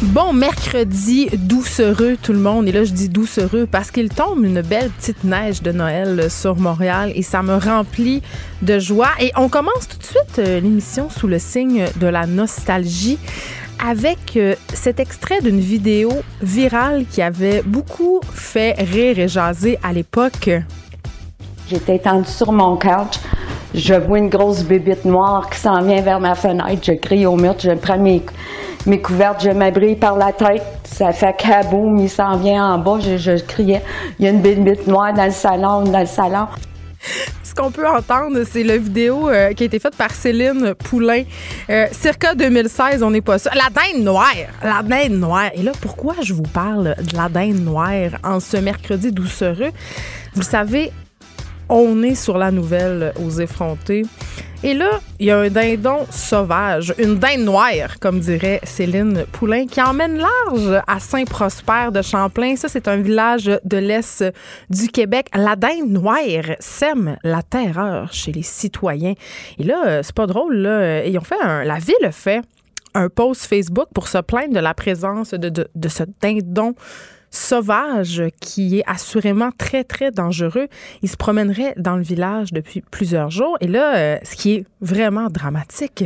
[0.00, 2.68] Bon mercredi doucereux tout le monde.
[2.68, 6.54] Et là, je dis doucereux parce qu'il tombe une belle petite neige de Noël sur
[6.54, 8.22] Montréal et ça me remplit
[8.62, 9.08] de joie.
[9.18, 13.18] Et on commence tout de suite euh, l'émission sous le signe de la nostalgie
[13.84, 19.92] avec euh, cet extrait d'une vidéo virale qui avait beaucoup fait rire et jaser à
[19.92, 20.48] l'époque.
[21.68, 23.18] J'étais étendue sur mon couch.
[23.74, 26.82] Je vois une grosse bébite noire qui s'en vient vers ma fenêtre.
[26.84, 28.22] Je crie au mur, je prends mes,
[28.86, 30.62] mes couvertes, je m'abrise par la tête.
[30.84, 32.98] Ça fait kaboum, il s'en vient en bas.
[33.00, 33.82] Je, criais,
[34.18, 36.46] il y a une bébite noire dans le salon, dans le salon.
[37.42, 41.24] Ce qu'on peut entendre, c'est la vidéo euh, qui a été faite par Céline Poulain.
[41.70, 43.50] Euh, circa 2016, on n'est pas ça.
[43.54, 44.34] La dinde noire.
[44.62, 45.50] La dinde noire.
[45.54, 49.70] Et là, pourquoi je vous parle de la dinde noire en ce mercredi doucereux?
[50.34, 50.92] Vous le savez,
[51.68, 54.02] on est sur la nouvelle aux effrontés.
[54.64, 59.66] Et là, il y a un dindon sauvage, une dinde noire, comme dirait Céline Poulain,
[59.66, 62.56] qui emmène large à Saint-Prosper de Champlain.
[62.56, 64.24] Ça, c'est un village de l'Est
[64.68, 65.28] du Québec.
[65.32, 69.14] La dinde noire sème la terreur chez les citoyens.
[69.58, 71.04] Et là, euh, c'est pas drôle, là.
[71.04, 72.42] Ils ont fait la ville fait
[72.94, 76.74] un post Facebook pour se plaindre de la présence de, de, de ce dindon
[77.30, 80.68] sauvage qui est assurément très, très dangereux.
[81.02, 83.56] Il se promènerait dans le village depuis plusieurs jours.
[83.60, 86.04] Et là, euh, ce qui est vraiment dramatique,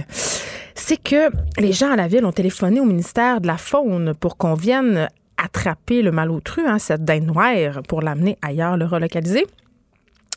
[0.74, 4.36] c'est que les gens à la ville ont téléphoné au ministère de la Faune pour
[4.36, 9.46] qu'on vienne attraper le malotru, hein, cette dinde noire, pour l'amener ailleurs, le relocaliser.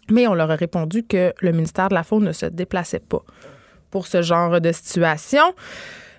[0.10, 3.24] Mais on leur a répondu que le ministère de la Faune ne se déplaçait pas
[3.90, 5.54] pour ce genre de situation.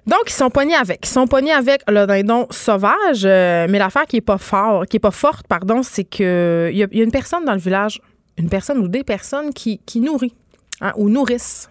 [0.07, 1.01] Donc, ils sont pognés avec.
[1.05, 3.25] Ils sont pognés avec le dindon sauvage.
[3.25, 6.79] Euh, mais l'affaire qui est pas fort, qui est pas forte, pardon, c'est que il
[6.79, 8.01] y, a une personne dans le village,
[8.39, 10.35] une personne ou des personnes qui, nourrit
[10.81, 11.71] hein, ou nourrissent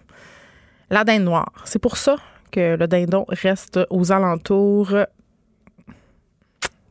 [0.90, 1.50] la dinde noire.
[1.64, 2.16] C'est pour ça
[2.52, 4.94] que le dindon reste aux alentours.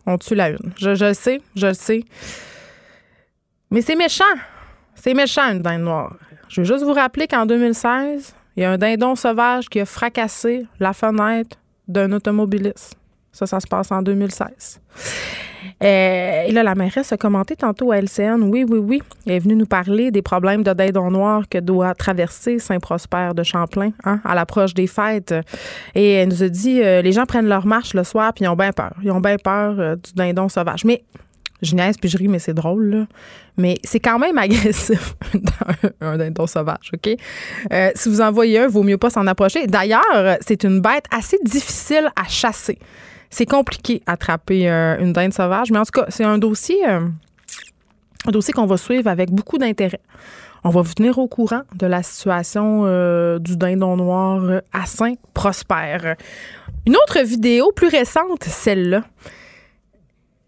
[0.07, 0.73] On tue la une.
[0.77, 2.03] Je, je le sais, je le sais.
[3.69, 4.23] Mais c'est méchant.
[4.95, 6.15] C'est méchant, une dinde noire.
[6.49, 9.85] Je veux juste vous rappeler qu'en 2016, il y a un dindon sauvage qui a
[9.85, 11.57] fracassé la fenêtre
[11.87, 12.95] d'un automobiliste.
[13.31, 14.79] Ça, ça se passe en 2016.
[15.83, 18.41] Euh, et là, la mairesse a commenté tantôt à LCN.
[18.43, 19.03] Oui, oui, oui.
[19.25, 23.43] Elle est venue nous parler des problèmes de dindon noir que doit traverser Saint-Prosper de
[23.43, 25.33] Champlain hein, à l'approche des fêtes.
[25.93, 28.47] Et elle nous a dit euh, les gens prennent leur marche le soir puis ils
[28.47, 28.93] ont bien peur.
[29.03, 30.85] Ils ont bien peur euh, du dindon sauvage.
[30.85, 31.01] Mais
[31.65, 33.07] je niaise puis je ris, mais c'est drôle, là.
[33.57, 35.15] Mais c'est quand même agressif,
[36.01, 37.15] un dindon sauvage, OK?
[37.71, 39.67] Euh, si vous en voyez un, vaut mieux pas s'en approcher.
[39.67, 42.77] D'ailleurs, c'est une bête assez difficile à chasser.
[43.29, 47.01] C'est compliqué attraper euh, une dinde sauvage, mais en tout cas, c'est un dossier, euh,
[48.27, 50.01] dossier qu'on va suivre avec beaucoup d'intérêt.
[50.63, 52.85] On va vous tenir au courant de la situation
[53.37, 56.15] du dindon noir à Saint-Prosper.
[56.87, 59.03] Une autre vidéo plus récente, celle-là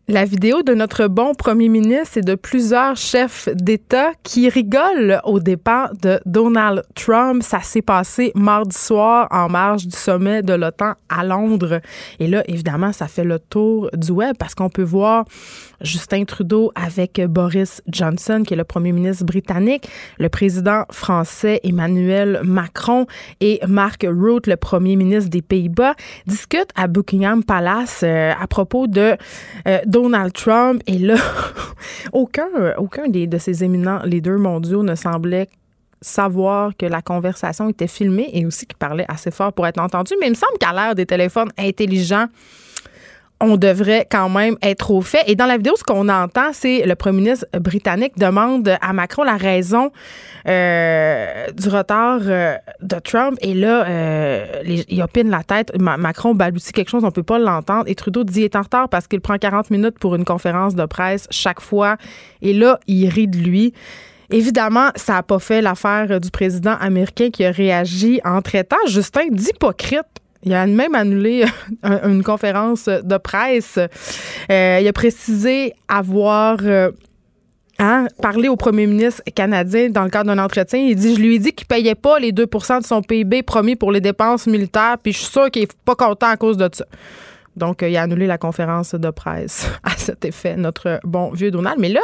[0.09, 5.41] la vidéo de notre bon premier ministre et de plusieurs chefs d'État qui rigolent au
[5.41, 7.44] départ de Donald Trump.
[7.44, 11.81] Ça s'est passé mardi soir en marge du sommet de l'OTAN à Londres.
[12.19, 15.25] Et là, évidemment, ça fait le tour du web parce qu'on peut voir
[15.81, 19.89] Justin Trudeau avec Boris Johnson, qui est le premier ministre britannique,
[20.19, 23.07] le président français Emmanuel Macron
[23.41, 25.95] et Mark Rutte, le premier ministre des Pays-Bas,
[26.25, 29.18] discutent à Buckingham Palace euh, à propos de
[29.68, 30.84] euh, Donald Trump.
[30.85, 31.16] Et là,
[32.12, 32.47] aucun,
[33.08, 35.50] des, de ces éminents leaders mondiaux ne semblait
[36.02, 40.13] savoir que la conversation était filmée et aussi qu'il parlait assez fort pour être entendu.
[40.19, 42.28] Mais il me semble qu'à l'ère des téléphones intelligents,
[43.40, 45.24] on devrait quand même être au fait.
[45.28, 49.24] Et dans la vidéo, ce qu'on entend, c'est le premier ministre britannique demande à Macron
[49.24, 49.92] la raison
[50.48, 53.38] euh, du retard euh, de Trump.
[53.42, 55.72] Et là, euh, il opine la tête.
[55.80, 57.84] Macron balbutie quelque chose, on peut pas l'entendre.
[57.88, 60.74] Et Trudeau dit il est en retard parce qu'il prend 40 minutes pour une conférence
[60.74, 61.98] de presse chaque fois.
[62.42, 63.74] Et là, il rit de lui.
[64.30, 69.28] Évidemment, ça n'a pas fait l'affaire du président américain qui a réagi en traitant Justin
[69.31, 70.06] d'hypocrite
[70.44, 71.45] il a même annulé
[71.84, 73.78] une conférence de presse.
[74.51, 76.92] Euh, il a précisé avoir euh,
[77.80, 80.80] hein, parlé au premier ministre canadien dans le cadre d'un entretien.
[80.80, 83.44] Il dit Je lui ai dit qu'il ne payait pas les 2% de son PIB
[83.44, 86.57] promis pour les dépenses militaires, puis je suis sûr qu'il n'est pas content à cause
[86.57, 86.86] de ça.
[87.57, 91.77] Donc, il a annulé la conférence de presse à cet effet, notre bon vieux Donald.
[91.80, 92.01] Mais là,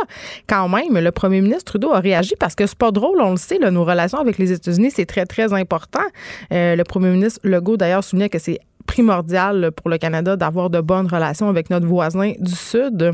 [0.48, 3.38] quand même, le premier ministre Trudeau a réagi parce que c'est pas drôle, on le
[3.38, 6.04] sait, nos relations avec les États-Unis, c'est très, très important.
[6.52, 11.08] le premier ministre Legault, d'ailleurs, soulignait que c'est primordial pour le Canada d'avoir de bonnes
[11.08, 13.14] relations avec notre voisin du Sud.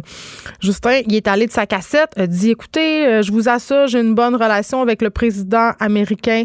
[0.59, 3.99] Justin, il est allé de sa cassette, a dit écoutez, euh, je vous assure, j'ai
[3.99, 6.43] une bonne relation avec le président américain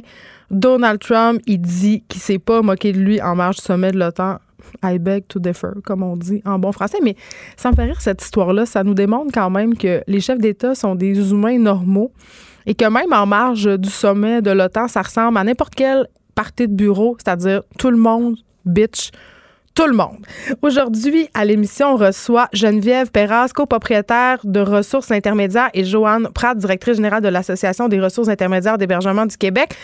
[0.50, 1.41] Donald Trump.
[1.46, 4.38] Il dit qu'il s'est pas moqué de lui en marge du sommet de l'OTAN.
[4.82, 6.99] I beg to differ, comme on dit en bon français.
[7.02, 7.16] Mais
[7.56, 10.94] sans faire rire, cette histoire-là, ça nous démontre quand même que les chefs d'État sont
[10.94, 12.12] des humains normaux
[12.66, 16.66] et que même en marge du sommet de l'OTAN, ça ressemble à n'importe quel parti
[16.66, 19.11] de bureau, c'est-à-dire tout le monde bitch
[19.75, 20.19] tout le monde.
[20.62, 26.96] Aujourd'hui, à l'émission, on reçoit Geneviève Perras, copropriétaire de Ressources intermédiaires, et Joanne Pratt, directrice
[26.96, 29.75] générale de l'Association des ressources intermédiaires d'hébergement du Québec.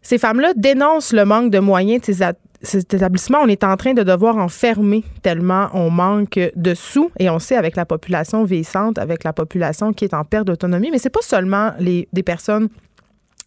[0.00, 2.22] Ces femmes-là dénoncent le manque de moyens de ces,
[2.62, 3.38] établissements.
[3.42, 7.10] On est en train de devoir en fermer tellement on manque de sous.
[7.18, 10.90] Et on sait avec la population vieillissante, avec la population qui est en perte d'autonomie,
[10.90, 12.68] mais c'est pas seulement les, des personnes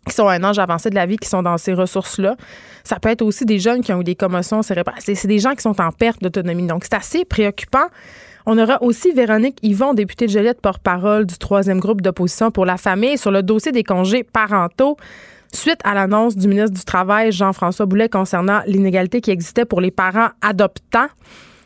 [0.08, 2.36] qui sont à un âge avancé de la vie, qui sont dans ces ressources-là.
[2.84, 5.00] Ça peut être aussi des jeunes qui ont eu des commotions cérébrales.
[5.00, 6.66] C'est des gens qui sont en perte d'autonomie.
[6.66, 7.88] Donc, c'est assez préoccupant.
[8.46, 12.78] On aura aussi Véronique Yvon, députée de Joliette, porte-parole du troisième groupe d'opposition pour la
[12.78, 14.98] famille sur le dossier des congés parentaux.
[15.54, 19.92] Suite à l'annonce du ministre du Travail, Jean-François Boulet, concernant l'inégalité qui existait pour les
[19.92, 21.08] parents adoptants,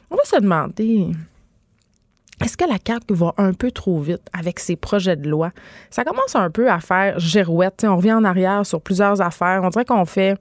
[0.09, 1.11] on va se demander
[2.43, 5.51] est-ce que la carte va un peu trop vite avec ces projets de loi?
[5.89, 7.85] Ça commence un peu à faire girouette.
[7.87, 9.61] on revient en arrière sur plusieurs affaires.
[9.63, 10.37] On dirait qu'on fait.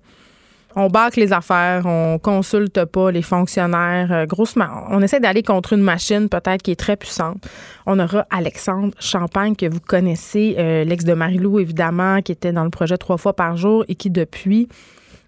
[0.77, 4.11] On bâcle les affaires, on consulte pas les fonctionnaires.
[4.11, 7.47] Euh, grossement, on essaie d'aller contre une machine peut-être qui est très puissante.
[7.87, 12.65] On aura Alexandre Champagne que vous connaissez, euh, l'ex de Marilou évidemment, qui était dans
[12.65, 14.69] le projet trois fois par jour et qui depuis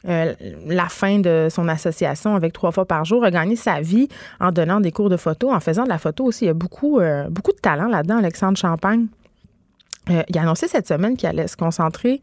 [0.07, 0.35] euh,
[0.67, 4.09] la fin de son association avec trois fois par jour, a gagné sa vie
[4.39, 6.45] en donnant des cours de photo, en faisant de la photo aussi.
[6.45, 9.07] Il y a beaucoup, euh, beaucoup de talent là-dedans, Alexandre Champagne.
[10.29, 12.21] Il a annoncé cette semaine qu'il allait se concentrer,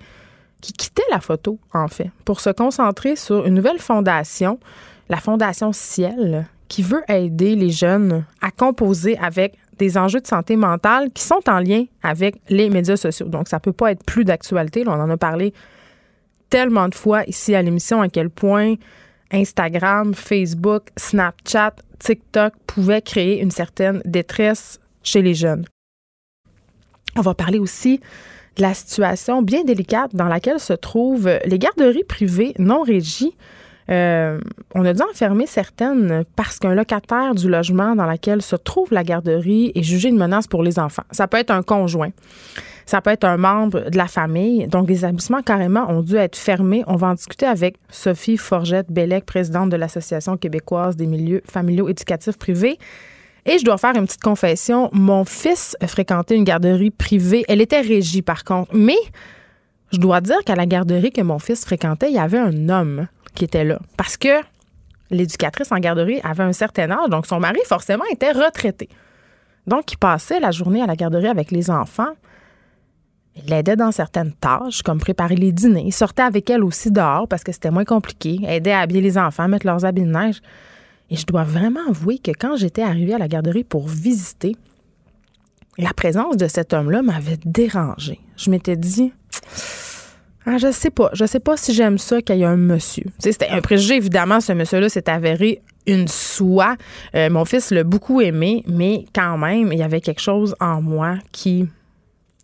[0.61, 4.59] qu'il quittait la photo, en fait, pour se concentrer sur une nouvelle fondation,
[5.09, 10.55] la Fondation Ciel, qui veut aider les jeunes à composer avec des enjeux de santé
[10.55, 13.27] mentale qui sont en lien avec les médias sociaux.
[13.27, 14.83] Donc, ça peut pas être plus d'actualité.
[14.87, 15.53] On en a parlé
[16.49, 18.75] tellement de fois ici à l'émission à quel point
[19.31, 25.65] Instagram, Facebook, Snapchat, TikTok pouvaient créer une certaine détresse chez les jeunes.
[27.17, 27.99] On va parler aussi
[28.57, 33.35] de la situation bien délicate dans laquelle se trouvent les garderies privées non régies.
[33.89, 34.39] Euh,
[34.75, 39.03] on a dû enfermer certaines parce qu'un locataire du logement dans lequel se trouve la
[39.03, 41.03] garderie est jugé une menace pour les enfants.
[41.11, 42.11] Ça peut être un conjoint.
[42.85, 44.67] Ça peut être un membre de la famille.
[44.67, 46.83] Donc, les établissements carrément ont dû être fermés.
[46.87, 52.37] On va en discuter avec Sophie Forgette-Bellec, présidente de l'Association québécoise des milieux familiaux éducatifs
[52.37, 52.77] privés.
[53.45, 54.89] Et je dois faire une petite confession.
[54.93, 57.43] Mon fils fréquentait une garderie privée.
[57.47, 58.75] Elle était régie, par contre.
[58.75, 58.97] Mais
[59.91, 63.07] je dois dire qu'à la garderie que mon fils fréquentait, il y avait un homme
[63.33, 63.79] qui était là.
[63.97, 64.41] Parce que
[65.09, 67.09] l'éducatrice en garderie avait un certain âge.
[67.09, 68.89] Donc, son mari, forcément, était retraité.
[69.67, 72.13] Donc, il passait la journée à la garderie avec les enfants.
[73.35, 75.83] Il l'aidait dans certaines tâches, comme préparer les dîners.
[75.85, 78.39] Il sortait avec elle aussi dehors parce que c'était moins compliqué.
[78.45, 80.41] Aidait à habiller les enfants, mettre leurs habits de neige.
[81.11, 84.55] Et je dois vraiment avouer que quand j'étais arrivée à la garderie pour visiter,
[85.77, 88.19] la présence de cet homme-là m'avait dérangée.
[88.37, 89.11] Je m'étais dit,
[90.45, 93.03] ah, je sais pas, je sais pas si j'aime ça qu'il y ait un monsieur.
[93.19, 96.77] c'était un préjugé, évidemment, ce monsieur-là s'est avéré une soie.
[97.13, 100.81] Euh, mon fils l'a beaucoup aimé, mais quand même, il y avait quelque chose en
[100.81, 101.67] moi qui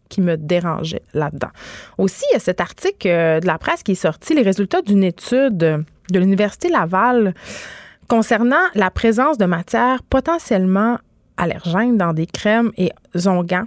[0.09, 1.49] qui me dérangeait là-dedans.
[1.97, 4.81] Aussi, il y a cet article euh, de la presse qui est sorti, les résultats
[4.81, 7.33] d'une étude de l'Université Laval
[8.07, 10.97] concernant la présence de matières potentiellement
[11.37, 12.91] allergènes dans des crèmes et
[13.25, 13.65] onguents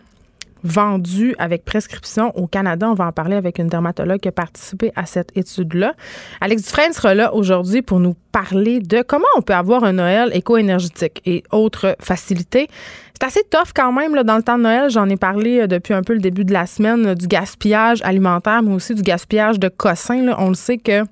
[0.62, 2.88] vendus avec prescription au Canada.
[2.90, 5.94] On va en parler avec une dermatologue qui a participé à cette étude-là.
[6.40, 10.30] Alex Dufresne sera là aujourd'hui pour nous parler de comment on peut avoir un Noël
[10.35, 12.68] éco-énergétique et autres facilités.
[13.14, 14.90] C'est assez tough quand même dans le temps de Noël.
[14.90, 18.00] J'en ai parlé euh, depuis un peu le début de la semaine euh, du gaspillage
[18.02, 20.26] alimentaire, mais aussi du gaspillage de cossins.
[20.38, 21.02] On le sait que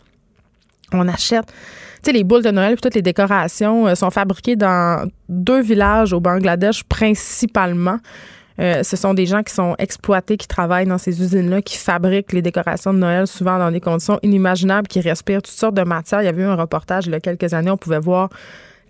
[0.92, 1.52] on achète.
[2.06, 6.20] Les boules de Noël et toutes les décorations euh, sont fabriquées dans deux villages au
[6.20, 7.98] Bangladesh principalement.
[8.58, 12.42] ce sont des gens qui sont exploités, qui travaillent dans ces usines-là, qui fabriquent les
[12.42, 16.22] décorations de Noël, souvent dans des conditions inimaginables, qui respirent toutes sortes de matières.
[16.22, 18.30] Il y avait eu un reportage il y a quelques années, on pouvait voir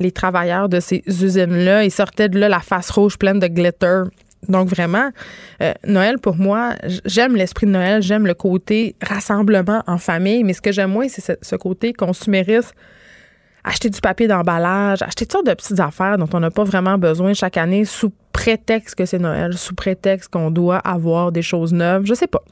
[0.01, 1.85] les travailleurs de ces usines-là.
[1.85, 4.05] Ils sortaient de là la face rouge pleine de glitter.
[4.49, 5.11] Donc vraiment,
[5.63, 6.75] euh, Noël pour moi,
[7.05, 11.09] j'aime l'esprit de Noël, j'aime le côté rassemblement en famille, mais ce que j'aime moins,
[11.09, 12.75] c'est ce, côté consumériste
[13.65, 16.99] acheter du papier d'emballage, acheter toutes sortes de petites affaires dont on n'a pas vraiment
[16.99, 21.73] besoin chaque année sous prétexte que c'est Noël, sous prétexte qu'on doit avoir des choses
[21.73, 22.05] neuves.
[22.05, 22.43] Je sais pas.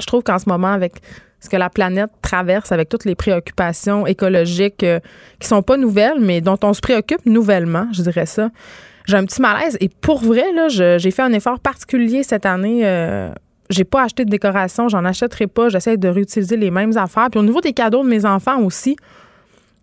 [0.00, 0.94] Je trouve qu'en ce moment, avec
[1.40, 4.98] ce que la planète traverse, avec toutes les préoccupations écologiques euh,
[5.38, 8.48] qui sont pas nouvelles, mais dont on se préoccupe nouvellement, je dirais ça,
[9.06, 9.76] j'ai un petit malaise.
[9.80, 12.80] Et pour vrai, là, j'ai fait un effort particulier cette année.
[12.84, 13.30] Euh,
[13.68, 15.68] j'ai pas acheté de décoration, j'en achèterai pas.
[15.68, 17.28] J'essaie de réutiliser les mêmes affaires.
[17.30, 18.96] Puis au niveau des cadeaux de mes enfants aussi,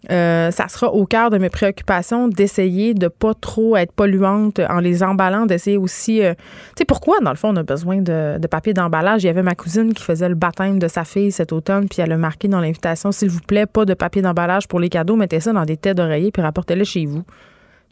[0.10, 4.80] euh, ça sera au cœur de mes préoccupations d'essayer de pas trop être polluante en
[4.80, 6.24] les emballant, d'essayer aussi.
[6.24, 9.24] Euh, tu sais, pourquoi, dans le fond, on a besoin de, papier d'emballage?
[9.24, 12.02] Il y avait ma cousine qui faisait le baptême de sa fille cet automne, puis
[12.02, 15.16] elle a marqué dans l'invitation s'il vous plaît, pas de papier d'emballage pour les cadeaux,
[15.16, 17.24] mettez ça dans des têtes d'oreiller, puis rapportez-le chez vous.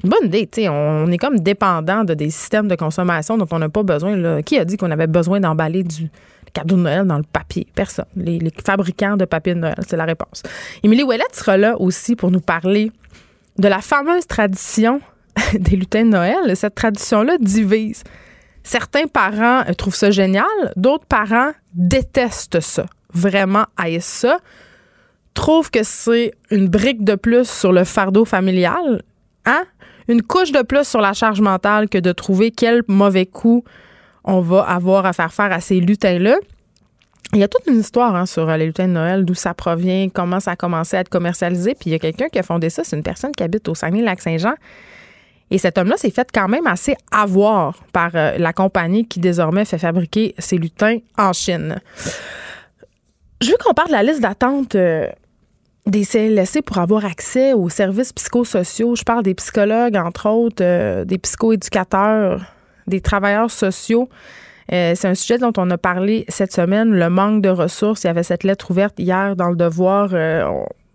[0.04, 0.70] Bonne idée, tu sais.
[0.70, 4.42] On est comme dépendant de des systèmes de consommation dont on n'a pas besoin.
[4.44, 6.10] Qui a dit qu'on avait besoin d'emballer du
[6.50, 7.68] cadeau de Noël dans le papier?
[7.74, 8.06] Personne.
[8.16, 10.44] Les, fabricants de papier de Noël, c'est la réponse.
[10.84, 12.92] Émilie Ouellette sera là aussi pour nous parler
[13.58, 15.02] de la fameuse tradition
[15.54, 16.56] des lutins de Noël.
[16.56, 18.04] Cette tradition-là divise.
[18.64, 24.38] Certains parents euh, trouvent ça génial, d'autres parents détestent ça, vraiment haïssent ça,
[25.34, 29.02] trouvent que c'est une brique de plus sur le fardeau familial.
[29.46, 29.64] Hein?
[30.10, 33.64] une couche de plus sur la charge mentale que de trouver quel mauvais coup
[34.30, 36.38] on va avoir à faire faire à ces lutins-là.
[37.34, 39.54] Il y a toute une histoire hein, sur euh, les lutins de Noël, d'où ça
[39.54, 41.74] provient, comment ça a commencé à être commercialisé.
[41.74, 43.76] Puis il y a quelqu'un qui a fondé ça, c'est une personne qui habite au
[43.76, 44.54] Saguenay-Lac-Saint-Jean.
[45.52, 49.66] Et cet homme-là s'est fait quand même assez avoir par euh, la compagnie qui désormais
[49.66, 51.80] fait fabriquer ces lutins en Chine.
[53.42, 55.08] Je veux qu'on parle de la liste d'attente euh,
[55.88, 58.96] des CLSC pour avoir accès aux services psychosociaux.
[58.96, 62.46] Je parle des psychologues, entre autres, des psychoéducateurs,
[62.90, 64.10] des travailleurs sociaux.
[64.72, 68.04] Euh, c'est un sujet dont on a parlé cette semaine, le manque de ressources.
[68.04, 70.48] Il y avait cette lettre ouverte hier dans le devoir euh,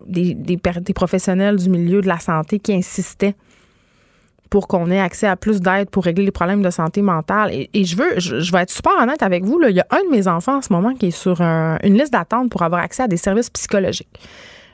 [0.06, 0.58] des,
[0.94, 3.34] professionnels du milieu de la santé qui insistaient
[4.48, 7.50] pour qu'on ait accès à plus d'aide pour régler les problèmes de santé mentale.
[7.52, 10.10] Et, je veux, je, vais être super honnête avec vous, il y a un de
[10.10, 13.08] mes enfants en ce moment qui est sur une liste d'attente pour avoir accès à
[13.08, 14.20] des services psychologiques.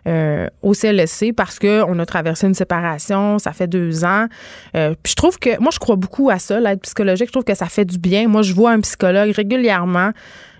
[0.06, 4.26] Euh, au CLSC parce qu'on a traversé une séparation, ça fait deux ans.
[4.74, 7.26] Euh, puis je trouve que, moi, je crois beaucoup à ça, l'aide psychologique.
[7.28, 8.28] Je trouve que ça fait du bien.
[8.28, 10.12] Moi, je vois un psychologue régulièrement.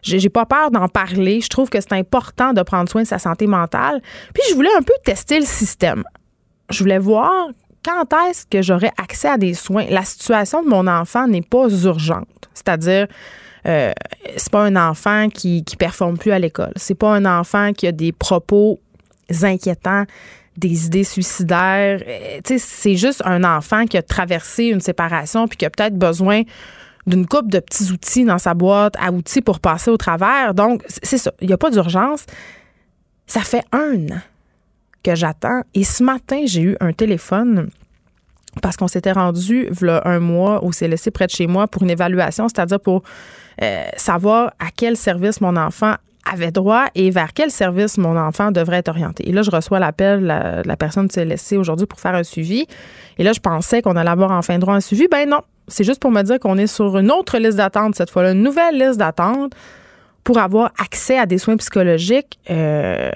[0.03, 1.41] J'ai pas peur d'en parler.
[1.41, 4.01] Je trouve que c'est important de prendre soin de sa santé mentale.
[4.35, 6.05] Puis je voulais un peu tester le système.
[6.71, 7.49] Je voulais voir
[7.85, 9.87] quand est-ce que j'aurais accès à des soins.
[9.89, 12.49] La situation de mon enfant n'est pas urgente.
[12.55, 13.07] C'est-à-dire,
[13.67, 13.93] euh,
[14.37, 16.73] c'est pas un enfant qui, qui performe plus à l'école.
[16.77, 18.81] C'est pas un enfant qui a des propos
[19.43, 20.05] inquiétants,
[20.57, 22.01] des idées suicidaires.
[22.07, 26.43] Euh, c'est juste un enfant qui a traversé une séparation puis qui a peut-être besoin
[27.07, 30.55] d'une coupe de petits outils dans sa boîte à outils pour passer au travers.
[30.55, 31.33] Donc, c'est ça.
[31.41, 32.27] Il n'y a pas d'urgence.
[33.27, 34.21] Ça fait un an
[35.03, 35.63] que j'attends.
[35.75, 37.71] Et ce matin, j'ai eu un téléphone
[38.63, 41.91] parce qu'on s'était rendu là, un mois c'est laissé près de chez moi pour une
[41.91, 43.03] évaluation, c'est-à-dire pour
[43.63, 48.51] euh, savoir à quel service mon enfant avait droit et vers quel service mon enfant
[48.51, 49.29] devrait être orienté.
[49.29, 50.27] Et là, je reçois l'appel de
[50.69, 52.67] la, personne de CLSC aujourd'hui pour faire un suivi.
[53.19, 55.09] Et là, je pensais qu'on allait avoir en fin de droit un suivi.
[55.11, 58.11] Ben non, c'est juste pour me dire qu'on est sur une autre liste d'attente cette
[58.11, 59.55] fois-là, une nouvelle liste d'attente
[60.25, 63.11] pour avoir accès à des soins psychologiques euh,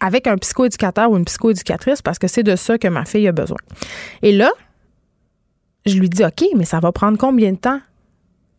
[0.00, 3.32] avec un psychoéducateur ou une psychoéducatrice parce que c'est de ça que ma fille a
[3.32, 3.58] besoin.
[4.22, 4.50] Et là,
[5.86, 7.80] je lui dis OK, mais ça va prendre combien de temps?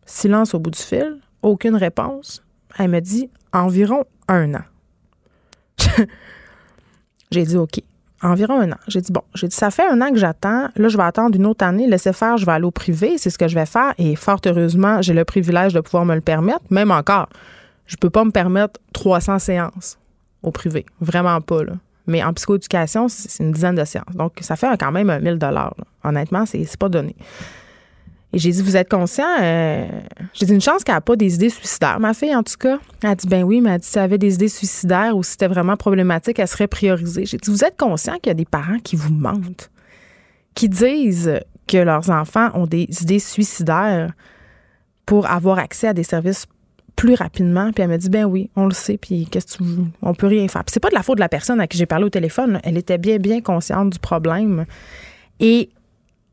[0.06, 2.44] Silence au bout du fil, aucune réponse.
[2.78, 4.64] Elle me dit environ un an.
[7.32, 7.82] j'ai dit OK.
[8.22, 8.78] Environ un an.
[8.88, 10.70] J'ai dit bon, j'ai dit ça fait un an que j'attends.
[10.76, 11.88] Là, je vais attendre une autre année.
[11.88, 13.18] Laissez faire, je vais aller au privé.
[13.18, 13.94] C'est ce que je vais faire.
[13.98, 16.62] Et fort heureusement, j'ai le privilège de pouvoir me le permettre.
[16.70, 17.30] Même encore,
[17.88, 19.98] je peux pas me permettre 300 séances
[20.44, 20.86] au privé.
[21.02, 21.74] Vraiment pas, là.
[22.08, 24.14] Mais en psychoéducation, c'est une dizaine de séances.
[24.14, 25.74] Donc, ça fait quand même 1000 dollars.
[26.04, 27.16] Honnêtement, c'est pas donné.
[28.36, 29.24] Et j'ai dit, vous êtes conscient?
[29.42, 29.88] Euh,
[30.34, 32.02] j'ai dit, une chance qu'elle n'a pas des idées suicidaires.
[32.02, 33.98] Ma fille, en tout cas, elle a dit, ben oui, mais elle a dit, si
[33.98, 37.26] elle avait des idées suicidaires ou si c'était vraiment problématique, elle serait priorisée.
[37.26, 39.72] J'ai dit, vous êtes conscient qu'il y a des parents qui vous mentent,
[40.54, 44.12] qui disent que leurs enfants ont des idées suicidaires
[45.06, 46.46] pour avoir accès à des services
[46.98, 47.72] plus rapidement.
[47.72, 49.86] Puis elle me dit, ben oui, on le sait, puis qu'est-ce que tu veux?
[50.02, 50.66] On peut rien faire.
[50.66, 52.60] Puis c'est pas de la faute de la personne à qui j'ai parlé au téléphone.
[52.66, 54.66] Elle était bien, bien consciente du problème.
[55.40, 55.70] Et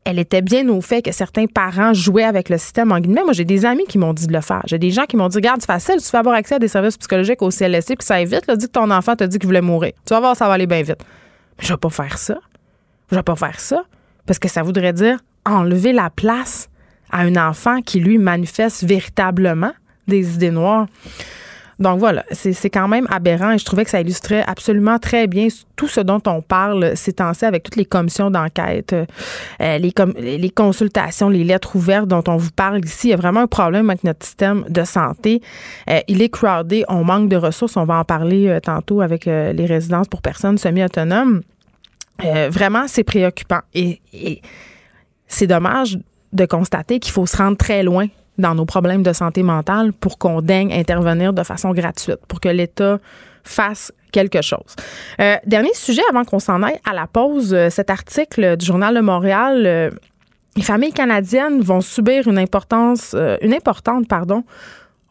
[0.05, 3.23] elle était bien au fait que certains parents jouaient avec le système en guillemets.
[3.23, 4.61] Moi, j'ai des amis qui m'ont dit de le faire.
[4.65, 6.67] J'ai des gens qui m'ont dit Regarde, c'est facile, tu vas avoir accès à des
[6.67, 8.47] services psychologiques au CLSC, puis ça évite.
[8.47, 9.93] Là, dit que ton enfant t'a dit qu'il voulait mourir.
[10.05, 10.99] Tu vas voir, ça va aller bien vite.
[11.57, 12.37] Mais je vais pas faire ça.
[13.11, 13.83] Je vais pas faire ça.
[14.25, 16.69] Parce que ça voudrait dire enlever la place
[17.11, 19.73] à un enfant qui, lui, manifeste véritablement
[20.07, 20.87] des idées noires.
[21.79, 25.47] Donc voilà, c'est quand même aberrant et je trouvais que ça illustrait absolument très bien
[25.75, 29.93] tout ce dont on parle ces temps-ci avec toutes les commissions d'enquête, euh, les,
[30.37, 33.07] les consultations, les lettres ouvertes dont on vous parle ici.
[33.07, 35.41] Il y a vraiment un problème avec notre système de santé.
[35.89, 37.75] Euh, il est crowded, on manque de ressources.
[37.75, 41.41] On va en parler euh, tantôt avec les résidences pour personnes semi-autonomes.
[42.49, 43.99] vraiment, c'est préoccupant et
[45.27, 45.97] c'est dommage
[46.33, 50.17] de constater qu'il faut se rendre très loin dans nos problèmes de santé mentale pour
[50.17, 52.99] qu'on daigne intervenir de façon gratuite, pour que l'État
[53.43, 54.75] fasse quelque chose.
[55.19, 58.95] Euh, dernier sujet avant qu'on s'en aille à la pause, euh, cet article du Journal
[58.95, 59.63] de Montréal.
[59.65, 59.89] Euh,
[60.55, 64.43] les familles canadiennes vont subir une importance, une importante, pardon,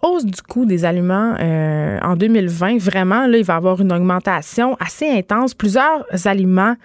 [0.00, 2.79] hausse du coût des aliments en 2020.
[2.79, 5.52] Vraiment, là, il va y avoir une augmentation assez intense.
[5.55, 6.76] Plusieurs aliments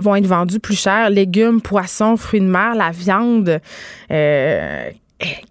[0.00, 1.10] vont être vendus plus cher.
[1.10, 3.60] Légumes, poissons, fruits de mer, la viande.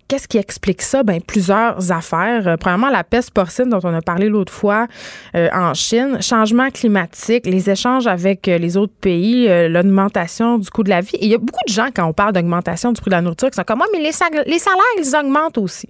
[0.08, 1.04] Qu'est-ce qui explique ça?
[1.04, 2.48] Ben, plusieurs affaires.
[2.48, 4.88] Euh, premièrement, la peste porcine dont on a parlé l'autre fois
[5.36, 10.84] euh, en Chine, changement climatique, les échanges avec euh, les autres pays, l'augmentation du coût
[10.84, 11.16] de la vie.
[11.18, 13.22] Et il y a beaucoup de gens, quand on parle d'augmentation du prix de la
[13.22, 14.44] nourriture, qui sont comme, mais les, salaires,
[14.98, 15.88] ils augmentent aussi.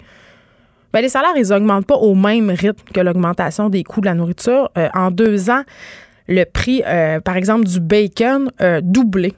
[0.91, 4.15] Ben, les salaires, ils augmentent pas au même rythme que l'augmentation des coûts de la
[4.15, 4.69] nourriture.
[4.93, 5.63] en deux ans,
[6.27, 6.83] le prix,
[7.24, 9.33] par exemple, du bacon a doublé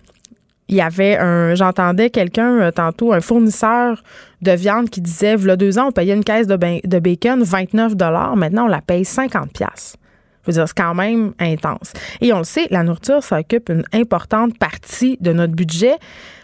[0.72, 4.02] il y avait un, j'entendais quelqu'un euh, tantôt, un fournisseur
[4.42, 7.94] de viande qui disait, a deux ans, on payait une caisse de, de bacon 29
[8.36, 9.98] Maintenant, on la paye 50 pièces.
[10.42, 11.94] Je veux dire, c'est quand même intense.
[12.22, 15.98] Et on le sait, la nourriture, ça occupe une importante partie de notre budget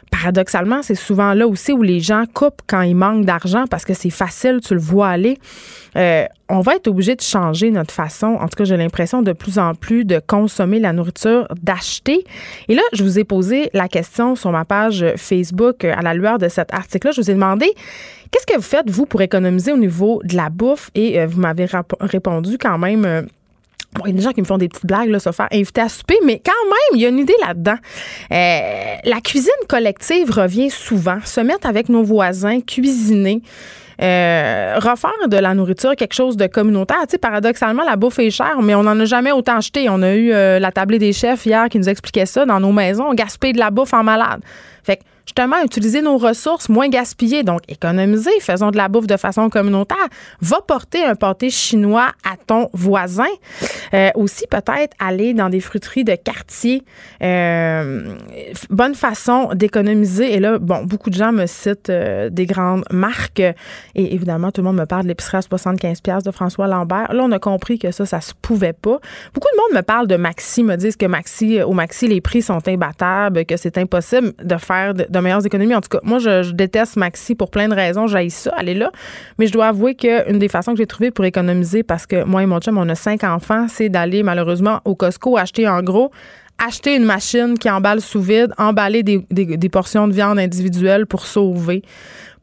[0.10, 3.94] paradoxalement, c'est souvent là aussi où les gens coupent quand ils manquent d'argent parce que
[3.94, 5.38] c'est facile, tu le vois aller.
[5.96, 9.34] Euh, on va être obligé de changer notre façon, en tout cas j'ai l'impression de
[9.34, 12.24] plus en plus de consommer la nourriture, d'acheter.
[12.68, 16.38] Et là, je vous ai posé la question sur ma page Facebook à la lueur
[16.38, 17.12] de cet article-là.
[17.12, 17.68] Je vous ai demandé
[18.32, 20.90] qu'est-ce que vous faites, vous, pour économiser au niveau de la bouffe?
[20.96, 21.68] Et euh, vous m'avez
[22.00, 23.28] répondu quand même.
[23.98, 25.48] Euh, il y a des gens qui me font des petites blagues, là, se faire
[25.52, 27.78] inviter à souper, mais quand même, il y a une idée là-dedans.
[28.32, 31.20] Euh, la cuisine collective revient souvent.
[31.24, 33.42] Se mettre avec nos voisins, cuisiner.
[34.00, 37.02] Euh, refaire de la nourriture quelque chose de communautaire.
[37.02, 39.88] Tu sais, paradoxalement, la bouffe est chère, mais on n'en a jamais autant acheté.
[39.90, 42.72] On a eu euh, la tablée des chefs hier qui nous expliquait ça dans nos
[42.72, 43.06] maisons.
[43.08, 44.42] On gaspille de la bouffe en malade.
[45.28, 50.08] Justement, utiliser nos ressources, moins gaspiller, donc économiser, faisons de la bouffe de façon communautaire.
[50.40, 53.26] Va porter un pâté chinois à ton voisin.
[53.94, 56.84] Euh, aussi, peut-être aller dans des fruiteries de quartier.
[57.22, 58.16] Euh,
[58.70, 60.34] bonne façon d'économiser.
[60.34, 63.42] Et là, bon, beaucoup de gens me citent euh, des grandes marques.
[63.96, 67.12] Et évidemment, tout le monde me parle de l'épicerie à 75 de François Lambert.
[67.14, 68.98] Là, on a compris que ça, ça se pouvait pas.
[69.34, 72.42] Beaucoup de monde me parle de Maxi, me disent que Maxi, au Maxi, les prix
[72.42, 75.76] sont imbattables, que c'est impossible de faire de, de meilleures économies.
[75.76, 78.08] En tout cas, moi, je, déteste Maxi pour plein de raisons.
[78.08, 78.92] J'aille ça, elle est là.
[79.38, 82.44] Mais je dois avouer qu'une des façons que j'ai trouvées pour économiser, parce que moi
[82.44, 86.12] et mon chum, on a cinq enfants, c'est d'aller malheureusement au Costco acheter en gros
[86.58, 91.84] acheter une machine qui emballe sous vide, emballer des, portions de viande individuelles pour sauver,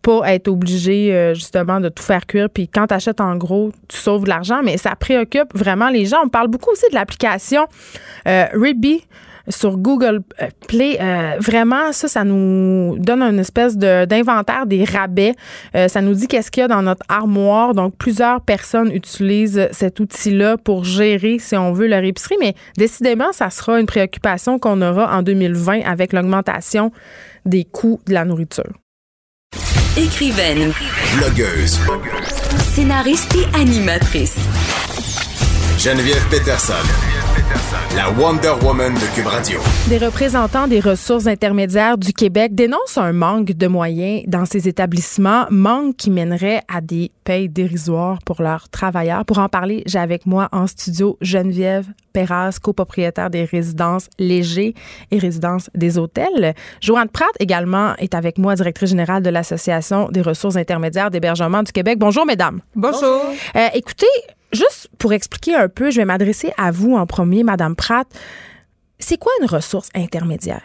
[0.02, 2.48] pas être obligé euh, justement de tout faire cuire.
[2.50, 6.06] Puis quand tu achètes en gros, tu sauves de l'argent, mais ça préoccupe vraiment les
[6.06, 6.18] gens.
[6.24, 7.66] On parle beaucoup aussi de l'application
[8.28, 9.04] euh, Ribby
[9.48, 10.20] sur Google
[10.68, 10.98] Play.
[11.00, 15.34] Euh, vraiment, ça, ça nous donne une espèce d'inventaire des rabais.
[15.74, 17.74] Euh, ça nous dit qu'est-ce qu'il y a dans notre armoire.
[17.74, 22.36] Donc, plusieurs personnes utilisent cet outil-là pour gérer, si on veut, leur épicerie.
[22.40, 26.90] Mais décidément, ça sera une préoccupation qu'on aura en 2020 avec l'augmentation
[27.44, 28.72] des coûts de la nourriture.
[29.96, 30.72] Écrivaine.
[31.18, 31.78] Blogueuse.
[32.74, 34.36] Scénariste et animatrice.
[35.78, 36.74] Geneviève Peterson
[37.96, 39.60] la Wonder Woman de Cube Radio.
[39.88, 45.46] Des représentants des ressources intermédiaires du Québec dénoncent un manque de moyens dans ces établissements,
[45.50, 49.24] manque qui mènerait à des payes dérisoires pour leurs travailleurs.
[49.24, 54.74] Pour en parler, j'ai avec moi en studio Geneviève Perras, copropriétaire des résidences Léger
[55.10, 56.54] et résidences des hôtels.
[56.80, 61.72] Joanne Pratt également est avec moi, directrice générale de l'Association des ressources intermédiaires d'hébergement du
[61.72, 61.98] Québec.
[61.98, 62.60] Bonjour, mesdames.
[62.74, 63.22] Bonjour.
[63.56, 64.06] Euh, écoutez,
[64.54, 68.06] juste pour expliquer un peu, je vais m'adresser à vous en premier, Madame Pratt.
[68.98, 70.62] C'est quoi une ressource intermédiaire?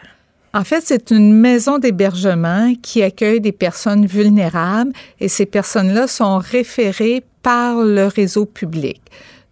[0.52, 6.38] En fait, c'est une maison d'hébergement qui accueille des personnes vulnérables et ces personnes-là sont
[6.38, 9.00] référées par le réseau public.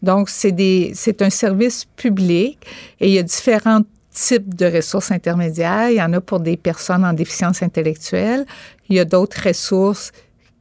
[0.02, 2.58] Donc, c'est un service public
[3.00, 5.90] et il y a différents types de ressources intermédiaires.
[5.90, 8.44] Il y en a pour des personnes en déficience intellectuelle.
[8.88, 10.10] Il y a d'autres ressources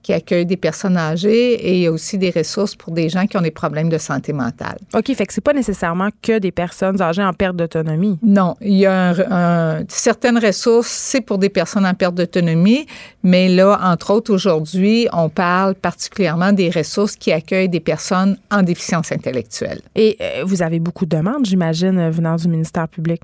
[0.08, 3.28] qui accueillent des personnes âgées et il y a aussi des ressources pour des gens
[3.28, 4.78] qui ont des problèmes de santé mentale.
[4.94, 8.18] OK, fait que c'est pas nécessairement que des personnes âgées en perte d'autonomie.
[8.24, 12.86] Non, il y a un, certaines ressources, c'est pour des personnes en perte d'autonomie,
[13.22, 18.64] mais là, entre autres, aujourd'hui, on parle particulièrement des ressources qui accueillent des personnes en
[18.64, 19.82] déficience intellectuelle.
[19.94, 23.20] Et euh, vous avez beaucoup de demandes, j'imagine, euh, venant du ministère public.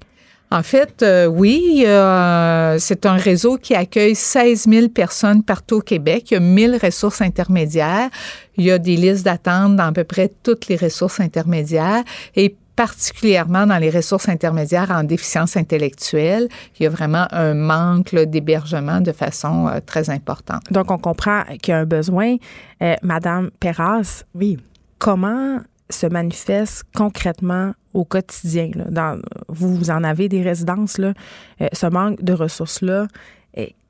[0.53, 5.81] En fait, euh, oui, euh, c'est un réseau qui accueille 16 000 personnes partout au
[5.81, 6.29] Québec.
[6.29, 8.11] Il y a 1000 ressources intermédiaires.
[8.57, 12.03] Il y a des listes d'attente dans à peu près toutes les ressources intermédiaires
[12.35, 16.49] et particulièrement dans les ressources intermédiaires en déficience intellectuelle.
[16.79, 20.61] Il y a vraiment un manque d'hébergement de façon euh, très importante.
[20.69, 22.35] Donc, on comprend qu'il y a un besoin.
[23.01, 24.59] Madame Perras, oui.
[24.99, 25.57] comment
[25.89, 28.71] se manifeste concrètement au quotidien?
[28.89, 31.13] Dans, vous, vous en avez des résidences, là,
[31.61, 33.07] euh, ce manque de ressources-là,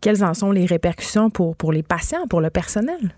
[0.04, 3.16] quelles en sont les répercussions pour, pour les patients, pour le personnel?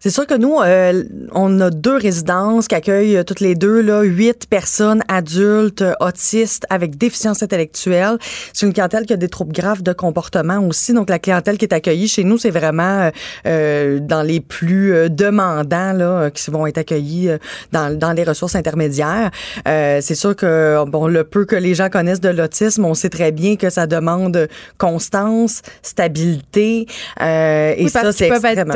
[0.00, 3.80] C'est sûr que nous, euh, on a deux résidences qui accueillent euh, toutes les deux
[3.80, 8.18] là, huit personnes adultes euh, autistes avec déficience intellectuelle.
[8.52, 10.92] C'est une clientèle qui a des troubles graves de comportement aussi.
[10.92, 13.10] Donc la clientèle qui est accueillie chez nous, c'est vraiment
[13.46, 17.30] euh, dans les plus demandants là, qui vont être accueillis
[17.72, 19.30] dans, dans les ressources intermédiaires.
[19.66, 23.10] Euh, c'est sûr que bon, le peu que les gens connaissent de l'autisme, on sait
[23.10, 24.48] très bien que ça demande
[24.78, 26.86] constance, stabilité,
[27.20, 28.74] euh, et ça c'est extrêmement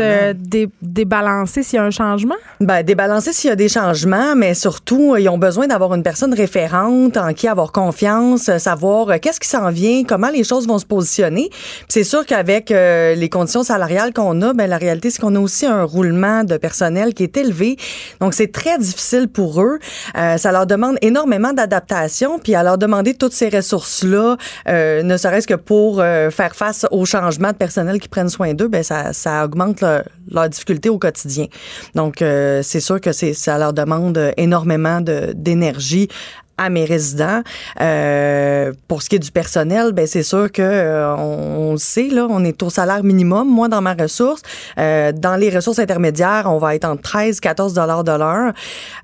[0.81, 2.35] débalancer s'il y a un changement?
[2.61, 6.35] Ben, débalancer s'il y a des changements, mais surtout, ils ont besoin d'avoir une personne
[6.35, 10.67] référente en qui avoir confiance, euh, savoir euh, qu'est-ce qui s'en vient, comment les choses
[10.67, 11.51] vont se positionner.
[11.89, 15.41] C'est sûr qu'avec euh, les conditions salariales qu'on a, ben, la réalité, c'est qu'on a
[15.41, 17.77] aussi un roulement de personnel qui est élevé.
[18.21, 19.79] Donc, c'est très difficile pour eux.
[20.15, 24.37] ça leur demande énormément d'adaptation, puis à leur demander toutes ces ressources-là,
[24.67, 28.83] ne serait-ce que pour faire face aux changements de personnel qui prennent soin d'eux, ben,
[28.83, 29.85] ça, ça augmente
[30.31, 31.47] leur difficultés au quotidien.
[31.95, 36.09] Donc, euh, c'est sûr que ça leur demande énormément de, d'énergie
[36.59, 37.43] à mes résidents.
[37.81, 42.27] Euh, pour ce qui est du personnel, ben c'est sûr que euh, on, sait là,
[42.29, 43.49] on est au salaire minimum.
[43.49, 44.43] Moi, dans ma ressource,
[44.79, 48.53] euh, dans les ressources intermédiaires, on va être entre 13 14 dollars de l'heure.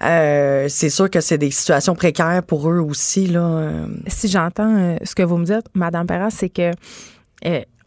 [0.05, 3.71] Euh, c'est sûr que c'est des situations précaires pour eux aussi là.
[4.07, 6.71] Si j'entends ce que vous me dites, Madame Perras, c'est que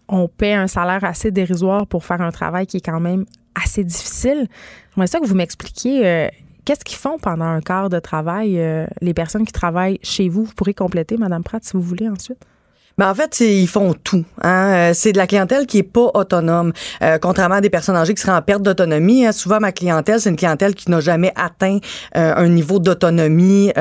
[0.08, 3.84] on paie un salaire assez dérisoire pour faire un travail qui est quand même assez
[3.84, 4.48] difficile.
[4.94, 6.30] J'aimerais ça que vous m'expliquiez euh,
[6.66, 10.46] qu'est-ce qu'ils font pendant un quart de travail, euh, les personnes qui travaillent chez vous?
[10.46, 12.46] Vous pourrez compléter, Madame Pratt, si vous voulez ensuite.
[12.97, 14.25] Ben en fait, ils font tout.
[14.41, 14.73] Hein.
[14.73, 16.73] Euh, c'est de la clientèle qui est pas autonome.
[17.01, 20.19] Euh, contrairement à des personnes âgées qui seraient en perte d'autonomie, hein, souvent ma clientèle,
[20.19, 21.80] c'est une clientèle qui n'a jamais atteint
[22.17, 23.71] euh, un niveau d'autonomie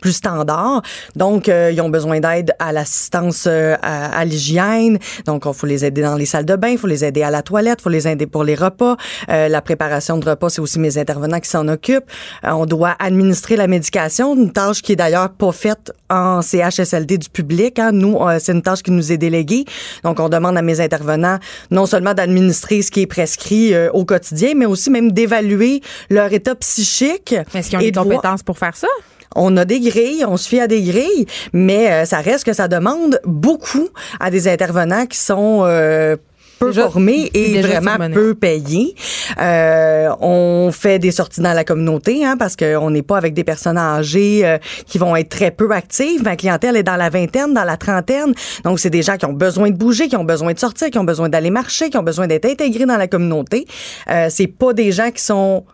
[0.00, 0.82] plus standard.
[1.14, 4.98] Donc, ils ont besoin d'aide à l'assistance à, l'hygiène.
[5.24, 7.30] Donc, il faut les aider dans les salles de bain, il faut les aider à
[7.30, 8.96] la toilette, il faut les aider pour les repas.
[9.28, 12.10] la préparation de repas, c'est aussi mes intervenants qui s'en occupent.
[12.42, 17.28] on doit administrer la médication, une tâche qui est d'ailleurs pas faite en CHSLD du
[17.28, 17.92] public Hein.
[17.92, 19.64] Nous, euh, c'est une tâche qui nous est déléguée.
[20.04, 21.38] Donc, on demande à mes intervenants
[21.70, 26.32] non seulement d'administrer ce qui est prescrit euh, au quotidien, mais aussi même d'évaluer leur
[26.32, 27.34] état psychique.
[27.54, 28.88] Est-ce qu'ils ont des compétences pour faire ça?
[29.36, 32.54] On a des grilles, on se fie à des grilles, mais euh, ça reste que
[32.54, 33.88] ça demande beaucoup
[34.20, 35.64] à des intervenants qui sont
[36.58, 38.94] peu formés et vraiment peu payés.
[39.40, 43.44] Euh, on fait des sorties dans la communauté hein, parce qu'on n'est pas avec des
[43.44, 46.22] personnes âgées euh, qui vont être très peu actives.
[46.22, 48.34] Ma clientèle est dans la vingtaine, dans la trentaine.
[48.64, 50.98] Donc, c'est des gens qui ont besoin de bouger, qui ont besoin de sortir, qui
[50.98, 53.66] ont besoin d'aller marcher, qui ont besoin d'être intégrés dans la communauté.
[54.10, 55.64] Euh, c'est pas des gens qui sont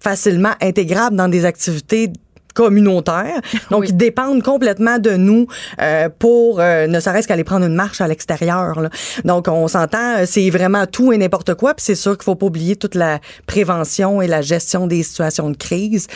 [0.00, 2.10] facilement intégrables dans des activités
[2.58, 3.40] communautaire.
[3.70, 5.46] Donc, ils dépendent complètement de nous
[5.80, 8.90] euh, pour euh, ne serait-ce qu'aller prendre une marche à l'extérieur.
[9.24, 11.74] Donc, on s'entend, euh, c'est vraiment tout et n'importe quoi.
[11.74, 15.50] Puis c'est sûr qu'il faut pas oublier toute la prévention et la gestion des situations
[15.50, 16.08] de crise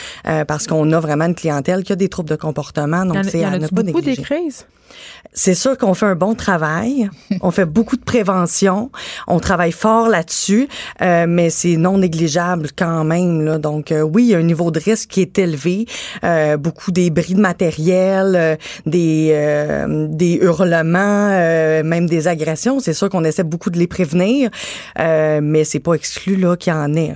[0.49, 3.05] parce qu'on a vraiment une clientèle qui a des troubles de comportement.
[3.05, 4.67] Donc, c'est à ne pas beaucoup des crises?
[5.35, 7.09] C'est sûr qu'on fait un bon travail.
[7.41, 8.91] on fait beaucoup de prévention.
[9.27, 10.69] On travaille fort là-dessus,
[11.01, 13.43] euh, mais c'est non négligeable quand même.
[13.43, 13.59] Là.
[13.59, 15.87] Donc euh, oui, il y a un niveau de risque qui est élevé.
[16.23, 21.29] Euh, beaucoup des bris de matériel, euh, des, euh, des hurlements,
[21.83, 22.81] même des agressions.
[22.81, 24.51] C'est sûr qu'on essaie beaucoup de les prévenir,
[24.99, 27.15] mais c'est pas exclu là qu'il y en ait.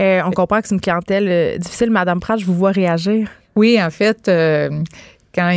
[0.00, 1.90] on comprend que c'est une clientèle difficile.
[1.90, 3.28] Madame Pratt, je vous vois réagir.
[3.56, 4.28] Oui, en fait,
[5.34, 5.50] quand,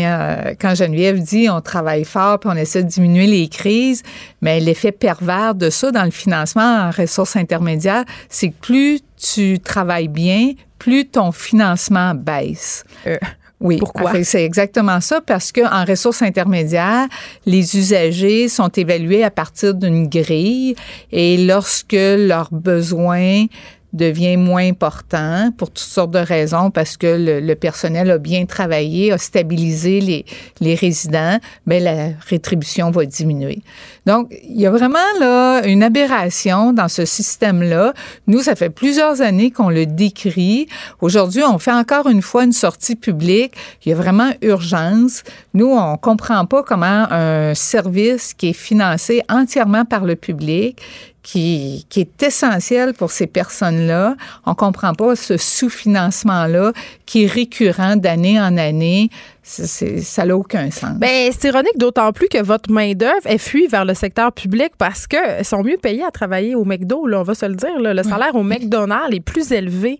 [0.59, 4.03] quand Geneviève dit on travaille fort puis on essaie de diminuer les crises,
[4.41, 9.59] mais l'effet pervers de ça dans le financement en ressources intermédiaires, c'est que plus tu
[9.59, 12.83] travailles bien, plus ton financement baisse.
[13.07, 13.17] Euh,
[13.59, 14.23] Oui, Pourquoi?
[14.23, 17.07] c'est exactement ça parce que en ressources intermédiaires,
[17.47, 20.75] les usagers sont évalués à partir d'une grille
[21.11, 23.45] et lorsque leurs besoins
[23.93, 29.11] devient moins important pour toutes sortes de raisons parce que le, personnel a bien travaillé,
[29.11, 30.25] a stabilisé les,
[30.59, 33.61] les résidents, mais la rétribution va diminuer.
[34.05, 37.93] Donc, il y a vraiment là une aberration dans ce système-là.
[38.27, 40.67] Nous, ça fait plusieurs années qu'on le décrit.
[41.01, 43.53] Aujourd'hui, on fait encore une fois une sortie publique.
[43.85, 45.23] Il y a vraiment urgence.
[45.53, 50.81] Nous, on comprend pas comment un service qui est financé entièrement par le public,
[51.27, 54.15] qui, qui, est essentiel pour ces personnes-là.
[54.45, 56.71] On comprend pas ce sous-financement-là
[57.05, 59.09] qui est récurrent d'année en année.
[59.43, 60.97] C'est, ça n'a aucun sens.
[60.97, 65.05] Ben, c'est ironique d'autant plus que votre main-d'œuvre est fuie vers le secteur public parce
[65.05, 67.77] qu'ils sont mieux payés à travailler au McDo, là, on va se le dire.
[67.77, 67.93] Là.
[67.93, 69.99] Le salaire au McDonald's est plus élevé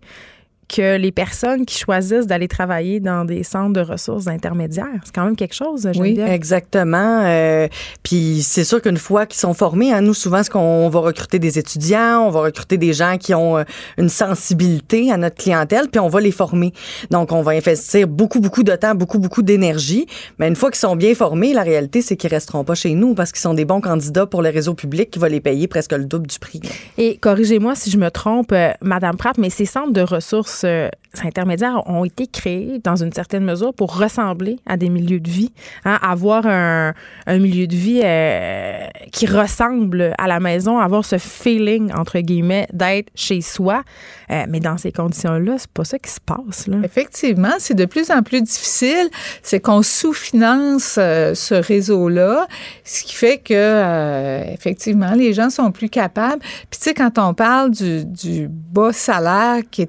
[0.67, 4.99] que les personnes qui choisissent d'aller travailler dans des centres de ressources intermédiaires.
[5.03, 6.27] C'est quand même quelque chose, Geneviève.
[6.27, 7.23] Oui, exactement.
[7.25, 7.67] Euh,
[8.03, 11.39] puis c'est sûr qu'une fois qu'ils sont formés, hein, nous, souvent, ce qu'on va recruter
[11.39, 13.63] des étudiants, on va recruter des gens qui ont euh,
[13.97, 16.73] une sensibilité à notre clientèle, puis on va les former.
[17.11, 20.05] Donc, on va investir beaucoup, beaucoup de temps, beaucoup, beaucoup d'énergie.
[20.37, 23.13] Mais une fois qu'ils sont bien formés, la réalité, c'est qu'ils resteront pas chez nous
[23.13, 25.93] parce qu'ils sont des bons candidats pour le réseau public qui va les payer presque
[25.93, 26.59] le double du prix.
[26.97, 30.89] Et corrigez-moi si je me trompe, euh, Madame Pratt, mais ces centres de ressources euh,
[31.25, 35.51] intermédiaires ont été créés dans une certaine mesure pour ressembler à des milieux de vie,
[35.85, 36.93] hein, avoir un,
[37.25, 42.67] un, milieu de vie euh, qui ressemble à la maison, avoir ce feeling entre guillemets
[42.73, 43.83] d'être chez soi.
[44.29, 46.67] Euh, mais dans ces conditions-là, c'est pas ça qui se passe.
[46.83, 49.09] Effectivement, c'est de plus en plus difficile.
[49.41, 52.47] C'est qu'on sous-finance euh, ce réseau-là,
[52.83, 56.41] ce qui fait que effectivement les gens sont plus capables.
[56.69, 59.87] Puis tu sais, quand on parle du, bas salaire qui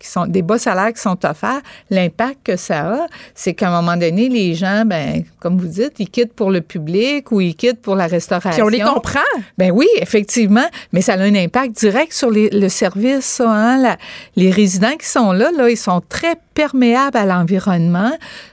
[0.00, 3.96] sont des bas salaires qui sont offerts, l'impact que ça a, c'est qu'à un moment
[3.96, 7.80] donné, les gens, ben, comme vous dites, ils quittent pour le public ou ils quittent
[7.80, 8.50] pour la restauration.
[8.50, 9.20] Puis on les comprend.
[9.56, 13.24] Ben oui, effectivement, mais ça a un impact direct sur les, le service.
[13.24, 13.78] Ça, hein?
[13.78, 13.96] La,
[14.36, 18.10] les résidents qui sont là, là, ils sont très perméables à l'environnement.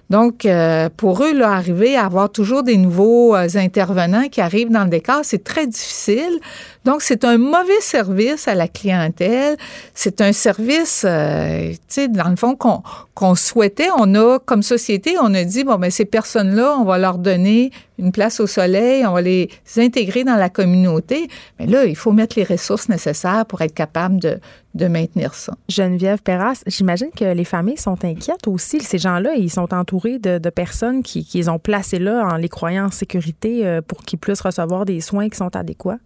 [0.09, 4.69] Donc, euh, pour eux, là, arriver à avoir toujours des nouveaux euh, intervenants qui arrivent
[4.69, 6.39] dans le décor, c'est très difficile.
[6.83, 9.57] Donc, c'est un mauvais service à la clientèle.
[9.95, 12.83] C'est un service, euh, tu sais, dans le fond, qu'on
[13.15, 13.87] qu'on souhaitait.
[13.97, 17.71] On a, comme société, on a dit, bon, ben ces personnes-là, on va leur donner
[17.97, 21.27] une place au soleil, on va les intégrer dans la communauté.
[21.59, 24.39] Mais là, il faut mettre les ressources nécessaires pour être capable de,
[24.73, 25.53] de maintenir ça.
[25.69, 28.81] Geneviève Perras, j'imagine que les familles sont inquiètes aussi.
[28.81, 32.35] Ces gens-là, ils sont entourés de, de personnes qui, qui, les ont placés là en
[32.35, 35.99] les croyant en sécurité euh, pour qu'ils puissent recevoir des soins qui sont adéquats.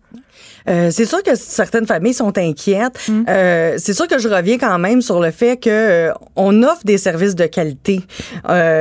[0.68, 3.00] Euh, c'est sûr que certaines familles sont inquiètes.
[3.08, 3.24] Mmh.
[3.30, 6.84] Euh, c'est sûr que je reviens quand même sur le fait que euh, on offre
[6.84, 8.02] des services de qualité.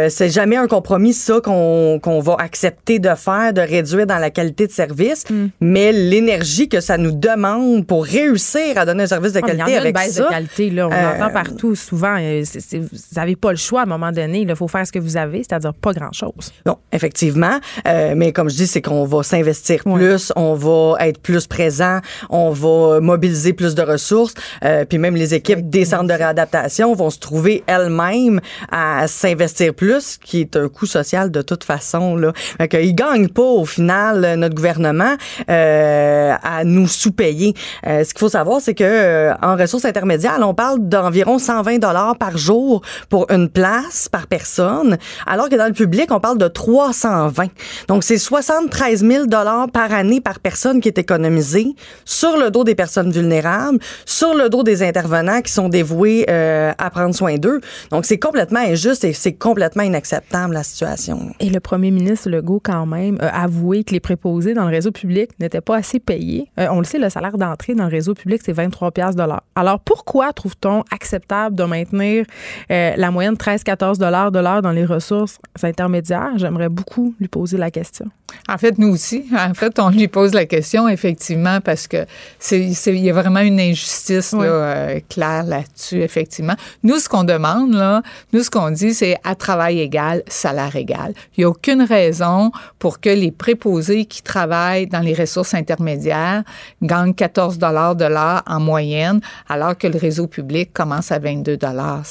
[0.09, 4.31] C'est jamais un compromis ça qu'on qu'on va accepter de faire, de réduire dans la
[4.31, 5.47] qualité de service, mmh.
[5.61, 9.69] mais l'énergie que ça nous demande pour réussir à donner un service de qualité oh,
[9.69, 10.25] il y en a avec une baisse ça.
[10.25, 12.17] de qualité là, on entend partout souvent.
[12.17, 14.41] C est, c est, vous n'avez pas le choix à un moment donné.
[14.41, 16.53] Il faut faire ce que vous avez, c'est-à-dire pas grand-chose.
[16.67, 17.59] Non, effectivement.
[17.85, 22.01] mais comme je dis, c'est qu'on va s'investir plus, on va être plus présent,
[22.31, 26.95] on va mobiliser plus de ressources, euh, puis même les équipes des centres de réadaptation
[26.95, 32.17] vont se trouver elles-mêmes à s'investir plus, qui est un coût social de toute façon.
[32.17, 32.33] Là.
[32.35, 35.17] Fait qu'ils gagnent pas au final notre gouvernement
[35.51, 37.55] euh, à nous sous-payer.
[37.87, 41.79] Euh, ce qu'il faut savoir, c'est que euh, en ressources intermédiaires, on parle d'environ 120
[41.79, 46.39] dollars par jour pour une place par personne, alors que dans le public, on parle
[46.39, 47.49] de 320.
[47.89, 52.64] Donc c'est 73 000 dollars par année par personne qui est économisé sur le dos
[52.64, 57.37] des personnes vulnérables, sur le dos des intervenants qui sont dévoués euh, à prendre soin
[57.37, 57.61] d'eux.
[57.90, 61.31] Donc, c'est complètement injuste et c'est complètement inacceptable, la situation.
[61.40, 64.92] Et le premier ministre Legault, quand même, a avoué que les préposés dans le réseau
[64.92, 66.51] public n'étaient pas assez payés.
[66.59, 69.42] Euh, on le sait, le salaire d'entrée dans le réseau public, c'est 23 de l'heure.
[69.55, 72.25] Alors, pourquoi trouve-t-on acceptable de maintenir
[72.71, 76.33] euh, la moyenne 13-14 de l'heure dans les ressources intermédiaires?
[76.37, 78.07] J'aimerais beaucoup lui poser la question.
[78.49, 79.25] En fait, nous aussi.
[79.37, 82.07] En fait, on lui pose la question, effectivement, parce que
[82.39, 84.47] c'est, il y a vraiment une injustice oui.
[84.47, 86.55] là, euh, claire là-dessus, effectivement.
[86.83, 91.13] Nous, ce qu'on demande, là, nous, ce qu'on dit, c'est à travail égal, salaire égal.
[91.37, 96.43] Il n'y a aucune raison pour que les préposés qui travaillent dans les ressources intermédiaires
[96.83, 101.57] gagnent 14 dollars de l'heure en moyenne, alors que le réseau public commence à 22
[101.57, 102.05] dollars.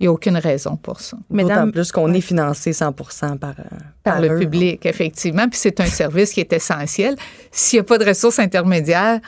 [0.00, 1.18] Il n'y a aucune raison pour ça.
[1.28, 3.62] D'autant plus qu'on est financé 100 par, euh,
[4.02, 4.86] par, par le eux, public, donc.
[4.86, 5.46] effectivement.
[5.46, 7.16] Puis c'est un service qui est essentiel.
[7.52, 9.20] S'il n'y a pas de ressources intermédiaires,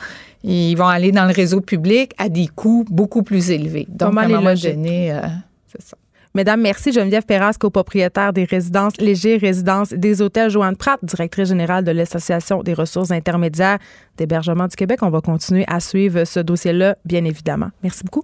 [0.43, 3.85] ils vont aller dans le réseau public à des coûts beaucoup plus élevés.
[3.87, 5.21] Donc, à un moment donné, euh,
[5.67, 5.97] c'est ça.
[6.35, 11.83] Mesdames, merci Geneviève Perras, copropriétaire des résidences Léger Résidences des hôtels Joanne Pratt, directrice générale
[11.83, 13.77] de l'Association des ressources intermédiaires
[14.17, 15.03] d'hébergement du Québec.
[15.03, 17.69] On va continuer à suivre ce dossier-là, bien évidemment.
[17.83, 18.23] Merci beaucoup.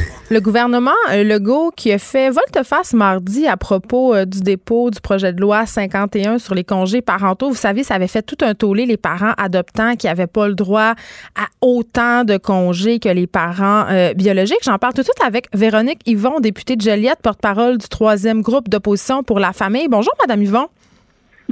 [0.31, 5.01] Le gouvernement euh, Legault qui a fait volte-face mardi à propos euh, du dépôt du
[5.01, 7.49] projet de loi 51 sur les congés parentaux.
[7.49, 10.53] Vous savez, ça avait fait tout un tollé les parents adoptants qui n'avaient pas le
[10.53, 10.93] droit
[11.35, 14.63] à autant de congés que les parents euh, biologiques.
[14.63, 18.69] J'en parle tout de suite avec Véronique Yvon, députée de Joliette, porte-parole du troisième groupe
[18.69, 19.89] d'opposition pour la famille.
[19.89, 20.69] Bonjour, Madame Yvon.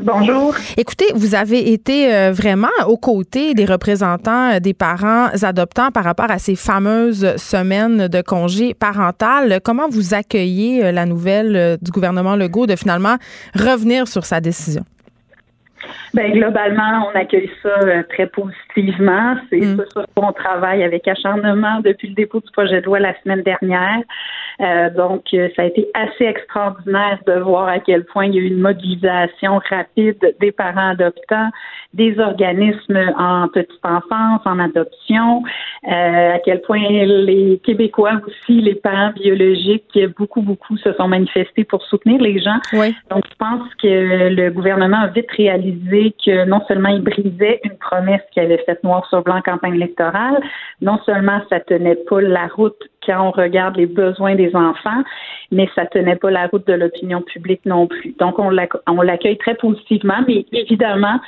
[0.03, 0.55] Bonjour.
[0.77, 6.03] Écoutez, vous avez été euh, vraiment aux côtés des représentants euh, des parents adoptants par
[6.03, 9.59] rapport à ces fameuses semaines de congé parental.
[9.63, 13.15] Comment vous accueillez euh, la nouvelle du gouvernement Legault de finalement
[13.55, 14.83] revenir sur sa décision?
[16.13, 19.35] Ben, globalement, on accueille ça très positivement.
[19.49, 19.77] C'est mm.
[19.77, 23.13] ça sur quoi on travaille avec acharnement depuis le dépôt du projet de loi la
[23.21, 24.01] semaine dernière.
[24.61, 28.39] Euh, donc, euh, ça a été assez extraordinaire de voir à quel point il y
[28.39, 31.49] a eu une mobilisation rapide des parents adoptants,
[31.93, 35.43] des organismes en petite enfance, en adoption,
[35.89, 41.63] euh, à quel point les Québécois aussi, les parents biologiques, beaucoup, beaucoup se sont manifestés
[41.63, 42.59] pour soutenir les gens.
[42.73, 42.93] Oui.
[43.09, 47.77] Donc, je pense que le gouvernement a vite réalisé que non seulement il brisait une
[47.77, 50.41] promesse qu'il avait faite noir sur blanc en campagne électorale,
[50.81, 52.77] non seulement ça tenait pas la route
[53.09, 55.03] quand on regarde les besoins des enfants,
[55.51, 58.13] mais ça tenait pas la route de l'opinion publique non plus.
[58.19, 61.19] Donc, on l'accueille très positivement, mais évidemment,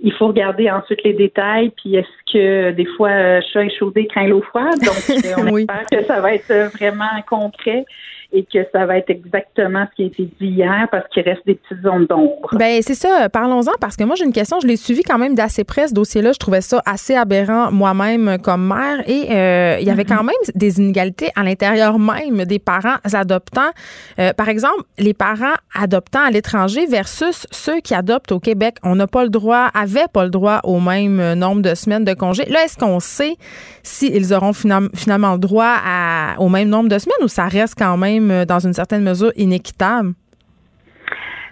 [0.00, 4.28] il faut regarder ensuite les détails, puis est-ce que des fois, euh, chat échaudé craint
[4.28, 4.78] l'eau froide?
[4.78, 4.94] Donc,
[5.38, 7.84] on espère que ça va être vraiment concret
[8.30, 11.46] et que ça va être exactement ce qui a été dit hier parce qu'il reste
[11.46, 12.48] des petites zones d'ombre.
[12.52, 13.28] Ben c'est ça.
[13.30, 14.60] Parlons-en parce que moi j'ai une question.
[14.60, 16.32] Je l'ai suivi quand même d'assez près ce dossier-là.
[16.32, 20.36] Je trouvais ça assez aberrant moi-même comme mère et euh, il y avait quand même
[20.54, 23.70] des inégalités à l'intérieur même des parents adoptants.
[24.18, 28.76] Euh, par exemple, les parents adoptants à l'étranger versus ceux qui adoptent au Québec.
[28.82, 32.12] On n'a pas le droit, avait pas le droit au même nombre de semaines de
[32.12, 32.44] congé.
[32.44, 33.36] Là, est-ce qu'on sait
[33.82, 37.96] s'ils auront finalement le droit à, au même nombre de semaines ou ça reste quand
[37.96, 40.14] même euh, dans une certaine mesure, inéquitable?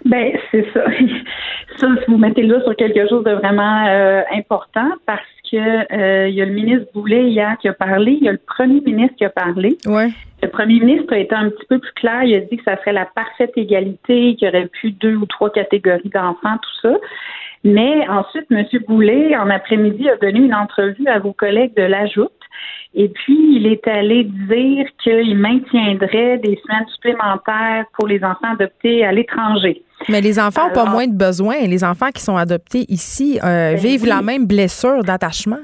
[0.05, 0.83] Ben, c'est ça.
[1.77, 6.27] ça, si vous mettez là sur quelque chose de vraiment euh, important, parce que euh,
[6.27, 8.81] il y a le ministre Boulet hier qui a parlé, il y a le premier
[8.81, 9.77] ministre qui a parlé.
[9.85, 10.09] Ouais.
[10.43, 12.23] Le premier ministre a été un petit peu plus clair.
[12.23, 15.25] Il a dit que ça serait la parfaite égalité, qu'il y aurait plus deux ou
[15.25, 16.97] trois catégories d'enfants, tout ça.
[17.63, 18.65] Mais ensuite, M.
[18.87, 22.31] Boulet, en après-midi, a donné une entrevue à vos collègues de l'Ajoute
[22.93, 29.05] et puis, il est allé dire qu'il maintiendrait des semaines supplémentaires pour les enfants adoptés
[29.05, 29.83] à l'étranger.
[30.09, 31.57] Mais les enfants n'ont pas moins de besoins.
[31.65, 35.59] Les enfants qui sont adoptés ici euh, ben vivent la même blessure d'attachement.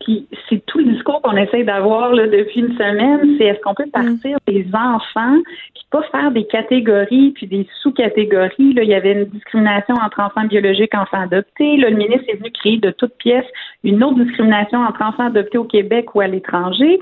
[0.00, 3.86] Puis c'est tout le discours qu'on essaie d'avoir depuis une semaine, c'est est-ce qu'on peut
[3.86, 3.90] mm.
[3.90, 5.36] partir des enfants
[5.74, 8.74] puis pas faire des catégories puis des sous-catégories.
[8.74, 11.76] Là, il y avait une discrimination entre enfants biologiques et enfants adoptés.
[11.76, 13.46] Là, le ministre est venu créer de toutes pièces
[13.82, 17.00] une autre discrimination entre enfants adoptés au Québec ou à l'étranger.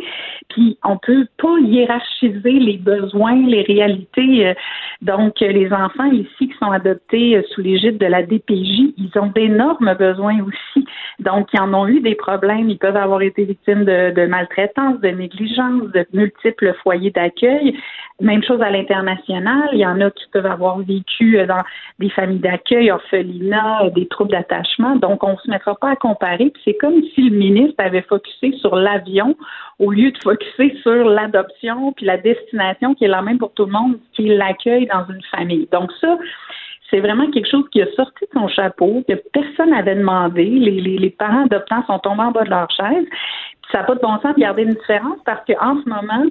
[0.49, 4.47] Puis on peut pas hiérarchiser les besoins, les réalités.
[4.47, 4.55] Euh,
[5.03, 9.27] donc les enfants ici qui sont adoptés euh, sous l'égide de la DPJ, ils ont
[9.27, 10.87] d'énormes besoins aussi.
[11.19, 12.71] Donc ils en ont eu des problèmes.
[12.71, 17.79] Ils peuvent avoir été victimes de, maltraitance, de négligence, de multiples foyers d'accueil.
[18.21, 19.69] Même chose à l'international.
[19.73, 21.63] Il y en a qui peuvent avoir vécu euh, dans
[21.99, 24.97] des familles d'accueil, orphelinat, euh, des troubles d'attachement.
[24.97, 26.53] Donc, on ne se mettra pas à comparer.
[26.65, 29.37] c'est comme si le ministre avait focusé sur l'avion
[29.79, 33.67] au lieu de focuser sur l'adoption puis la destination qui est la même pour tout
[33.67, 35.69] le monde, qui est l'accueil dans une famille.
[35.71, 36.19] Donc, ça,
[36.91, 40.45] c'est vraiment quelque chose qui a sorti de son chapeau, que personne n'avait demandé.
[40.45, 43.05] Les, les, les, parents adoptants sont tombés en bas de leur chaise.
[43.71, 46.25] ça n'a pas de bon sens de garder une différence parce qu'en ce moment,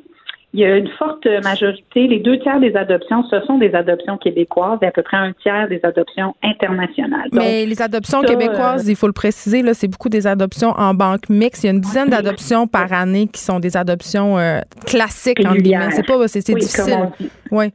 [0.53, 4.17] il y a une forte majorité, les deux tiers des adoptions, ce sont des adoptions
[4.17, 7.29] québécoises et à peu près un tiers des adoptions internationales.
[7.33, 10.93] Mais les adoptions québécoises, euh, il faut le préciser, là, c'est beaucoup des adoptions en
[10.93, 11.63] banque mixte.
[11.63, 15.53] Il y a une dizaine d'adoptions par année qui sont des adoptions euh, classiques, en
[15.53, 15.91] guillemets.
[15.91, 17.09] C'est pas, c'est, difficile.
[17.51, 17.71] Oui.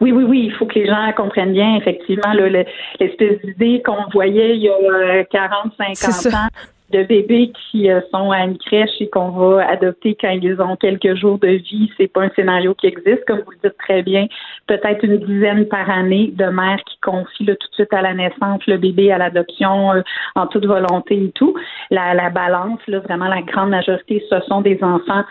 [0.00, 4.56] Oui, oui, oui, il faut que les gens comprennent bien, effectivement, l'espèce d'idée qu'on voyait
[4.56, 6.48] il y a 40, euh, 50 ans
[6.92, 10.76] de bébés qui euh, sont à une crèche et qu'on va adopter quand ils ont
[10.76, 14.02] quelques jours de vie, c'est pas un scénario qui existe, comme vous le dites très
[14.02, 14.26] bien.
[14.66, 18.60] Peut-être une dizaine par année de mères qui confient tout de suite à la naissance
[18.66, 20.02] le bébé à l'adoption euh,
[20.34, 21.54] en toute volonté et tout.
[21.90, 25.24] La, la balance, là, vraiment la grande majorité, ce sont des enfants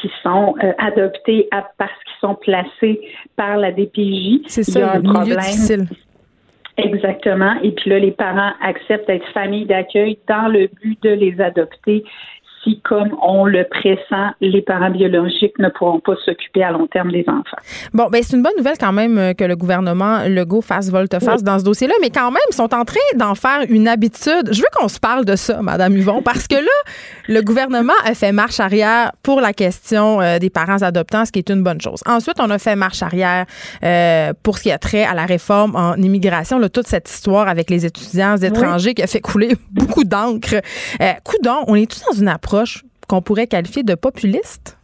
[0.00, 3.00] qui sont euh, adoptés parce qu'ils sont placés
[3.36, 4.40] par la DPJ.
[4.46, 5.38] C'est ça, il y a un problème.
[5.38, 5.86] difficile.
[6.78, 7.54] Exactement.
[7.62, 12.04] Et puis là, les parents acceptent d'être famille d'accueil dans le but de les adopter
[12.62, 17.10] si, comme on le pressent, les parents biologiques ne pourront pas s'occuper à long terme
[17.10, 17.56] des enfants.
[17.92, 21.42] Bon, ben c'est une bonne nouvelle quand même euh, que le gouvernement Legault fasse volte-face
[21.42, 24.50] dans ce dossier-là, mais quand même, ils sont en train d'en faire une habitude.
[24.50, 26.92] Je veux qu'on se parle de ça, Madame Yvon, parce que là,
[27.28, 31.38] le gouvernement a fait marche arrière pour la question euh, des parents adoptants, ce qui
[31.38, 32.00] est une bonne chose.
[32.06, 33.46] Ensuite, on a fait marche arrière
[33.84, 37.48] euh, pour ce qui a trait à la réforme en immigration, là, toute cette histoire
[37.48, 40.56] avec les étudiants étrangers qui a fait couler beaucoup d'encre.
[41.00, 42.47] Euh, coudon, on est tous dans une approche
[43.08, 44.78] qu'on pourrait qualifier de populiste?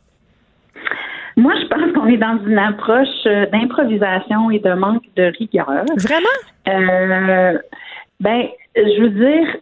[1.36, 5.84] Moi, je pense qu'on est dans une approche euh, d'improvisation et de manque de rigueur.
[5.96, 6.28] Vraiment?
[6.68, 7.58] Euh,
[8.20, 8.46] ben,
[8.76, 9.56] je veux dire,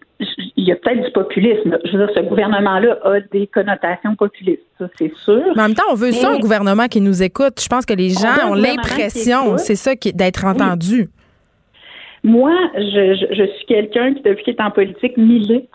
[0.57, 1.78] il y a peut-être du populisme.
[1.84, 5.42] Je veux dire, ce gouvernement-là a des connotations populistes, ça, c'est sûr.
[5.57, 7.61] Mais en même temps, on veut ça, un gouvernement qui nous écoute.
[7.61, 11.09] Je pense que les gens ont l'impression, c'est ça, d'être entendu.
[12.24, 15.68] Moi, je, je, suis quelqu'un qui, depuis qu'il est en politique, milite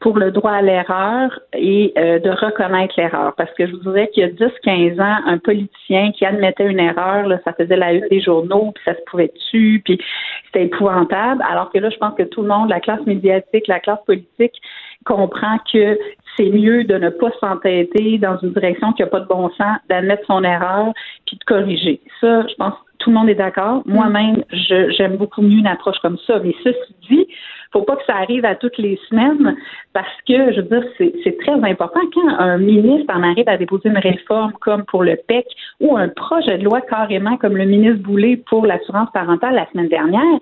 [0.00, 3.32] pour le droit à l'erreur et euh, de reconnaître l'erreur.
[3.36, 6.78] Parce que je vous dirais qu'il y a 10-15 ans, un politicien qui admettait une
[6.78, 9.98] erreur, là, ça faisait la une des journaux, puis ça se pouvait dessus, puis
[10.46, 11.42] c'était épouvantable.
[11.50, 14.60] Alors que là, je pense que tout le monde, la classe médiatique, la classe politique,
[15.06, 15.98] comprend que
[16.36, 19.78] c'est mieux de ne pas s'entêter dans une direction qui n'a pas de bon sens,
[19.88, 20.92] d'admettre son erreur,
[21.26, 22.00] puis de corriger.
[22.20, 22.74] Ça, je pense
[23.04, 23.82] tout le monde est d'accord.
[23.84, 26.40] Moi-même, j'aime beaucoup mieux une approche comme ça.
[26.42, 27.26] Mais ceci dit,
[27.70, 29.56] faut pas que ça arrive à toutes les semaines
[29.92, 33.90] parce que, je veux dire, c'est très important quand un ministre en arrive à déposer
[33.90, 35.44] une réforme comme pour le PEC
[35.80, 39.88] ou un projet de loi carrément comme le ministre Boulay pour l'assurance parentale la semaine
[39.88, 40.38] dernière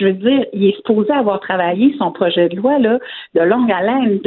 [0.00, 2.98] je veux dire, il est supposé avoir travaillé son projet de loi là,
[3.34, 4.18] de longue haleine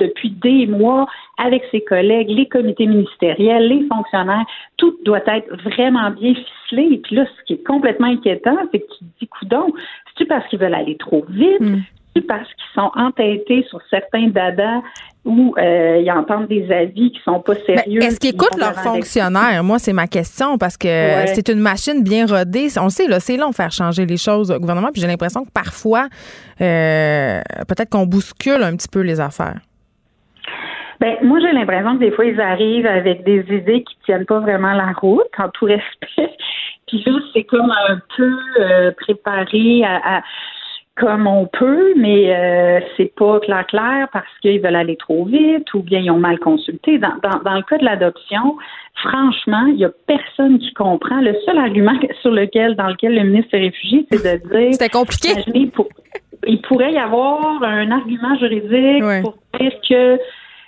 [0.00, 1.06] depuis des mois
[1.38, 4.44] avec ses collègues, les comités ministériels, les fonctionnaires.
[4.76, 6.88] Tout doit être vraiment bien ficelé.
[6.92, 9.72] Et puis là, ce qui est complètement inquiétant, c'est que tu te dis, coudon,
[10.08, 11.60] c'est-tu parce qu'ils veulent aller trop vite?
[11.60, 11.80] Mm.
[12.26, 14.80] Parce qu'ils sont entêtés sur certains dadas
[15.24, 18.02] où euh, ils entendent des avis qui sont pas sérieux.
[18.02, 19.62] Est-ce qu'ils écoutent leurs fonctionnaires?
[19.62, 20.88] Moi, c'est ma question parce que
[21.26, 22.68] c'est une machine bien rodée.
[22.80, 24.88] On sait, là, c'est long faire changer les choses au gouvernement.
[24.92, 26.08] Puis j'ai l'impression que parfois,
[26.60, 29.60] euh, peut-être qu'on bouscule un petit peu les affaires.
[31.00, 34.40] Ben, moi, j'ai l'impression que des fois, ils arrivent avec des idées qui tiennent pas
[34.40, 36.34] vraiment la route, en tout respect.
[36.88, 40.22] Puis là, c'est comme un peu euh, préparé à
[41.00, 45.72] comme on peut, mais euh, c'est pas clair clair parce qu'ils veulent aller trop vite
[45.72, 46.98] ou bien ils ont mal consulté.
[46.98, 48.56] Dans, dans, le cas de l'adoption,
[48.96, 51.20] franchement, il y a personne qui comprend.
[51.22, 54.68] Le seul argument sur lequel, dans lequel le ministre s'est réfugié, c'est de dire.
[54.72, 55.30] C'était compliqué.
[56.46, 60.18] il pourrait y avoir un argument juridique pour dire que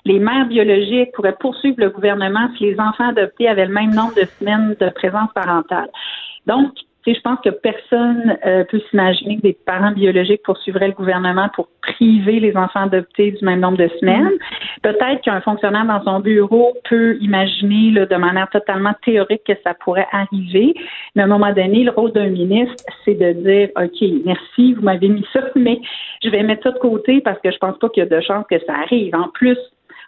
[0.07, 4.14] les mères biologiques pourraient poursuivre le gouvernement si les enfants adoptés avaient le même nombre
[4.14, 5.91] de semaines de présence parentale.
[6.47, 6.72] Donc,
[7.07, 11.68] je pense que personne euh, peut s'imaginer que des parents biologiques poursuivraient le gouvernement pour
[11.82, 14.28] priver les enfants adoptés du même nombre de semaines.
[14.28, 14.80] Mm-hmm.
[14.82, 19.74] Peut-être qu'un fonctionnaire dans son bureau peut imaginer là, de manière totalement théorique que ça
[19.74, 20.74] pourrait arriver.
[21.14, 24.82] Mais à un moment donné, le rôle d'un ministre, c'est de dire OK, merci, vous
[24.82, 25.80] m'avez mis ça, mais
[26.22, 28.20] je vais mettre ça de côté parce que je pense pas qu'il y a de
[28.20, 29.14] chance que ça arrive.
[29.14, 29.59] En plus,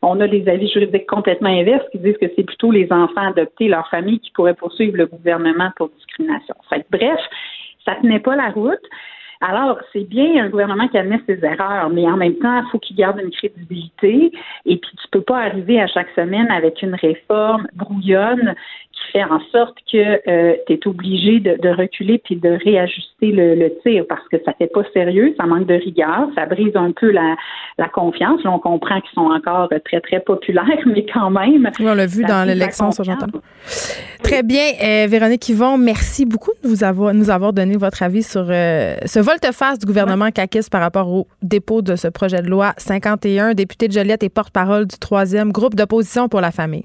[0.05, 3.68] on a des avis juridiques complètement inverses qui disent que c'est plutôt les enfants adoptés,
[3.68, 6.55] leur famille, qui pourraient poursuivre le gouvernement pour discrimination.
[6.90, 7.20] Bref,
[7.84, 8.82] ça tenait pas la route.
[9.40, 12.78] Alors, c'est bien un gouvernement qui admet ses erreurs, mais en même temps, il faut
[12.78, 14.32] qu'il garde une crédibilité.
[14.64, 18.55] Et puis, tu peux pas arriver à chaque semaine avec une réforme brouillonne
[19.12, 24.05] faire en sorte que euh, tu es obligé de, reculer puis de réajuster le, tir
[24.09, 27.36] parce que ça fait pas sérieux, ça manque de rigueur, ça brise un peu la,
[27.92, 28.42] confiance.
[28.44, 31.70] Là, on comprend qu'ils sont encore très, très populaires, mais quand même.
[31.78, 33.26] Oui, on l'a vu dans l'élection, ça j'entends.
[34.22, 34.64] Très bien.
[34.82, 38.96] Euh, Véronique Yvon, merci beaucoup de vous avoir, nous avoir donné votre avis sur euh,
[39.05, 43.55] ce volte-face du gouvernement CAQIS par rapport au dépôt de ce projet de loi 51,
[43.55, 46.84] député de Joliette et porte-parole du troisième groupe d'opposition pour la famille.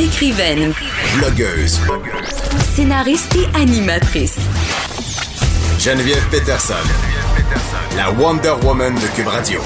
[0.00, 0.72] Écrivaine.
[1.18, 1.78] Blogueuse.
[2.74, 4.38] Scénariste et animatrice.
[5.78, 6.72] Geneviève Peterson.
[7.98, 9.60] La Wonder Woman de Cube Radio.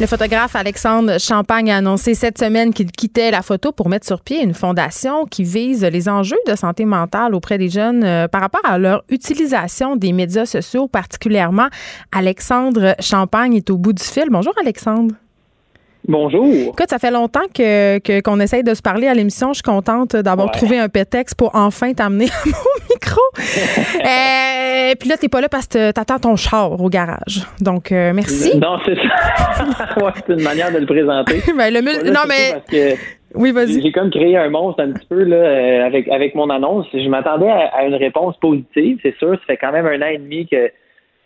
[0.00, 4.20] Le photographe Alexandre Champagne a annoncé cette semaine qu'il quittait la photo pour mettre sur
[4.22, 8.40] pied une fondation qui vise les enjeux de santé mentale auprès des jeunes euh, par
[8.40, 11.68] rapport à leur utilisation des médias sociaux, particulièrement.
[12.10, 14.26] Alexandre Champagne est au bout du fil.
[14.28, 15.14] Bonjour Alexandre.
[16.08, 16.46] Bonjour.
[16.52, 19.48] Écoute, ça fait longtemps que, qu'on essaye de se parler à l'émission.
[19.52, 23.20] Je suis contente d'avoir trouvé un prétexte pour enfin t'amener à mon micro.
[24.00, 27.42] euh, puis là, t'es pas là parce que t'attends ton char au garage.
[27.60, 28.58] Donc, euh, merci.
[28.58, 29.96] Non, c'est ça.
[30.04, 31.40] ouais, c'est une manière de le présenter.
[31.56, 32.96] ben, le mul- Là, non, mais.
[33.34, 33.80] Oui, vas-y.
[33.80, 36.86] J'ai comme créé un monstre un petit peu là, euh, avec, avec mon annonce.
[36.92, 39.30] Je m'attendais à, à une réponse positive, c'est sûr.
[39.36, 40.66] Ça fait quand même un an et demi que,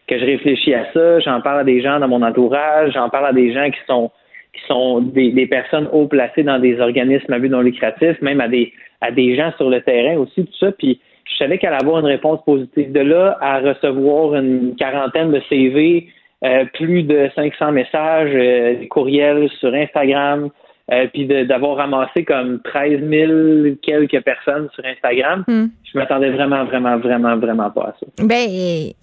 [0.06, 1.18] que je réfléchis à ça.
[1.20, 4.12] J'en parle à des gens dans mon entourage, j'en parle à des gens qui sont
[4.56, 8.40] qui sont des, des personnes haut placées dans des organismes à but non lucratif, même
[8.40, 10.72] à des à des gens sur le terrain aussi, tout ça.
[10.72, 12.92] Puis je savais qu'elle allait avoir une réponse positive.
[12.92, 16.08] De là à recevoir une quarantaine de CV,
[16.44, 20.50] euh, plus de 500 messages, euh, des courriels sur Instagram,
[20.92, 23.32] euh, puis d'avoir ramassé comme 13 000
[23.82, 25.66] quelques personnes sur Instagram, Hmm.
[25.84, 28.06] je m'attendais vraiment, vraiment, vraiment, vraiment pas à ça.
[28.24, 28.46] Ben,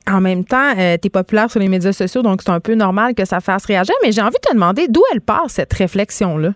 [0.09, 3.13] en même temps, euh, t'es populaire sur les médias sociaux, donc c'est un peu normal
[3.15, 3.95] que ça fasse réagir.
[4.03, 6.49] Mais j'ai envie de te demander d'où elle part, cette réflexion-là?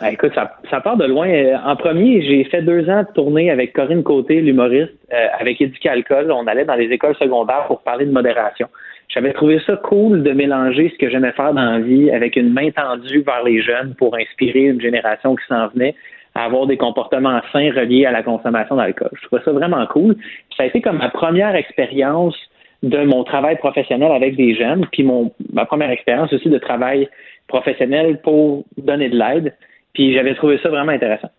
[0.00, 1.28] Ah, écoute, ça, ça part de loin.
[1.28, 5.60] Euh, En premier, j'ai fait deux ans de tournée avec Corinne Côté, l'humoriste, euh, avec
[5.60, 6.30] Éduquer Alcool.
[6.30, 8.68] On allait dans les écoles secondaires pour parler de modération.
[9.08, 12.52] J'avais trouvé ça cool de mélanger ce que j'aimais faire dans la vie avec une
[12.52, 15.94] main tendue vers les jeunes pour inspirer une génération qui s'en venait
[16.34, 19.08] à avoir des comportements sains reliés à la consommation d'alcool.
[19.14, 20.14] Je trouvais ça vraiment cool.
[20.56, 22.36] Ça a été comme ma première expérience
[22.82, 27.08] de mon travail professionnel avec des jeunes, puis mon ma première expérience aussi de travail
[27.48, 29.54] professionnel pour donner de l'aide.
[29.94, 31.30] Puis j'avais trouvé ça vraiment intéressant.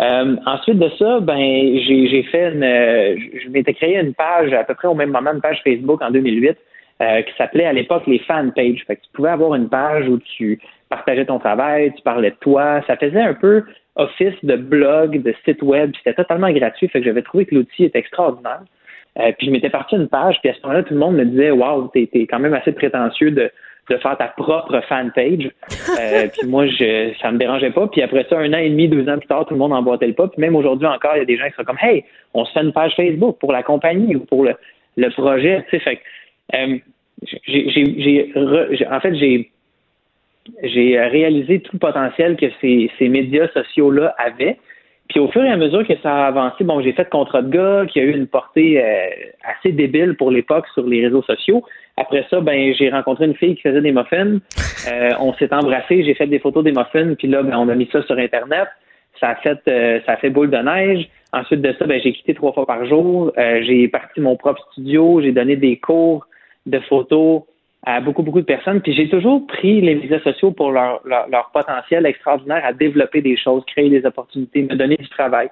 [0.00, 4.52] Euh, ensuite de ça, ben j'ai j'ai fait une, euh, je m'étais créé une page
[4.54, 6.56] à peu près au même moment, une page Facebook en 2008
[7.00, 8.84] euh, qui s'appelait à l'époque les fan pages.
[8.86, 12.36] Fait que tu pouvais avoir une page où tu partageais ton travail, tu parlais de
[12.40, 12.82] toi.
[12.86, 13.64] Ça faisait un peu
[13.96, 15.92] office de blog, de site web.
[15.96, 16.88] C'était totalement gratuit.
[16.88, 18.62] Fait que j'avais trouvé que l'outil était extraordinaire.
[19.18, 21.24] Euh, puis je m'étais parti une page, puis à ce moment-là, tout le monde me
[21.24, 23.50] disait Waouh, t'es es quand même assez prétentieux de,
[23.90, 25.50] de faire ta propre fan page.
[25.98, 27.88] Euh, puis moi, je, ça me dérangeait pas.
[27.88, 30.06] Puis après ça, un an et demi, deux ans plus tard, tout le monde emboîtait
[30.06, 30.28] le pas.
[30.28, 32.52] Puis même aujourd'hui encore, il y a des gens qui sont comme Hey, on se
[32.52, 34.54] fait une page Facebook pour la compagnie ou pour le,
[34.96, 35.64] le projet.
[35.68, 36.02] Tu sais, fait que,
[36.54, 36.78] euh,
[38.90, 39.50] en fait, j'ai,
[40.98, 44.58] réalisé tout le potentiel que ces, médias sociaux-là avaient.
[45.08, 47.50] Puis au fur et à mesure que ça a avancé, bon, j'ai fait contrat de
[47.50, 49.06] gars qui a eu une portée euh,
[49.42, 51.64] assez débile pour l'époque sur les réseaux sociaux.
[51.96, 54.38] Après ça, ben j'ai rencontré une fille qui faisait des muffins.
[54.88, 57.74] Euh, on s'est embrassé, j'ai fait des photos des muffins, puis là, ben, on a
[57.74, 58.68] mis ça sur Internet.
[59.18, 59.58] Ça a fait
[60.06, 61.08] ça a fait boule de neige.
[61.32, 63.32] Ensuite de ça, ben, j'ai quitté trois fois par jour.
[63.36, 66.24] J'ai parti mon propre studio, j'ai donné des cours
[66.70, 67.42] de photos
[67.84, 68.80] à beaucoup, beaucoup de personnes.
[68.80, 73.22] Puis j'ai toujours pris les médias sociaux pour leur, leur, leur potentiel extraordinaire à développer
[73.22, 75.48] des choses, créer des opportunités, me donner du travail,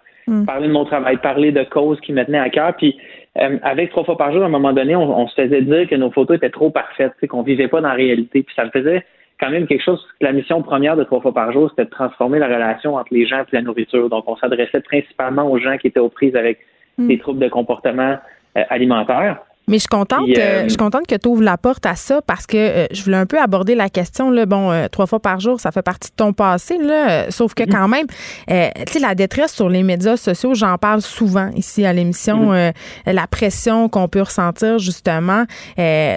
[0.46, 2.74] parler de mon travail, parler de causes qui me tenaient à cœur.
[2.76, 2.98] Puis
[3.38, 5.88] euh, avec trois fois par jour, à un moment donné, on, on se faisait dire
[5.88, 8.42] que nos photos étaient trop parfaites, qu'on vivait pas dans la réalité.
[8.42, 9.04] Puis ça me faisait
[9.40, 12.40] quand même quelque chose, la mission première de trois fois par jour, c'était de transformer
[12.40, 14.10] la relation entre les gens et la nourriture.
[14.10, 16.58] Donc on s'adressait principalement aux gens qui étaient aux prises avec
[16.98, 18.16] des troubles de comportement
[18.56, 19.38] euh, alimentaire.
[19.68, 21.94] Mais je suis contente, Puis, euh, je suis contente que tu ouvres la porte à
[21.94, 25.06] ça parce que euh, je voulais un peu aborder la question là, bon euh, trois
[25.06, 28.06] fois par jour, ça fait partie de ton passé là, sauf que quand même
[28.48, 28.54] tu
[28.92, 32.70] sais la détresse sur les médias sociaux, j'en parle souvent ici à l'émission euh,
[33.06, 35.44] la pression qu'on peut ressentir justement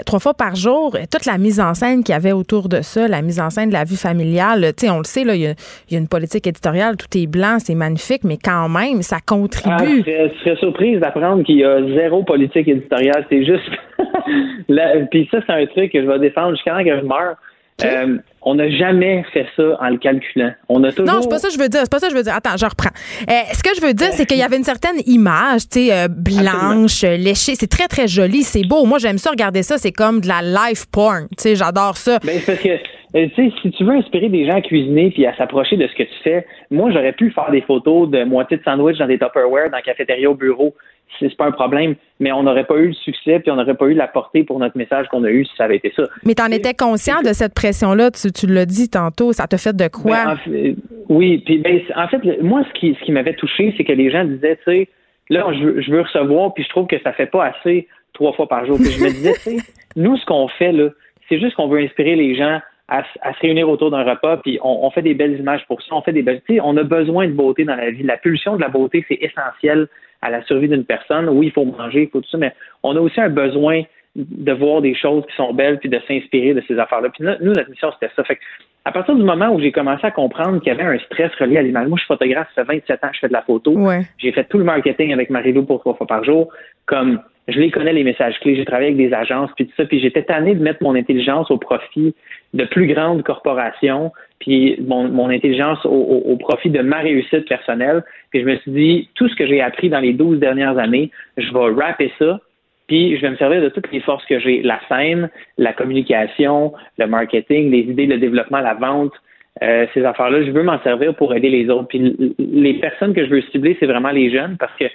[0.05, 3.07] trois fois par jour, toute la mise en scène qu'il y avait autour de ça,
[3.07, 5.41] la mise en scène de la vie familiale, tu sais on le sait là, il
[5.41, 5.53] y a,
[5.89, 9.17] il y a une politique éditoriale, tout est blanc, c'est magnifique, mais quand même ça
[9.17, 10.03] Ah, contribue.
[10.05, 13.25] je, serais, je serais surprise d'apprendre qu'il y a zéro politique éditoriale.
[13.29, 13.69] C'est juste.
[14.67, 17.35] La- Puis ça, c'est un truc que je vais défendre jusqu'à temps que je meure.
[17.83, 20.51] Euh, on n'a jamais fait ça en le calculant.
[20.69, 21.05] On a toujours.
[21.15, 21.79] Non, c'est pas ça que je veux dire.
[21.81, 22.35] C'est pas ça que je veux dire.
[22.35, 22.91] Attends, je reprends.
[23.27, 25.93] Euh, ce que je veux dire, c'est qu'il y avait une certaine image, tu sais,
[25.93, 27.55] euh, blanche, léchée.
[27.55, 28.43] C'est très, très joli.
[28.43, 28.85] C'est beau.
[28.85, 29.77] Moi, j'aime ça, regarder ça.
[29.77, 31.27] C'est comme de la life porn.
[31.29, 32.19] Tu sais, j'adore ça.
[32.23, 35.25] Ben, c'est parce que, tu sais, si tu veux inspirer des gens à cuisiner puis
[35.25, 38.57] à s'approcher de ce que tu fais, moi, j'aurais pu faire des photos de moitié
[38.57, 40.75] de sandwich dans des Tupperware, dans la cafétéria au bureau.
[41.19, 43.85] C'est pas un problème, mais on n'aurait pas eu le succès puis on n'aurait pas
[43.85, 46.03] eu la portée pour notre message qu'on a eu si ça avait été ça.
[46.25, 48.11] Mais t'en étais conscient de cette pression-là.
[48.11, 49.33] Tu, tu l'as dit tantôt.
[49.33, 50.25] Ça te fait de quoi?
[50.25, 50.75] Ben, en fait,
[51.09, 54.09] oui, puis ben, en fait, moi, ce qui, ce qui m'avait touché, c'est que les
[54.09, 54.89] gens disaient, tu sais,
[55.29, 58.33] là, je veux, je veux recevoir, puis je trouve que ça fait pas assez trois
[58.33, 58.77] fois par jour.
[58.77, 59.57] Puis je me disais, tu sais,
[59.95, 60.89] nous, ce qu'on fait, là,
[61.27, 64.85] c'est juste qu'on veut inspirer les gens à, se réunir autour d'un repas, puis on,
[64.85, 66.83] on fait des belles images pour ça, on fait des belles, tu sais, on a
[66.83, 68.03] besoin de beauté dans la vie.
[68.03, 69.87] La pulsion de la beauté, c'est essentiel
[70.21, 71.27] à la survie d'une personne.
[71.29, 72.53] Oui, il faut manger, il faut tout ça, mais
[72.83, 73.83] on a aussi un besoin
[74.15, 77.09] de voir des choses qui sont belles puis de s'inspirer de ces affaires-là.
[77.09, 78.23] Puis no- nous, notre mission, c'était ça.
[78.23, 78.41] Fait que,
[78.83, 81.57] à partir du moment où j'ai commencé à comprendre qu'il y avait un stress relié
[81.57, 83.41] à l'image, moi, je suis photographe, ça fait 27 ans que je fais de la
[83.43, 83.71] photo.
[83.73, 84.01] Ouais.
[84.17, 86.51] J'ai fait tout le marketing avec Marie-Lou pour trois fois par jour.
[86.85, 89.85] Comme je les connais les messages clés, j'ai travaillé avec des agences, puis tout ça,
[89.85, 92.13] puis j'étais tanné de mettre mon intelligence au profit
[92.53, 98.03] de plus grandes corporations, puis mon, intelligence au, profit de ma réussite personnelle.
[98.31, 101.11] Puis je me suis dit, tout ce que j'ai appris dans les 12 dernières années,
[101.37, 102.39] je vais rapper ça,
[102.87, 106.73] puis je vais me servir de toutes les forces que j'ai, la scène, la communication,
[106.97, 109.13] le marketing, les idées, le développement, la vente,
[109.61, 111.87] euh, ces affaires-là, je veux m'en servir pour aider les autres.
[111.87, 114.85] Puis les personnes que je veux cibler, c'est vraiment les jeunes parce que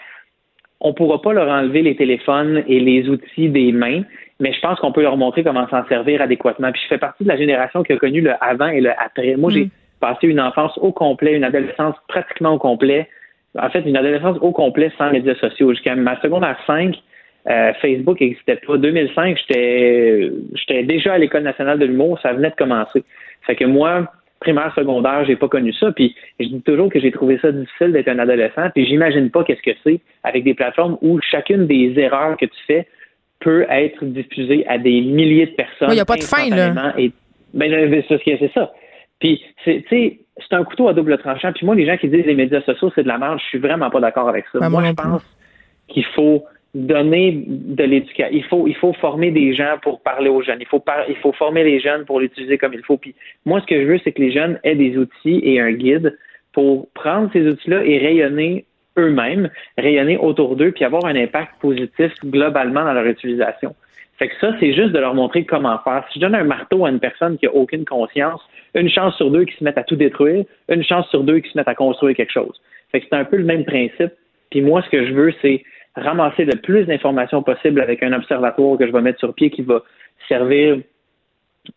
[0.87, 4.03] on pourra pas leur enlever les téléphones et les outils des mains,
[4.39, 6.70] mais je pense qu'on peut leur montrer comment s'en servir adéquatement.
[6.70, 9.34] Puis je fais partie de la génération qui a connu le avant et le après.
[9.37, 9.70] Moi, j'ai mm.
[10.01, 13.09] passé une enfance au complet, une adolescence pratiquement au complet.
[13.59, 15.70] En fait, une adolescence au complet sans médias sociaux.
[15.72, 16.95] Jusqu'à ma secondaire 5,
[17.49, 18.76] euh, Facebook n'existait pas.
[18.76, 23.03] 2005, j'étais j'étais déjà à l'École nationale de l'humour, ça venait de commencer.
[23.43, 25.93] Fait que moi, primaire, secondaire, j'ai pas connu ça.
[25.93, 28.70] Puis je dis toujours que j'ai trouvé ça difficile d'être un adolescent.
[28.74, 32.59] Puis j'imagine pas qu'est-ce que c'est avec des plateformes où chacune des erreurs que tu
[32.66, 32.87] fais
[33.41, 35.91] peut être diffusée à des milliers de personnes.
[35.91, 36.95] Il n'y a pas de fin, là.
[36.99, 37.12] Et,
[37.55, 38.72] ben, c'est ça.
[39.20, 41.53] Puis, c'est un couteau à double tranchant.
[41.53, 43.59] Puis moi, les gens qui disent les médias sociaux, c'est de la merde, je suis
[43.59, 44.59] vraiment pas d'accord avec ça.
[44.59, 45.22] Ben, moi, je pense
[45.89, 46.45] qu'il faut
[46.77, 48.37] donner de l'éducation.
[48.37, 50.59] Il faut, il faut former des gens pour parler aux jeunes.
[50.61, 52.99] Il faut, il faut former les jeunes pour l'utiliser comme il faut.
[52.99, 53.14] Puis
[53.47, 56.16] moi, ce que je veux, c'est que les jeunes aient des outils et un guide
[56.53, 58.66] pour prendre ces outils-là et rayonner
[58.99, 63.74] eux-mêmes, rayonner autour d'eux, puis avoir un impact positif globalement dans leur utilisation.
[64.18, 66.05] Fait que ça, c'est juste de leur montrer comment faire.
[66.11, 68.41] Si je donne un marteau à une personne qui a aucune conscience,
[68.74, 71.51] une chance sur deux qui se mettent à tout détruire, une chance sur deux qui
[71.51, 72.61] se mettent à construire quelque chose.
[72.93, 74.12] Fait que c'est un peu le même principe.
[74.51, 75.62] Puis moi, ce que je veux, c'est
[75.97, 79.62] ramasser le plus d'informations possible avec un observatoire que je vais mettre sur pied qui
[79.62, 79.82] va
[80.28, 80.78] servir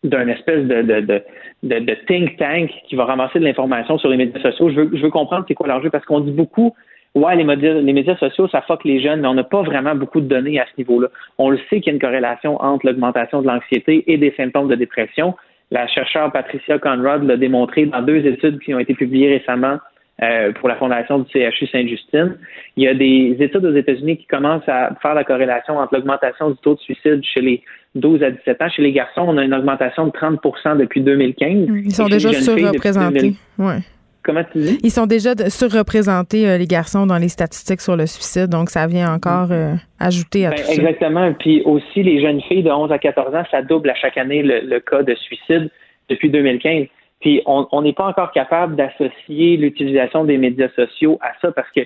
[0.03, 1.24] d'un espèce de, de,
[1.63, 4.70] de, think tank qui va ramasser de l'information sur les médias sociaux.
[4.70, 6.76] Je veux, je veux comprendre c'est quoi l'enjeu parce qu'on dit beaucoup
[7.15, 9.95] Ouais, les médias, les médias sociaux, ça fuck les jeunes, mais on n'a pas vraiment
[9.95, 11.07] beaucoup de données à ce niveau-là.
[11.39, 14.67] On le sait qu'il y a une corrélation entre l'augmentation de l'anxiété et des symptômes
[14.67, 15.36] de dépression.
[15.72, 19.80] La chercheure Patricia Conrad l'a démontré dans deux études qui ont été publiées récemment
[20.22, 22.38] euh, pour la fondation du CHU Sainte-Justine.
[22.76, 26.49] Il y a des études aux États-Unis qui commencent à faire la corrélation entre l'augmentation
[26.49, 27.63] du taux de suicide chez les
[27.95, 28.70] 12 à 17 ans.
[28.70, 31.70] Chez les garçons, on a une augmentation de 30% depuis 2015.
[31.86, 33.36] Ils sont déjà surreprésentés.
[33.57, 33.80] Ouais.
[34.22, 34.78] Comment tu dis?
[34.84, 38.47] Ils sont déjà surreprésentés, euh, les garçons, dans les statistiques sur le suicide.
[38.47, 40.74] Donc, ça vient encore euh, ajouter à ben, tout ça.
[40.74, 41.34] Exactement.
[41.39, 44.43] Puis aussi, les jeunes filles de 11 à 14 ans, ça double à chaque année
[44.43, 45.70] le cas de suicide
[46.09, 46.88] depuis 2015.
[47.22, 51.82] Puis on n'est pas encore capable d'associer l'utilisation des médias sociaux à ça parce que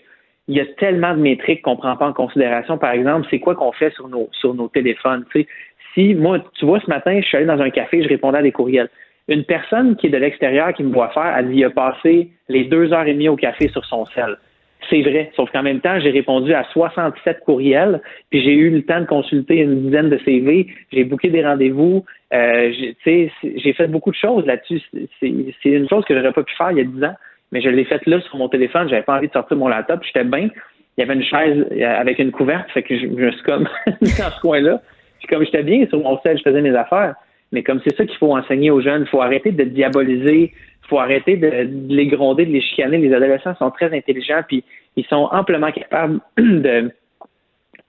[0.48, 2.78] il y a tellement de métriques qu'on prend pas en considération.
[2.78, 5.26] Par exemple, c'est quoi qu'on fait sur nos sur nos téléphones.
[5.94, 8.42] Si moi, tu vois, ce matin, je suis allé dans un café, je répondais à
[8.42, 8.90] des courriels.
[9.28, 12.30] Une personne qui est de l'extérieur qui me voit faire, elle dit il a passé
[12.50, 14.38] les deux heures et demie au café sur son sel.
[14.90, 18.82] C'est vrai, sauf qu'en même temps, j'ai répondu à 67 courriels, puis j'ai eu le
[18.84, 22.04] temps de consulter une dizaine de CV, j'ai booké des rendez-vous,
[22.34, 24.82] j'ai fait beaucoup de choses là-dessus.
[25.20, 27.16] C'est une chose que j'aurais pas pu faire il y a 10 ans,
[27.52, 30.02] mais je l'ai faite là sur mon téléphone, j'avais pas envie de sortir mon laptop,
[30.04, 30.50] j'étais bien.
[30.98, 33.68] Il y avait une chaise euh, avec une couverte, fait que je, me suis comme
[34.02, 34.82] dans ce coin-là.
[35.20, 37.16] Puis comme j'étais bien sur mon sel, je faisais mes affaires.
[37.52, 40.54] Mais comme c'est ça qu'il faut enseigner aux jeunes, il faut arrêter de diaboliser
[40.84, 42.98] il faut arrêter de, les gronder, de les chicaner.
[42.98, 44.64] Les adolescents sont très intelligents, puis
[44.96, 46.92] ils sont amplement capables de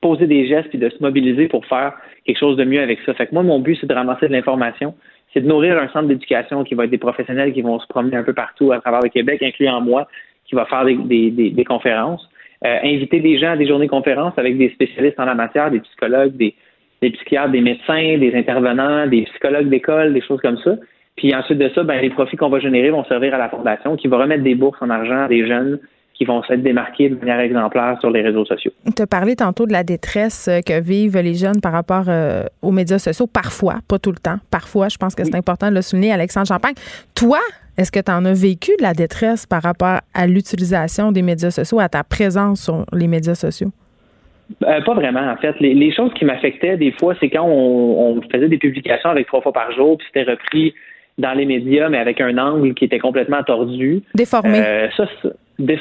[0.05, 1.95] poser des gestes et de se mobiliser pour faire
[2.27, 3.15] quelque chose de mieux avec ça.
[3.15, 4.95] Fait que moi, mon but, c'est de ramasser de l'information,
[5.33, 8.19] c'est de nourrir un centre d'éducation qui va être des professionnels qui vont se promener
[8.19, 10.07] un peu partout à travers le Québec, incluant moi,
[10.45, 12.29] qui va faire des, conférences.
[12.67, 15.81] Euh, inviter des gens à des journées conférences avec des spécialistes en la matière, des
[15.81, 16.55] psychologues, des,
[17.01, 20.77] des psychiatres, des médecins, des intervenants, des psychologues d'école, des choses comme ça.
[21.17, 23.97] Puis ensuite de ça, ben, les profits qu'on va générer vont servir à la fondation
[23.97, 25.79] qui va remettre des bourses en argent à des jeunes
[26.15, 28.71] qui vont s'être démarqués de manière exemplaire sur les réseaux sociaux.
[28.97, 32.45] Tu as parlé tantôt de la détresse euh, que vivent les jeunes par rapport euh,
[32.63, 35.75] aux médias sociaux, parfois, pas tout le temps, parfois, je pense que c'est important de
[35.75, 36.75] le souligner, Alexandre Champagne.
[37.15, 37.41] Toi,
[37.77, 41.51] est-ce que tu en as vécu de la détresse par rapport à l'utilisation des médias
[41.51, 43.71] sociaux, à ta présence sur les médias sociaux?
[44.63, 45.59] Euh, pas vraiment, en fait.
[45.59, 49.41] Les, choses qui m'affectaient des fois, c'est quand on, on, faisait des publications avec trois
[49.41, 50.75] fois par jour, puis c'était repris
[51.19, 54.03] dans les médias, mais avec un angle qui était complètement tordu.
[54.15, 54.59] Déformé.
[54.59, 55.07] Euh, ça,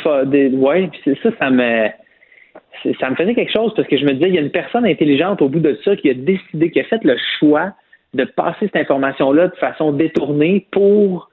[0.03, 1.89] ça des, ouais, puis ça, ça me
[2.99, 4.85] ça me faisait quelque chose parce que je me disais, il y a une personne
[4.85, 7.73] intelligente au bout de ça qui a décidé, qui a fait le choix
[8.13, 11.29] de passer cette information-là de façon détournée pour,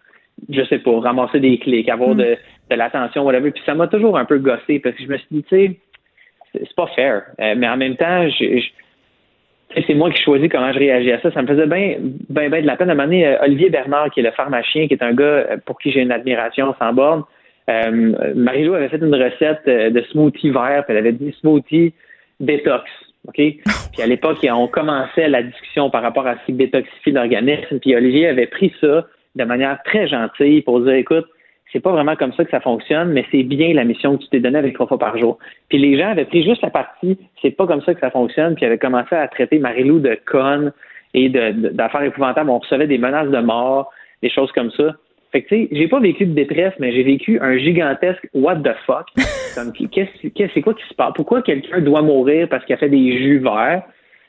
[0.49, 2.19] je sais pas, ramasser des clics, avoir mm.
[2.19, 2.37] de,
[2.71, 3.51] de l'attention, whatever.
[3.51, 5.81] Puis ça m'a toujours un peu gossé parce que je me suis dit, tu sais,
[6.53, 7.23] c'est pas fair.
[7.41, 8.63] Euh, mais en même temps, je
[9.87, 11.31] c'est moi qui choisis comment je réagis à ça.
[11.31, 11.97] Ça me faisait bien
[12.29, 12.91] ben, ben de la peine.
[12.91, 15.25] À un moment donné, euh, Olivier Bernard, qui est le pharmacien, qui est un gars
[15.25, 17.23] euh, pour qui j'ai une admiration sans borne,
[17.71, 21.93] euh, Marie-Jo avait fait une recette de smoothie vert, puis elle avait dit smoothie
[22.41, 22.85] détox.
[23.29, 23.37] OK?
[23.93, 27.79] Puis à l'époque, on commençait la discussion par rapport à ce qui détoxifie l'organisme.
[27.81, 29.07] Puis Olivier avait pris ça
[29.37, 31.27] de manière très gentille pour dire, écoute,
[31.73, 34.29] c'est pas vraiment comme ça que ça fonctionne, mais c'est bien la mission que tu
[34.31, 35.39] t'es donnée avec trois fois par jour.
[35.69, 38.55] Puis les gens avaient pris juste la partie, c'est pas comme ça que ça fonctionne,
[38.55, 40.73] puis avaient commencé à traiter Marilou de conne
[41.15, 42.51] et d'affaires épouvantables.
[42.51, 43.93] On recevait des menaces de mort,
[44.23, 44.95] des choses comme ça.
[45.33, 48.57] Fait que, tu sais, j'ai pas vécu de détresse, mais j'ai vécu un gigantesque what
[48.57, 49.07] the fuck.
[49.55, 51.13] Comme, qu'est-ce, c'est quoi qui se passe?
[51.15, 53.83] Pourquoi quelqu'un doit mourir parce qu'il a fait des jus verts?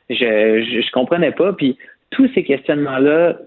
[0.09, 1.53] Je, je, je comprenais pas.
[1.53, 1.77] Puis,
[2.11, 3.37] tous ces questionnements-là,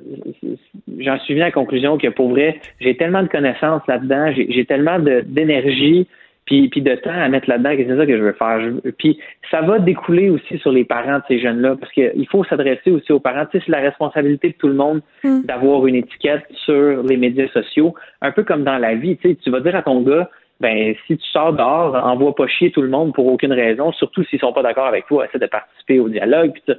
[0.98, 4.64] j'en suis venu à la conclusion que pour vrai, j'ai tellement de connaissances là-dedans, j'ai
[4.64, 6.08] tellement d'énergie,
[6.46, 8.60] puis, puis de temps à mettre là-dedans que c'est ça que je veux faire.
[8.98, 9.18] puis
[9.50, 13.12] ça va découler aussi sur les parents de ces jeunes-là, parce qu'il faut s'adresser aussi
[13.12, 13.46] aux parents.
[13.46, 15.42] Tu sais, c'est la responsabilité de tout le monde mm.
[15.44, 19.16] d'avoir une étiquette sur les médias sociaux, un peu comme dans la vie.
[19.16, 20.28] Tu sais, tu vas dire à ton gars,
[20.60, 24.22] ben si tu sors dehors, envoie pas chier tout le monde pour aucune raison, surtout
[24.24, 26.52] s'ils sont pas d'accord avec toi, essaie de participer au dialogue.
[26.52, 26.74] Puis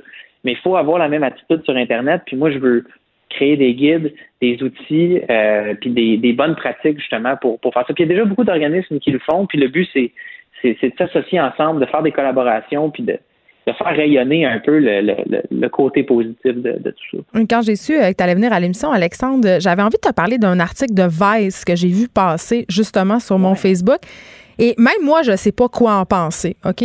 [0.46, 2.22] mais il faut avoir la même attitude sur Internet.
[2.28, 2.86] Puis moi, je veux
[3.36, 7.94] créer des guides, des outils, euh, puis des, bonnes pratiques justement pour, pour faire ça.
[7.94, 9.46] Puis il y a déjà beaucoup d'organismes qui le font.
[9.46, 10.12] Puis le but, c'est,
[10.62, 13.18] c'est, de s'associer ensemble, de faire des collaborations, puis de,
[13.66, 17.40] faire rayonner un peu le, côté positif de, tout ça.
[17.50, 20.38] Quand j'ai su que tu allais venir à l'émission, Alexandre, j'avais envie de te parler
[20.38, 24.00] d'un article de Vice que j'ai vu passer justement sur mon Facebook.
[24.60, 26.56] Et même moi, je ne sais pas quoi en penser.
[26.66, 26.84] OK?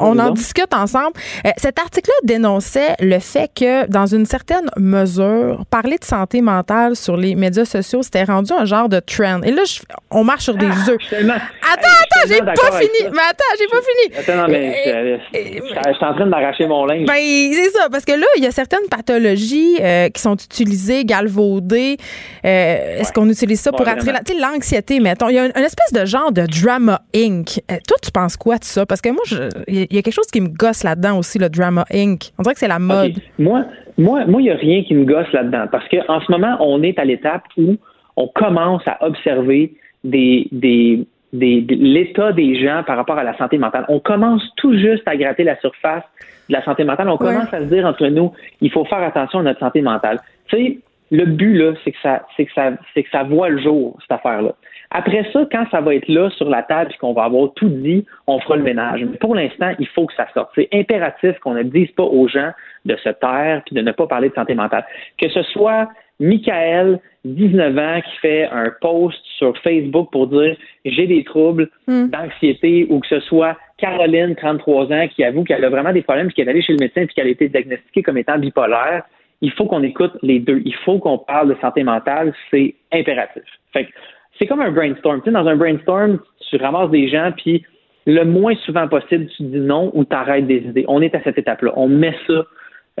[0.00, 1.12] on en discute ensemble.
[1.46, 6.96] Euh, cet article-là dénonçait le fait que, dans une certaine mesure, parler de santé mentale
[6.96, 9.42] sur les médias sociaux, c'était rendu un genre de trend.
[9.42, 9.62] Et là,
[10.10, 10.98] on marche sur des ah, œufs.
[11.12, 11.34] Attends,
[11.72, 13.10] attends, j'ai pas fini.
[13.12, 14.18] Mais attends, j'ai pas fini.
[14.18, 17.06] Attends, non, mais je suis en train d'arracher mon linge.
[17.06, 17.14] Ben,
[17.52, 17.88] c'est ça.
[17.90, 21.96] Parce que là, il y a certaines pathologies euh, qui sont utilisées, galvaudées.
[22.44, 25.28] Euh, est-ce qu'on utilise ça pour attirer l'anxiété, mettons?
[25.28, 27.60] Il y a une espèce de genre de drama Inc.
[27.70, 28.86] Euh, toi, tu penses quoi de ça?
[28.86, 29.22] Parce que moi,
[29.66, 32.32] il y a quelque chose qui me gosse là-dedans aussi, le Drama Inc.
[32.38, 33.12] On dirait que c'est la mode.
[33.38, 33.64] Moi,
[33.96, 35.66] moi, moi, il n'y a rien qui me gosse là-dedans.
[35.70, 37.76] Parce qu'en ce moment, on est à l'étape où
[38.16, 43.84] on commence à observer des, des, l'état des gens par rapport à la santé mentale.
[43.88, 46.04] On commence tout juste à gratter la surface
[46.48, 47.08] de la santé mentale.
[47.08, 50.20] On commence à se dire entre nous, il faut faire attention à notre santé mentale.
[50.46, 50.78] Tu sais,
[51.10, 53.96] le but là, c'est que ça, c'est que ça, c'est que ça voit le jour
[54.00, 54.54] cette affaire-là.
[54.90, 57.68] Après ça, quand ça va être là sur la table et qu'on va avoir tout
[57.68, 59.04] dit, on fera le ménage.
[59.04, 60.50] Mais pour l'instant, il faut que ça sorte.
[60.54, 62.52] C'est impératif qu'on ne dise pas aux gens
[62.86, 64.86] de se taire puis de ne pas parler de santé mentale.
[65.18, 65.88] Que ce soit
[66.20, 72.08] Michael, 19 ans, qui fait un post sur Facebook pour dire j'ai des troubles hmm.
[72.08, 76.32] d'anxiété ou que ce soit Caroline, 33 ans, qui avoue qu'elle a vraiment des problèmes,
[76.32, 79.04] qui est allée chez le médecin et qu'elle a été diagnostiquée comme étant bipolaire.
[79.40, 80.62] Il faut qu'on écoute les deux.
[80.64, 82.34] Il faut qu'on parle de santé mentale.
[82.50, 83.44] C'est impératif.
[83.72, 83.90] Fait que
[84.38, 85.20] c'est comme un brainstorm.
[85.20, 86.18] Tu sais, dans un brainstorm,
[86.48, 87.64] tu ramasses des gens, puis
[88.06, 90.84] le moins souvent possible, tu dis non ou tu arrêtes des idées.
[90.88, 91.72] On est à cette étape-là.
[91.76, 92.44] On met ça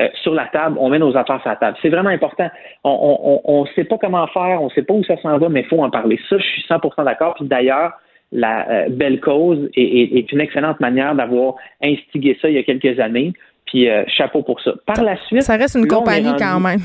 [0.00, 1.76] euh, sur la table, on met nos affaires sur la table.
[1.80, 2.48] C'est vraiment important.
[2.84, 5.60] On ne sait pas comment faire, on ne sait pas où ça s'en va, mais
[5.60, 6.20] il faut en parler.
[6.28, 7.34] Ça, je suis 100% d'accord.
[7.34, 7.92] Puis d'ailleurs,
[8.30, 13.00] la euh, belle cause est, une excellente manière d'avoir instigé ça il y a quelques
[13.00, 13.32] années.
[13.64, 14.72] Puis euh, chapeau pour ça.
[14.86, 16.80] Par la suite, ça reste une compagnie quand même.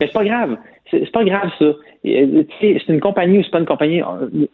[0.00, 0.56] Mais c'est pas grave.
[0.90, 1.64] C'est pas grave ça.
[2.06, 4.00] Euh, c'est une compagnie ou c'est pas une compagnie,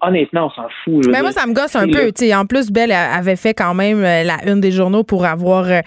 [0.01, 1.07] honnêtement, on s'en fout.
[1.09, 2.11] Mais moi, ça me gosse un peu.
[2.35, 5.81] En plus, Belle avait fait quand même euh, la une des journaux pour avoir euh,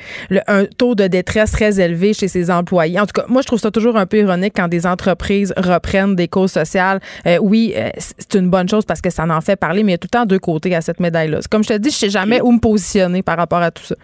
[0.47, 2.99] un taux de détresse très élevé chez ses employés.
[2.99, 6.15] En tout cas, moi, je trouve ça toujours un peu ironique quand des entreprises reprennent
[6.15, 6.99] des causes sociales.
[7.41, 9.97] oui, c'est une bonne chose parce que ça en fait parler, mais il y a
[9.97, 11.39] tout le temps deux côtés à cette médaille-là.
[11.49, 13.95] Comme je te dis, je sais jamais où me positionner par rapport à tout ça.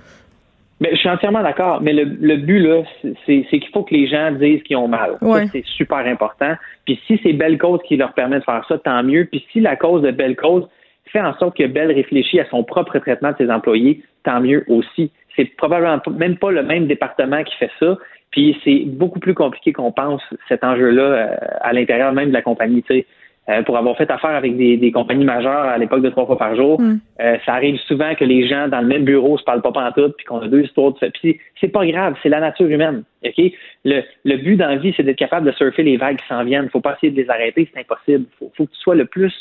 [0.84, 1.80] Mais je suis entièrement d'accord.
[1.82, 2.84] Mais le, le but, là,
[3.26, 5.18] c'est qu'il faut que les gens disent qu'ils ont mal.
[5.54, 6.56] c'est super important.
[6.86, 9.26] Puis si c'est Belle Cause qui leur permet de faire ça, tant mieux.
[9.32, 10.68] Puis si la cause de Belle Cause
[11.06, 14.66] fait en sorte que Belle réfléchit à son propre traitement de ses employés, tant mieux
[14.68, 15.10] aussi.
[15.38, 17.98] C'est probablement même pas le même département qui fait ça.
[18.32, 22.42] Puis c'est beaucoup plus compliqué qu'on pense cet enjeu-là euh, à l'intérieur même de la
[22.42, 22.84] compagnie.
[22.84, 23.06] Tu sais.
[23.50, 26.56] Euh, pour avoir fait affaire avec des, compagnies majeures à l'époque de trois fois par
[26.56, 27.00] jour, mm.
[27.20, 30.16] euh, ça arrive souvent que les gens dans le même bureau se parlent pas pantoute,
[30.16, 31.08] puis qu'on a deux histoires de ça.
[31.10, 33.04] Puis c'est pas grave, c'est la nature humaine.
[33.26, 33.52] Ok?
[33.84, 36.46] Le, le but dans la vie, c'est d'être capable de surfer les vagues qui s'en
[36.46, 36.70] viennent.
[36.70, 38.26] Faut pas essayer de les arrêter, c'est impossible.
[38.40, 39.34] Faut, faut que tu sois le plus.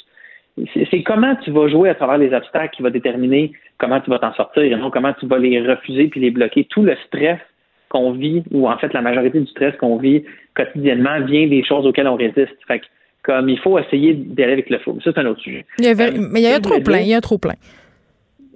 [0.91, 4.19] C'est comment tu vas jouer à travers les obstacles qui va déterminer comment tu vas
[4.19, 6.65] t'en sortir et non comment tu vas les refuser puis les bloquer.
[6.65, 7.39] Tout le stress
[7.89, 10.25] qu'on vit, ou en fait la majorité du stress qu'on vit
[10.55, 12.57] quotidiennement vient des choses auxquelles on résiste.
[12.67, 12.87] Fait que
[13.23, 14.99] comme il faut essayer d'aller avec le flow.
[15.05, 15.65] Ça, c'est un autre sujet.
[15.79, 16.99] Il y euh, mais il y a un trop plein.
[16.99, 17.55] Il y a un trop plein.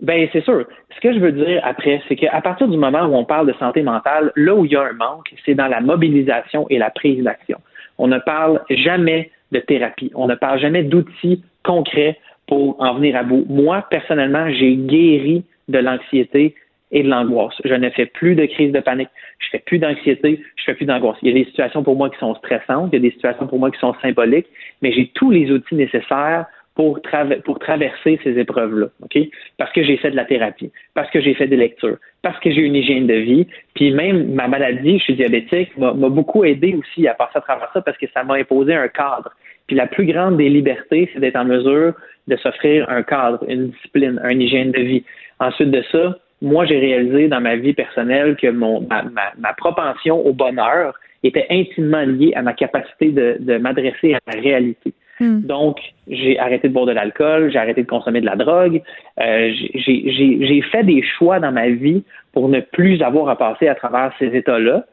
[0.03, 0.67] Ben, c'est sûr.
[0.95, 3.55] Ce que je veux dire après, c'est qu'à partir du moment où on parle de
[3.59, 6.91] santé mentale, là où il y a un manque, c'est dans la mobilisation et la
[6.91, 7.59] prise d'action.
[7.99, 10.11] On ne parle jamais de thérapie.
[10.15, 13.45] On ne parle jamais d'outils concrets pour en venir à bout.
[13.49, 16.55] Moi, personnellement, j'ai guéri de l'anxiété
[16.93, 17.55] et de l'angoisse.
[17.65, 19.09] Je ne fais plus de crise de panique,
[19.39, 21.17] je fais plus d'anxiété, je fais plus d'angoisse.
[21.23, 23.47] Il y a des situations pour moi qui sont stressantes, il y a des situations
[23.47, 24.47] pour moi qui sont symboliques,
[24.83, 27.01] mais j'ai tous les outils nécessaires pour,
[27.45, 29.19] pour traverser ces épreuves-là, OK?
[29.57, 32.51] Parce que j'ai fait de la thérapie, parce que j'ai fait des lectures, parce que
[32.51, 36.75] j'ai une hygiène de vie, puis même ma maladie, je suis diabétique, m'a beaucoup aidé
[36.75, 39.33] aussi à passer à travers ça parce que ça m'a imposé un cadre.
[39.67, 41.95] Puis la plus grande des libertés, c'est d'être en mesure
[42.29, 45.05] de s'offrir un cadre, une discipline, une hygiène de vie.
[45.41, 49.05] Ensuite de ça, moi, j'ai réalisé dans ma vie personnelle que mon, ma,
[49.39, 54.41] ma, propension au bonheur était intimement liée à ma capacité de, de m'adresser à la
[54.41, 54.93] réalité.
[55.19, 55.41] Hmm.
[55.41, 55.79] Donc,
[56.09, 58.83] j'ai arrêté de boire de l'alcool, j'ai arrêté de consommer de la drogue.
[59.19, 63.75] Euh, j'ai fait des choix dans ma vie pour ne plus avoir à passer à
[63.75, 64.85] travers ces états-là.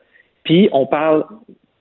[0.46, 1.26] Puis, on parle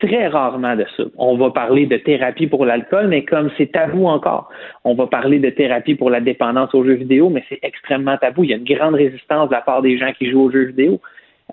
[0.07, 1.05] très rarement de ça.
[1.17, 4.51] On va parler de thérapie pour l'alcool, mais comme c'est tabou encore.
[4.85, 8.45] On va parler de thérapie pour la dépendance aux jeux vidéo, mais c'est extrêmement tabou.
[8.45, 10.67] Il y a une grande résistance de la part des gens qui jouent aux jeux
[10.67, 11.01] vidéo.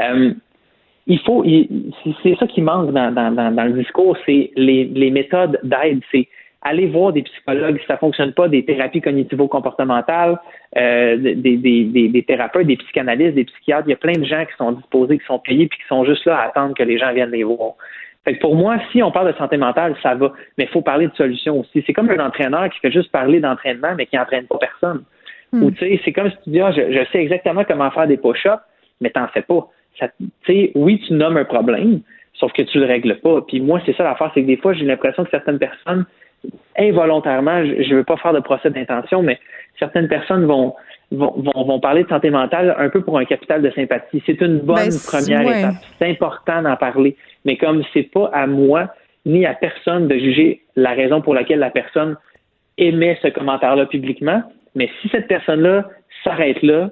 [0.01, 0.33] Euh,
[1.07, 1.43] il faut,
[2.23, 6.01] c'est ça qui manque dans, le discours, c'est les, méthodes d'aide.
[6.11, 6.27] C'est
[6.61, 10.37] aller voir des psychologues si ça fonctionne pas, des thérapies cognitivo-comportementales,
[10.77, 13.87] euh, des, des, thérapeutes, des psychanalystes, des psychiatres.
[13.87, 16.05] Il y a plein de gens qui sont disposés, qui sont payés, puis qui sont
[16.05, 17.73] juste là à attendre que les gens viennent les voir.
[18.29, 21.07] Fait pour moi, si on parle de santé mentale, ça va, mais il faut parler
[21.07, 21.83] de solutions aussi.
[21.85, 25.03] C'est comme un entraîneur qui fait juste parler d'entraînement, mais qui n'entraîne pas personne.
[25.51, 25.63] Hmm.
[25.63, 28.17] Ou tu sais, c'est comme si tu dis, ah, je, sais exactement comment faire des
[28.17, 28.61] push-ups,
[29.01, 29.67] mais t'en fais pas.
[29.99, 30.05] Tu
[30.45, 32.01] sais, oui, tu nommes un problème,
[32.33, 33.41] sauf que tu le règles pas.
[33.47, 36.05] Puis moi, c'est ça l'affaire, c'est que des fois, j'ai l'impression que certaines personnes
[36.77, 39.39] involontairement, je ne veux pas faire de procès d'intention, mais
[39.77, 40.73] certaines personnes vont,
[41.11, 44.21] vont, vont, parler de santé mentale un peu pour un capital de sympathie.
[44.25, 45.75] C'est une bonne ben, première étape.
[45.97, 47.15] C'est important d'en parler.
[47.45, 48.89] Mais comme c'est pas à moi
[49.25, 52.15] ni à personne de juger la raison pour laquelle la personne
[52.77, 54.43] émet ce commentaire-là publiquement,
[54.75, 55.89] mais si cette personne-là
[56.23, 56.89] s'arrête là,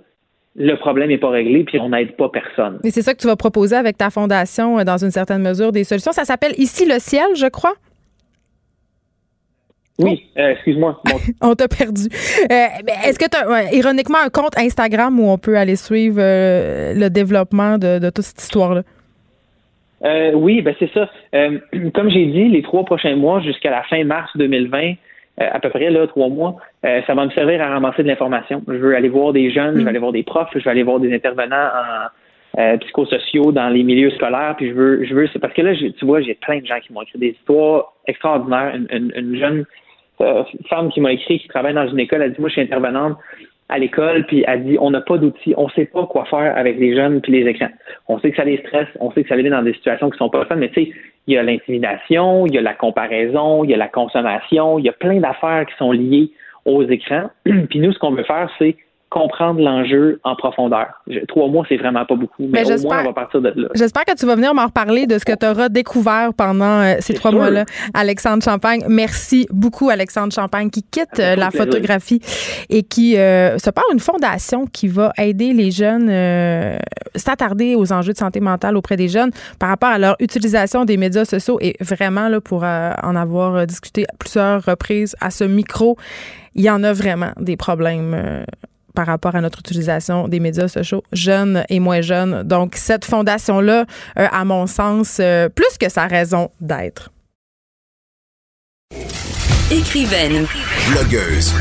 [0.55, 2.79] le problème n'est pas réglé, puis on n'aide pas personne.
[2.83, 5.71] Et c'est ça que tu vas proposer avec ta fondation, euh, dans une certaine mesure,
[5.71, 6.11] des solutions.
[6.11, 7.75] Ça s'appelle Ici le ciel, je crois.
[9.99, 11.01] Oui, euh, excuse-moi.
[11.41, 12.03] on t'a perdu.
[12.03, 12.65] Euh,
[13.05, 17.09] est-ce que tu as, ironiquement, un compte Instagram où on peut aller suivre euh, le
[17.09, 18.83] développement de, toute cette histoire-là?
[20.35, 21.09] oui, ben c'est ça.
[21.93, 24.93] comme j'ai dit, les trois prochains mois jusqu'à la fin mars 2020,
[25.39, 28.61] à peu près là, trois mois, ça va me servir à ramasser de l'information.
[28.67, 29.87] Je veux aller voir des jeunes, je vais mm.
[29.87, 31.69] aller voir des profs, je vais aller voir des intervenants
[32.55, 35.73] en psychosociaux dans les milieux scolaires, puis je veux, je veux, c'est parce que là,
[35.75, 38.75] tu vois, j'ai plein de gens qui m'ont écrit des histoires extraordinaires.
[38.91, 39.65] une jeune
[40.21, 42.61] euh, femme qui m'a écrit, qui travaille dans une école, elle dit Moi, je suis
[42.61, 43.17] intervenante
[43.69, 46.77] à l'école, puis elle dit On n'a pas d'outils, on sait pas quoi faire avec
[46.79, 47.69] les jeunes puis les écrans.
[48.07, 50.09] On sait que ça les stresse, on sait que ça les met dans des situations
[50.09, 50.91] qui sont pas fun, mais tu sais,
[51.27, 54.85] il y a l'intimidation, il y a la comparaison, il y a la consommation, il
[54.85, 56.31] y a plein d'affaires qui sont liées
[56.65, 57.29] aux écrans.
[57.69, 58.77] puis nous, ce qu'on veut faire, c'est
[59.09, 60.87] comprendre l'enjeu en profondeur.
[61.29, 63.69] trois mois, c'est vraiment pas beaucoup, mais, au moins, on va partir de là.
[63.73, 66.95] J'espère que tu vas venir m'en reparler de ce que tu auras découvert pendant euh,
[66.99, 67.63] ces trois mois-là.
[67.93, 72.19] Alexandre Champagne, merci beaucoup, Alexandre Champagne, qui quitte euh, la photographie
[72.69, 76.11] et qui euh, se part une fondation qui va aider les jeunes,
[77.15, 80.97] s'attarder aux enjeux de santé mentale auprès des jeunes par rapport à leur utilisation des
[80.97, 85.95] médias sociaux et vraiment, là, pour en avoir discuté à plusieurs reprises à ce micro,
[86.55, 88.45] il y en a vraiment des problèmes
[88.97, 92.41] par rapport à notre utilisation des médias sociaux, jeunes et moins jeunes.
[92.41, 93.85] Donc, cette fondation-là,
[94.17, 97.11] euh, à mon sens, euh, plus que sa raison d'être.
[99.69, 100.47] Écrivaine.
[100.89, 101.53] Blogueuse.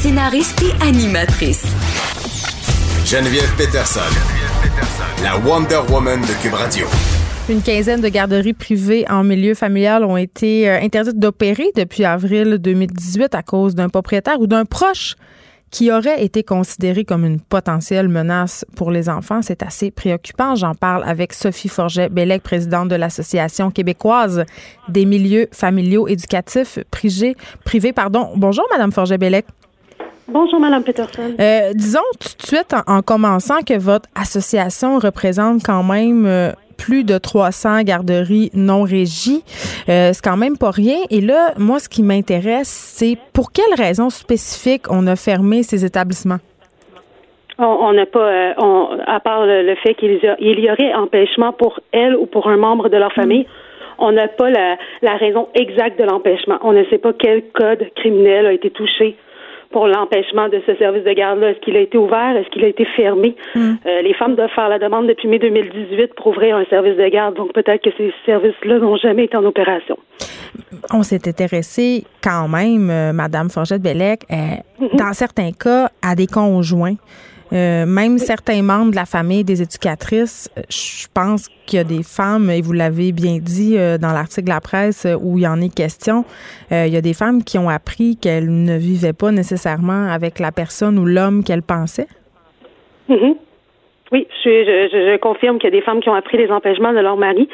[0.00, 1.66] Scénariste et animatrice.
[3.06, 4.00] Geneviève Peterson.
[5.22, 6.88] La Wonder Woman de Cube Radio.
[7.48, 12.58] Une quinzaine de garderies privées en milieu familial ont été euh, interdites d'opérer depuis avril
[12.58, 15.14] 2018 à cause d'un propriétaire ou d'un proche
[15.70, 19.40] qui aurait été considéré comme une potentielle menace pour les enfants.
[19.42, 20.54] C'est assez préoccupant.
[20.56, 24.44] J'en parle avec Sophie Forget-Bellec, présidente de l'Association québécoise
[24.88, 27.36] des milieux familiaux éducatifs privés.
[27.64, 28.30] privés pardon.
[28.36, 29.46] Bonjour, Madame Forget-Bellec.
[30.28, 31.34] Bonjour, Madame Peterson.
[31.40, 37.04] Euh, disons tout de suite, en, commençant, que votre association représente quand même euh, plus
[37.04, 39.42] de 300 garderies non régies.
[39.88, 40.98] Euh, c'est quand même pas rien.
[41.10, 45.84] Et là, moi, ce qui m'intéresse, c'est pour quelles raisons spécifiques on a fermé ces
[45.84, 46.38] établissements?
[47.58, 48.52] On n'a pas, euh,
[49.06, 52.96] à part le, fait qu'il y, aurait empêchement pour elle ou pour un membre de
[52.96, 53.46] leur famille,
[53.98, 56.58] on n'a pas la, la raison exacte de l'empêchement.
[56.62, 59.14] On ne sait pas quel code criminel a été touché
[59.70, 61.50] pour l'empêchement de ce service de garde-là?
[61.50, 62.36] Est-ce qu'il a été ouvert?
[62.36, 63.34] Est-ce qu'il a été fermé?
[63.54, 63.74] Hmm.
[63.86, 67.08] Euh, les femmes doivent faire la demande depuis mai 2018 pour ouvrir un service de
[67.08, 67.36] garde.
[67.36, 69.96] Donc, peut-être que ces services-là n'ont jamais été en opération.
[70.92, 74.34] On s'est intéressé quand même, euh, Madame Forgette-Bellec, euh,
[74.80, 74.96] mm-hmm.
[74.96, 76.96] dans certains cas, à des conjoints
[77.52, 81.84] Euh, même certains membres de la famille des éducatrices, euh, je pense qu'il y a
[81.84, 85.42] des femmes, et vous l'avez bien dit euh, dans l'article de la presse où il
[85.42, 86.24] y en est question,
[86.70, 90.52] il y a des femmes qui ont appris qu'elles ne vivaient pas nécessairement avec la
[90.52, 92.06] personne ou l'homme qu'elles pensaient.
[93.08, 93.34] Mm-hmm.
[94.12, 96.92] Oui, je, je, je, confirme qu'il y a des femmes qui ont appris les empêchements
[96.92, 97.48] de leur mari.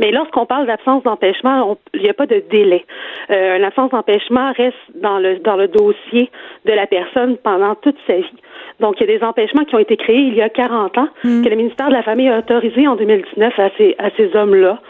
[0.00, 2.84] Mais lorsqu'on parle d'absence d'empêchement, il n'y a pas de délai.
[3.30, 6.30] Euh, une absence d'empêchement reste dans le dans le dossier
[6.64, 8.40] de la personne pendant toute sa vie.
[8.80, 11.08] Donc, il y a des empêchements qui ont été créés il y a 40 ans,
[11.22, 11.44] mm.
[11.44, 14.80] que le ministère de la Famille a autorisé en 2019 à ces, à ces hommes-là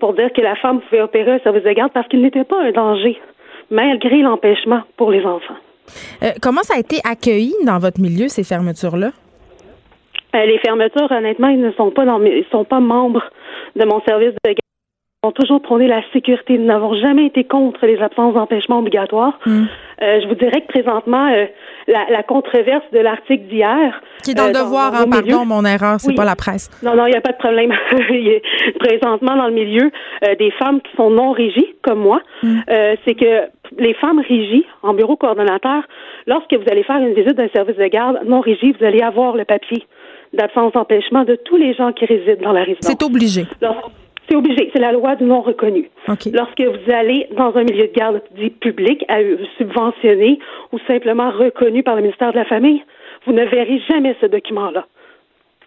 [0.00, 2.60] pour dire que la femme pouvait opérer un service de garde parce qu'il n'était pas
[2.60, 3.18] un danger,
[3.70, 5.54] malgré l'empêchement pour les enfants.
[6.22, 9.12] Euh, comment ça a été accueilli dans votre milieu, ces fermetures-là?
[10.34, 13.24] Euh, les fermetures, honnêtement, ils ne sont pas dans ils sont pas membres
[13.76, 14.58] de mon service de garde.
[15.22, 16.58] Ils ont toujours prôné la sécurité.
[16.58, 19.38] Nous n'avons jamais été contre les absences d'empêchement obligatoires.
[19.46, 19.64] Hmm.
[20.02, 21.46] Euh, je vous dirais que présentement, euh,
[21.86, 24.02] la, la, controverse de l'article d'hier.
[24.22, 26.68] Qui est dans le devoir, hein, pardon, mon erreur, c'est pas la presse.
[26.82, 27.72] Non, non, il n'y a pas de problème.
[28.80, 29.90] présentement, dans le milieu,
[30.38, 32.60] des femmes qui sont non régies, comme moi, hmm.
[33.06, 35.84] c'est que les femmes régies en bureau coordonnateur,
[36.26, 39.36] lorsque vous allez faire une visite d'un service de garde non régie, vous allez avoir
[39.36, 39.86] le papier
[40.34, 42.86] d'absence d'empêchement de tous les gens qui résident dans la résidence.
[42.86, 43.44] C'est obligé.
[44.28, 44.70] C'est obligé.
[44.72, 45.90] C'est la loi du non reconnu.
[46.08, 49.04] Lorsque vous allez dans un milieu de garde dit public,
[49.58, 50.38] subventionné
[50.72, 52.82] ou simplement reconnu par le ministère de la Famille,
[53.26, 54.86] vous ne verrez jamais ce document-là.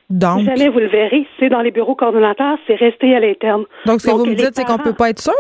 [0.10, 0.40] Donc?
[0.42, 1.28] Jamais vous le verrez.
[1.40, 3.66] C'est dans les bureaux coordonnateurs, c'est resté à l'interne.
[3.86, 5.34] Donc, ce que vous me dites, c'est qu'on ne peut pas être sûr?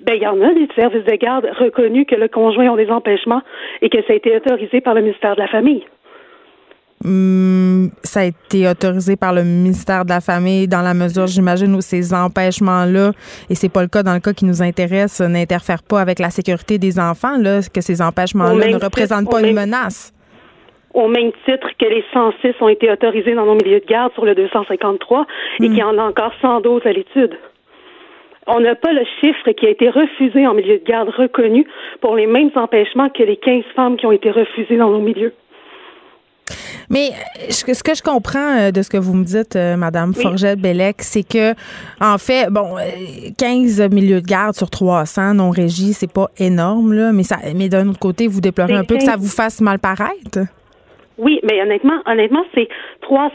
[0.00, 2.90] Ben, il y en a des services de garde reconnus que le conjoint a des
[2.90, 3.42] empêchements
[3.82, 5.84] et que ça a été autorisé par le ministère de la Famille.
[7.04, 11.74] Hum, ça a été autorisé par le ministère de la Famille dans la mesure, j'imagine,
[11.74, 13.12] où ces empêchements-là,
[13.50, 16.30] et c'est pas le cas dans le cas qui nous intéresse, n'interfèrent pas avec la
[16.30, 20.14] sécurité des enfants, là, que ces empêchements-là ne représentent pas une menace.
[20.94, 24.24] Au même titre que les 106 ont été autorisés dans nos milieux de garde sur
[24.24, 25.26] le 253
[25.60, 27.36] et qu'il y en a encore 112 à l'étude.
[28.46, 31.66] On n'a pas le chiffre qui a été refusé en milieu de garde reconnu
[32.00, 35.32] pour les mêmes empêchements que les 15 femmes qui ont été refusées dans nos milieux.
[36.90, 40.12] Mais euh, ce que je comprends euh, de ce que vous me dites, euh, Madame
[40.16, 40.22] oui.
[40.22, 41.52] Forget-Bellec, c'est que,
[42.00, 42.76] en fait, bon,
[43.38, 47.68] 15 milieux de garde sur 300 non régis, c'est pas énorme, là, mais, ça, mais
[47.68, 50.40] d'un autre côté, vous déplorez un peu que ça vous fasse mal paraître?
[51.16, 52.68] Oui, mais honnêtement, honnêtement, c'est
[53.02, 53.30] 300.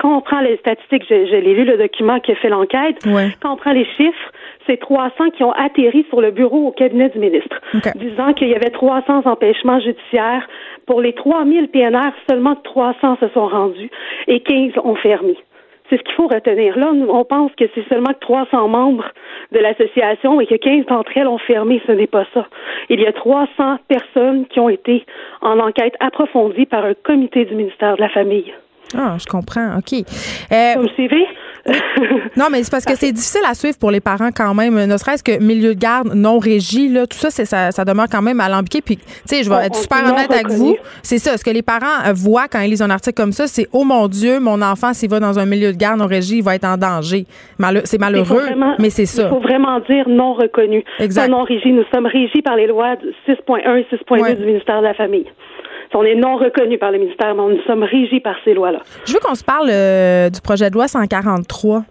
[0.00, 2.96] quand on prend les statistiques, je, l'ai lu le document qui a fait l'enquête.
[3.42, 4.32] Quand on prend les chiffres,
[4.68, 7.56] c'est 300 qui ont atterri sur le bureau au cabinet du ministre,
[7.96, 10.46] disant qu'il y avait 300 empêchements judiciaires.
[10.86, 13.90] Pour les 3000 PNR, seulement 300 se sont rendus
[14.26, 15.36] et 15 ont fermé.
[15.90, 16.78] C'est ce qu'il faut retenir.
[16.78, 19.06] Là, on pense que c'est seulement 300 membres
[19.52, 21.80] de l'association et que 15 d'entre elles ont fermé.
[21.86, 22.46] Ce n'est pas ça.
[22.90, 25.06] Il y a 300 personnes qui ont été
[25.40, 28.52] en enquête approfondie par un comité du ministère de la Famille.
[28.94, 29.76] Ah, je comprends.
[29.78, 29.92] OK.
[30.52, 31.26] Euh, Vous me suivez?
[32.36, 34.74] Non, mais c'est parce que c'est difficile à suivre pour les parents quand même.
[34.86, 38.22] Ne serait-ce que milieu de garde non régi, là, tout ça, ça, ça demeure quand
[38.22, 38.80] même alambiqué.
[38.80, 40.76] Puis, tu sais, je vais être super honnête avec vous.
[41.02, 41.36] C'est ça.
[41.36, 44.08] Ce que les parents voient quand ils lisent un article comme ça, c'est Oh mon
[44.08, 46.64] Dieu, mon enfant, s'il va dans un milieu de garde non régi, il va être
[46.64, 47.26] en danger.
[47.84, 48.46] c'est malheureux,
[48.78, 49.24] mais c'est ça.
[49.24, 50.84] Il faut vraiment dire non reconnu.
[50.98, 51.28] Exact.
[51.28, 51.72] non régi.
[51.72, 52.96] Nous sommes régis par les lois
[53.28, 55.26] 6.1 et 6.2 du ministère de la Famille.
[55.94, 58.80] On est non reconnu par le ministère, mais nous sommes régis par ces lois-là.
[59.04, 61.84] Je veux qu'on se parle euh, du projet de loi 143.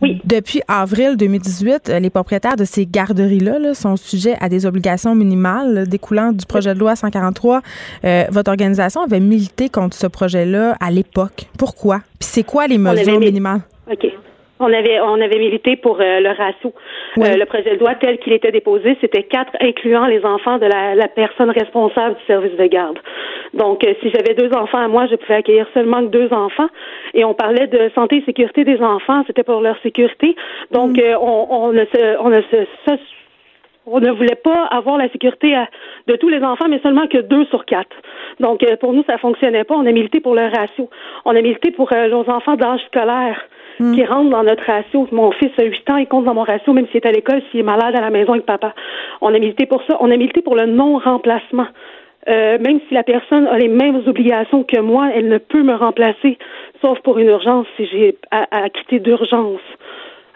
[0.00, 0.20] Oui.
[0.24, 5.88] Depuis avril 2018, euh, les propriétaires de ces garderies-là sont sujets à des obligations minimales
[5.88, 7.60] découlant du projet de loi 143.
[8.04, 11.46] Euh, votre organisation avait milité contre ce projet-là à l'époque.
[11.58, 11.98] Pourquoi?
[12.18, 13.60] Puis c'est quoi les mesures minimales?
[13.90, 14.06] OK.
[14.60, 16.72] On avait on avait milité pour euh, le ratio.
[17.18, 20.66] Euh, le projet de loi tel qu'il était déposé, c'était quatre incluant les enfants de
[20.66, 22.98] la, la personne responsable du service de garde.
[23.54, 26.68] Donc, euh, si j'avais deux enfants à moi, je pouvais accueillir seulement deux enfants.
[27.14, 30.34] Et on parlait de santé et sécurité des enfants, c'était pour leur sécurité.
[30.72, 31.16] Donc, mm.
[31.20, 32.66] on, on ne se on ne se,
[33.86, 35.54] on ne voulait pas avoir la sécurité
[36.06, 37.96] de tous les enfants, mais seulement que deux sur quatre.
[38.40, 39.74] Donc, pour nous, ça fonctionnait pas.
[39.76, 40.90] On a milité pour le ratio.
[41.24, 43.40] On a milité pour nos enfants d'âge scolaire.
[43.80, 43.94] Mm.
[43.94, 45.06] qui rentre dans notre ratio.
[45.12, 47.42] Mon fils a 8 ans, il compte dans mon ratio, même s'il est à l'école,
[47.50, 48.74] s'il est malade à la maison avec papa.
[49.20, 49.96] On a milité pour ça.
[50.00, 51.66] On a milité pour le non-remplacement.
[52.28, 55.74] Euh, même si la personne a les mêmes obligations que moi, elle ne peut me
[55.74, 56.36] remplacer,
[56.82, 59.60] sauf pour une urgence si j'ai à, à quitter d'urgence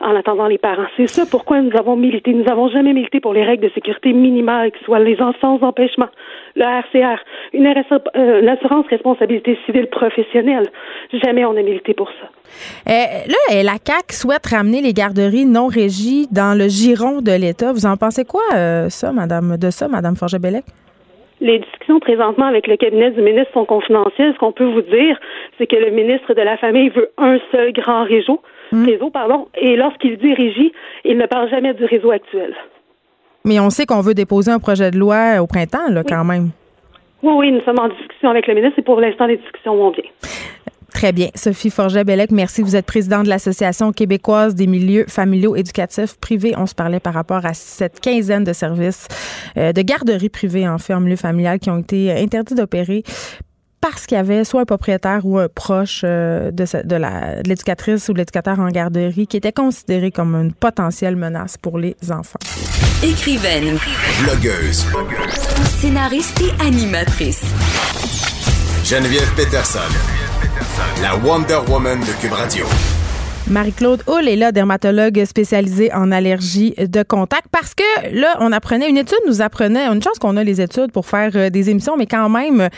[0.03, 0.86] en attendant les parents.
[0.96, 2.32] C'est ça pourquoi nous avons milité.
[2.32, 5.62] Nous n'avons jamais milité pour les règles de sécurité minimales, qui soient les enfants sans
[5.62, 6.09] empêchement,
[6.57, 7.22] le RCR,
[7.53, 10.70] une, euh, une assurance responsabilité civile professionnelle.
[11.12, 12.28] Jamais on a milité pour ça.
[12.88, 12.92] Euh,
[13.28, 17.72] là, la CAQ souhaite ramener les garderies non régies dans le giron de l'État.
[17.72, 20.64] Vous en pensez quoi, euh, ça, madame, de ça, madame Forget-Bellec?
[21.42, 24.32] les discussions présentement avec le cabinet du ministre sont confidentielles.
[24.32, 25.18] Ce qu'on peut vous dire,
[25.59, 28.40] c'est que le ministre de la Famille veut un seul grand réseau,
[28.76, 28.86] hmm.
[28.86, 30.72] réseau pardon, et lorsqu'il dit régie,
[31.04, 32.54] il ne parle jamais du réseau actuel.
[33.44, 36.50] Mais on sait qu'on veut déposer un projet de loi au printemps, là, quand même.
[37.22, 39.90] Oui, oui, nous sommes en discussion avec le ministre et pour l'instant, les discussions vont
[39.90, 40.04] bien.
[40.92, 41.28] Très bien.
[41.34, 42.62] Sophie Forget-Bellec, merci.
[42.62, 46.54] Vous êtes présidente de l'Association québécoise des milieux familiaux éducatifs privés.
[46.56, 49.08] On se parlait par rapport à cette quinzaine de services
[49.56, 53.02] euh, de garderies privées, en fait, en milieu familial, qui ont été interdits d'opérer
[53.82, 58.14] parce qu'il y avait soit un propriétaire ou un proche euh, de, de l'éducatrice ou
[58.14, 62.38] de l'éducateur en garderie qui était considéré comme une potentielle menace pour les enfants.
[63.02, 63.76] Écrivaine.
[64.22, 64.86] Blogueuse.
[65.80, 67.42] Scénariste et animatrice.
[68.84, 69.80] Geneviève Peterson.
[71.02, 72.64] La Wonder Woman de Cube Radio.
[73.49, 77.82] Marie-Claude Hull est là, dermatologue spécialisée en allergie de contact, parce que
[78.12, 81.32] là, on apprenait, une étude nous apprenait, une chance qu'on a les études pour faire
[81.34, 82.68] euh, des émissions, mais quand même,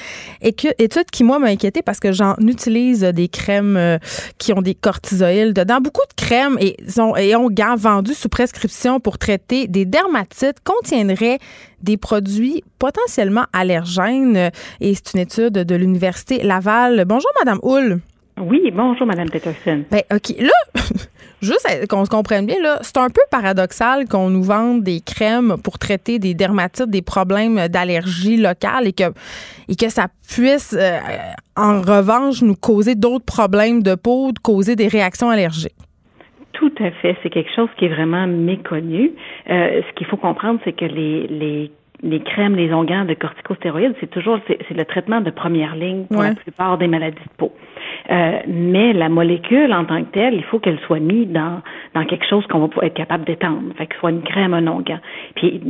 [0.40, 3.98] étude qui, moi, m'a inquiété parce que j'en utilise des crèmes euh,
[4.38, 5.80] qui ont des cortisoïdes dedans.
[5.80, 11.38] Beaucoup de crèmes et, ont, et ont vendues sous prescription pour traiter des dermatites contiendraient
[11.82, 14.50] des produits potentiellement allergènes.
[14.80, 17.04] Et c'est une étude de l'Université Laval.
[17.06, 18.00] Bonjour, Madame Hull.
[18.38, 19.84] Oui, bonjour, Madame Peterson.
[19.90, 20.34] Ben, OK.
[20.40, 20.50] Là,
[21.42, 25.54] juste qu'on se comprenne bien, là, c'est un peu paradoxal qu'on nous vende des crèmes
[25.62, 29.12] pour traiter des dermatites, des problèmes d'allergie locale et que,
[29.68, 30.98] et que ça puisse, euh,
[31.56, 35.72] en revanche, nous causer d'autres problèmes de peau, de causer des réactions allergiques.
[36.54, 37.16] Tout à fait.
[37.22, 39.12] C'est quelque chose qui est vraiment méconnu.
[39.50, 41.70] Euh, ce qu'il faut comprendre, c'est que les, les
[42.04, 46.22] les crèmes, les onguents de corticostéroïdes, c'est toujours c'est, le traitement de première ligne pour
[46.22, 47.52] la plupart des maladies de peau.
[48.10, 51.62] Euh, mais la molécule en tant que telle, il faut qu'elle soit mise dans,
[51.94, 53.62] dans quelque chose qu'on va être capable d'étendre.
[53.76, 54.98] Fait que ce soit une crème, un onguent.
[55.36, 55.62] Puis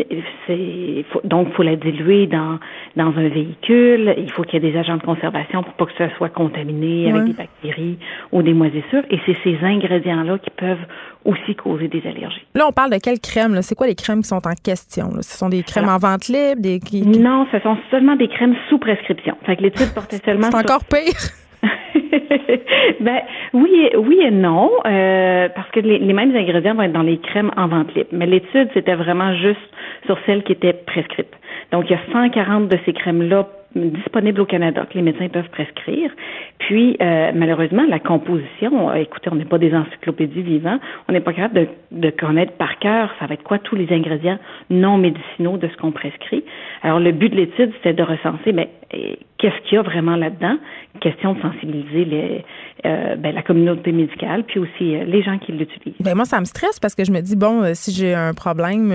[0.47, 2.59] c'est faut, donc faut la diluer dans
[2.97, 4.15] dans un véhicule.
[4.19, 7.11] Il faut qu'il y ait des agents de conservation pour pas que ça soit contaminé
[7.11, 7.99] avec des bactéries
[8.33, 9.05] ou des moisissures.
[9.11, 10.87] Et c'est ces ingrédients-là qui peuvent
[11.25, 12.47] aussi causer des allergies.
[12.55, 13.63] Là, on parle de quelles crèmes?
[13.63, 15.11] C'est quoi les crèmes qui sont en question?
[15.21, 16.61] Ce sont des crèmes en vente libre?
[16.61, 16.81] Des,
[17.19, 19.37] Non, ce sont seulement des crèmes sous prescription.
[19.45, 20.51] Fait que l'étude portait seulement...
[20.51, 21.44] C'est encore pire!
[23.01, 23.21] ben
[23.53, 27.51] oui, oui et non, euh, parce que les, mêmes ingrédients vont être dans les crèmes
[27.57, 28.11] en vente libre.
[28.13, 29.61] Mais l'étude, c'était vraiment juste
[30.07, 31.33] sur celles qui étaient prescrites.
[31.73, 35.49] Donc, il y a 140 de ces crèmes-là disponibles au Canada que les médecins peuvent
[35.51, 36.11] prescrire.
[36.59, 41.21] Puis, euh, malheureusement, la composition, euh, écoutez, on n'est pas des encyclopédies vivantes, on n'est
[41.21, 44.39] pas capable de, connaître par cœur, ça va être quoi tous les ingrédients
[44.71, 46.45] non médicinaux de ce qu'on prescrit.
[46.83, 50.17] Alors, le but de l'étude, c'était de recenser, mais euh, qu'est-ce qu'il y a vraiment
[50.17, 50.57] là-dedans?
[51.01, 52.45] Question de sensibiliser
[52.85, 55.97] ben, la communauté médicale, puis aussi les gens qui l'utilisent.
[56.01, 58.93] Ben moi, ça me stresse parce que je me dis, bon, si j'ai un problème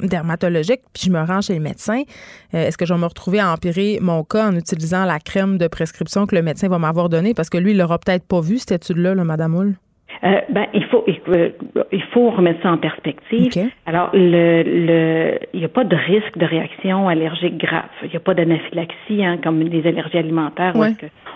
[0.00, 2.02] dermatologique, puis je me rends chez le médecin,
[2.52, 5.68] est-ce que je vais me retrouver à empirer mon cas en utilisant la crème de
[5.68, 7.34] prescription que le médecin va m'avoir donnée?
[7.34, 9.76] Parce que lui, il l'aura peut-être pas vu, cette étude-là, là, Madame Hull.
[10.22, 11.04] Euh, ben, il faut
[11.92, 13.70] il faut remettre ça en perspective.
[13.86, 17.88] Alors, le, le, il n'y a pas de risque de réaction allergique grave.
[18.02, 20.84] Il n'y a pas d'anaphylaxie, hein, comme des allergies alimentaires, où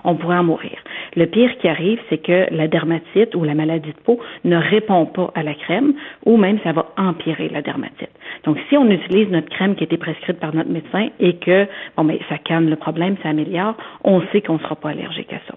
[0.04, 0.76] on pourrait en mourir.
[1.16, 5.06] Le pire qui arrive, c'est que la dermatite ou la maladie de peau ne répond
[5.06, 5.94] pas à la crème,
[6.26, 8.10] ou même ça va empirer la dermatite.
[8.44, 11.66] Donc, si on utilise notre crème qui a été prescrite par notre médecin et que
[11.96, 15.32] bon, mais ça calme le problème, ça améliore, on sait qu'on ne sera pas allergique
[15.32, 15.54] à ça.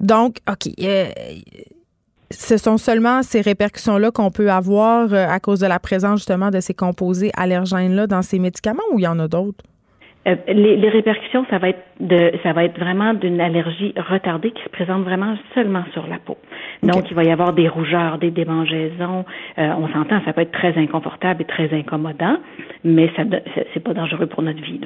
[0.00, 0.72] Donc, ok.
[0.82, 1.04] Euh,
[2.38, 6.50] ce sont seulement ces répercussions-là qu'on peut avoir euh, à cause de la présence justement
[6.50, 9.64] de ces composés allergènes-là dans ces médicaments ou il y en a d'autres?
[10.26, 14.62] Euh, les, répercussions, ça va être de, ça va être vraiment d'une allergie retardée qui
[14.62, 16.38] se présente vraiment seulement sur la peau.
[16.82, 19.26] Donc, il va y avoir des rougeurs, des démangeaisons.
[19.58, 22.38] Euh, on s'entend, ça peut être très inconfortable et très incommodant,
[22.84, 23.24] mais ça,
[23.74, 24.80] c'est pas dangereux pour notre vie.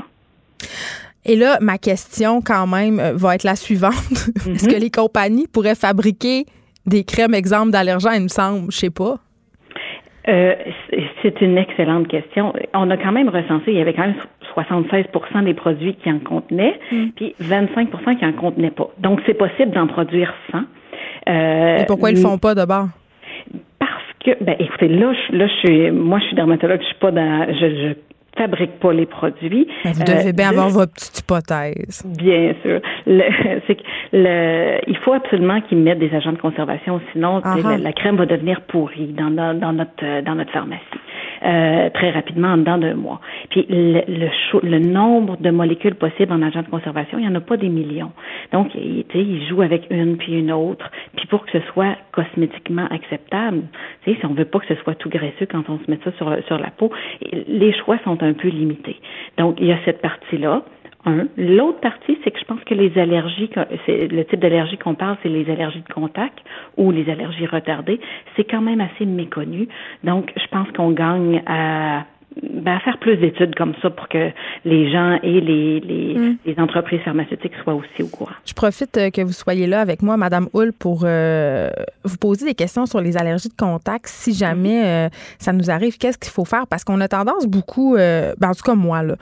[1.25, 3.95] Et là, ma question quand même va être la suivante.
[4.13, 4.75] Est-ce mm-hmm.
[4.75, 6.47] que les compagnies pourraient fabriquer
[6.89, 9.17] des crèmes, exemple d'allergènes, il me semble, je sais pas.
[10.29, 10.55] Euh,
[11.23, 12.53] c'est une excellente question.
[12.75, 14.17] On a quand même recensé, il y avait quand même
[14.55, 17.07] 76% des produits qui en contenaient, mm.
[17.17, 18.91] puis 25% qui en contenaient pas.
[18.99, 20.59] Donc, c'est possible d'en produire 100.
[21.29, 22.89] Euh, Et pourquoi ils le font pas d'abord?
[23.79, 23.93] Parce
[24.25, 27.11] que, ben, écoutez, là, je, là, je suis, moi, je suis dermatologue, je suis pas
[27.11, 27.95] dans, je, je
[28.37, 29.67] fabrique pas les produits.
[29.85, 32.05] vous devez bien euh, avoir votre petite hypothèse.
[32.07, 32.81] Bien sûr.
[33.67, 38.17] c'est que le, il faut absolument qu'ils mettent des agents de conservation, sinon la, crème
[38.17, 40.83] va devenir pourrie dans, dans, dans notre dans notre pharmacie.
[41.45, 43.21] Euh, très rapidement, en dedans d'un mois.
[43.51, 44.03] Puis le,
[44.63, 47.69] le, nombre de molécules possibles en agent de conservation, il n'y en a pas des
[47.69, 48.11] millions.
[48.53, 50.91] Donc, il, il joue avec une puis une autre.
[51.17, 53.63] Puis pour que ce soit cosmétiquement acceptable,
[54.05, 56.35] si on veut pas que ce soit tout graisseux quand on se met ça sur,
[56.47, 56.91] sur la peau,
[57.33, 58.97] les choix sont un peu limités.
[59.37, 60.65] Donc, il y a cette partie-là
[61.37, 63.51] L'autre partie, c'est que je pense que les allergies,
[63.89, 66.39] le type d'allergie qu'on parle, c'est les allergies de contact
[66.77, 68.01] ou les allergies retardées.
[68.37, 69.69] C'est quand même assez méconnu.
[70.05, 72.05] Donc, je pense qu'on gagne à
[72.43, 74.31] ben, faire plus d'études comme ça pour que
[74.65, 76.37] les gens et les, les, mm.
[76.45, 78.35] les, entreprises pharmaceutiques soient aussi au courant.
[78.45, 81.71] Je profite euh, que vous soyez là avec moi, Madame Hull, pour euh,
[82.05, 84.07] vous poser des questions sur les allergies de contact.
[84.07, 85.07] Si jamais mm-hmm.
[85.07, 86.67] euh, ça nous arrive, qu'est-ce qu'il faut faire?
[86.67, 89.17] Parce qu'on a tendance beaucoup, ben, en tout cas moi, là,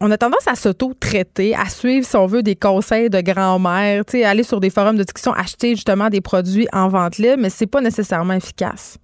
[0.00, 4.42] on a tendance à s'auto-traiter, à suivre, si on veut, des conseils de grand-mère, aller
[4.42, 7.80] sur des forums de discussion, acheter justement des produits en vente libre, mais c'est pas
[7.80, 8.98] nécessairement efficace.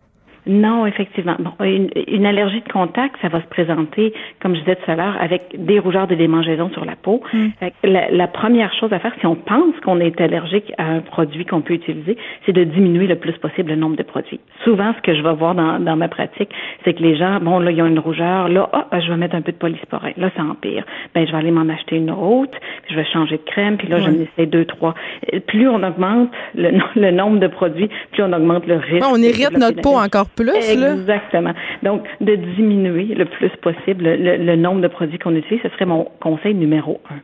[0.49, 1.37] Non, effectivement.
[1.39, 5.17] Bon, une, allergie de contact, ça va se présenter, comme je disais tout à l'heure,
[5.21, 7.23] avec des rougeurs, des démangeaisons sur la peau.
[7.33, 7.49] Mm.
[7.85, 11.61] La, première chose à faire, si on pense qu'on est allergique à un produit qu'on
[11.61, 12.17] peut utiliser,
[12.47, 14.41] c'est de diminuer le plus possible le nombre de produits.
[14.65, 16.51] Souvent, ce que je vais voir dans, dans ma pratique,
[16.85, 19.35] c'est que les gens, bon, là, ils ont une rougeur, là, oh, je vais mettre
[19.35, 20.85] un peu de polysporin, là, ça empire.
[21.15, 23.89] Ben, je vais aller m'en acheter une autre, puis je vais changer de crème, puis
[23.89, 24.95] là, je j'en essaie deux, trois.
[25.47, 29.07] Plus on augmente le, le, nombre de produits, plus on augmente le risque.
[29.07, 30.29] on irrite notre peau encore
[30.93, 31.55] Exactement.
[31.83, 36.09] Donc, de diminuer le plus possible le, nombre de produits qu'on utilise, ce serait mon
[36.21, 37.21] conseil numéro un.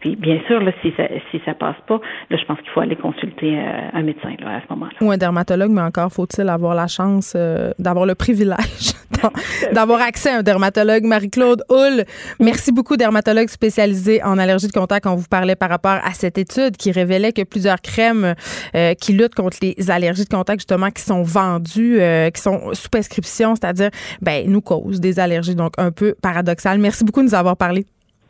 [0.00, 2.80] Puis bien sûr, là, si ça si ça passe pas, là, je pense qu'il faut
[2.80, 4.92] aller consulter euh, un médecin là, à ce moment-là.
[5.00, 8.94] Ou un dermatologue, mais encore faut-il avoir la chance euh, d'avoir le privilège
[9.72, 11.04] d'avoir accès à un dermatologue.
[11.04, 12.04] Marie-Claude Hull,
[12.38, 15.06] merci beaucoup, dermatologue spécialisé en allergie de contact.
[15.06, 18.34] On vous parlait par rapport à cette étude qui révélait que plusieurs crèmes
[18.74, 22.00] euh, qui luttent contre les allergies de contact, justement, qui sont vendues,
[22.34, 23.90] qui sont sous prescription, c'est-à-dire,
[24.22, 25.54] ben, nous causent des allergies.
[25.54, 26.78] Donc, un peu paradoxal.
[26.78, 27.84] Merci beaucoup de nous avoir parlé.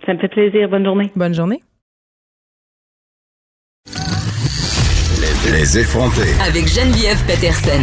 [0.06, 0.68] Ça me fait plaisir.
[0.68, 1.10] Bonne journée.
[1.16, 1.60] Bonne journée.
[5.52, 6.35] Les, effrontés.
[6.47, 7.82] Avec Geneviève Peterson.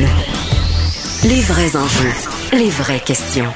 [1.27, 2.13] Les vrais enjeux.
[2.53, 3.51] Les vraies questions.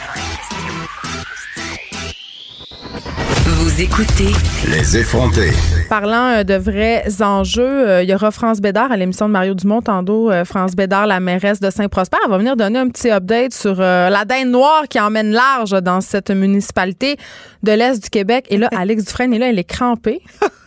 [3.63, 4.31] Vous écoutez.
[4.71, 5.51] Les effrontés.
[5.88, 9.53] Parlant euh, de vrais enjeux, euh, il y aura France Bédard à l'émission de Mario
[9.53, 10.31] Dumont tantôt.
[10.31, 14.25] Euh, France Bédard, la mairesse de Saint-Prosper, va venir donner un petit update sur la
[14.25, 17.17] dinde noire qui emmène large dans cette municipalité
[17.61, 18.47] de l'Est du Québec.
[18.49, 20.21] Et là, Alex Dufresne est là, elle est crampée.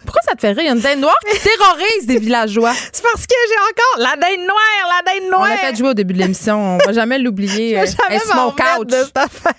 [0.05, 0.63] Pourquoi ça te fait rire?
[0.63, 2.73] Il y a une dinde noire qui terrorise des villageois.
[2.93, 5.43] C'est parce que j'ai encore la dinde noire, la dinde noire.
[5.43, 6.77] On l'a fait jouer au début de l'émission.
[6.77, 7.75] On va jamais l'oublier.
[7.75, 8.89] jamais mon couch.
[8.89, 9.05] De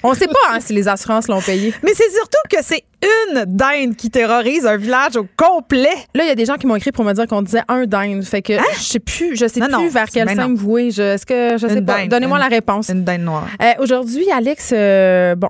[0.04, 1.74] On sait pas hein, si les assurances l'ont payé.
[1.84, 2.84] Mais c'est surtout que c'est
[3.32, 5.96] une dinde qui terrorise un village au complet.
[6.14, 7.86] Là, il y a des gens qui m'ont écrit pour me dire qu'on disait un
[7.86, 8.24] dinde.
[8.24, 8.64] Fait que hein?
[8.78, 10.88] je sais plus, je sais plus vers quel sein vouer.
[10.88, 12.08] Est-ce que je sais pas?
[12.08, 12.90] Donnez-moi la réponse.
[12.90, 13.48] Une dinde noire.
[13.62, 15.50] Euh, aujourd'hui, Alex, euh, bon,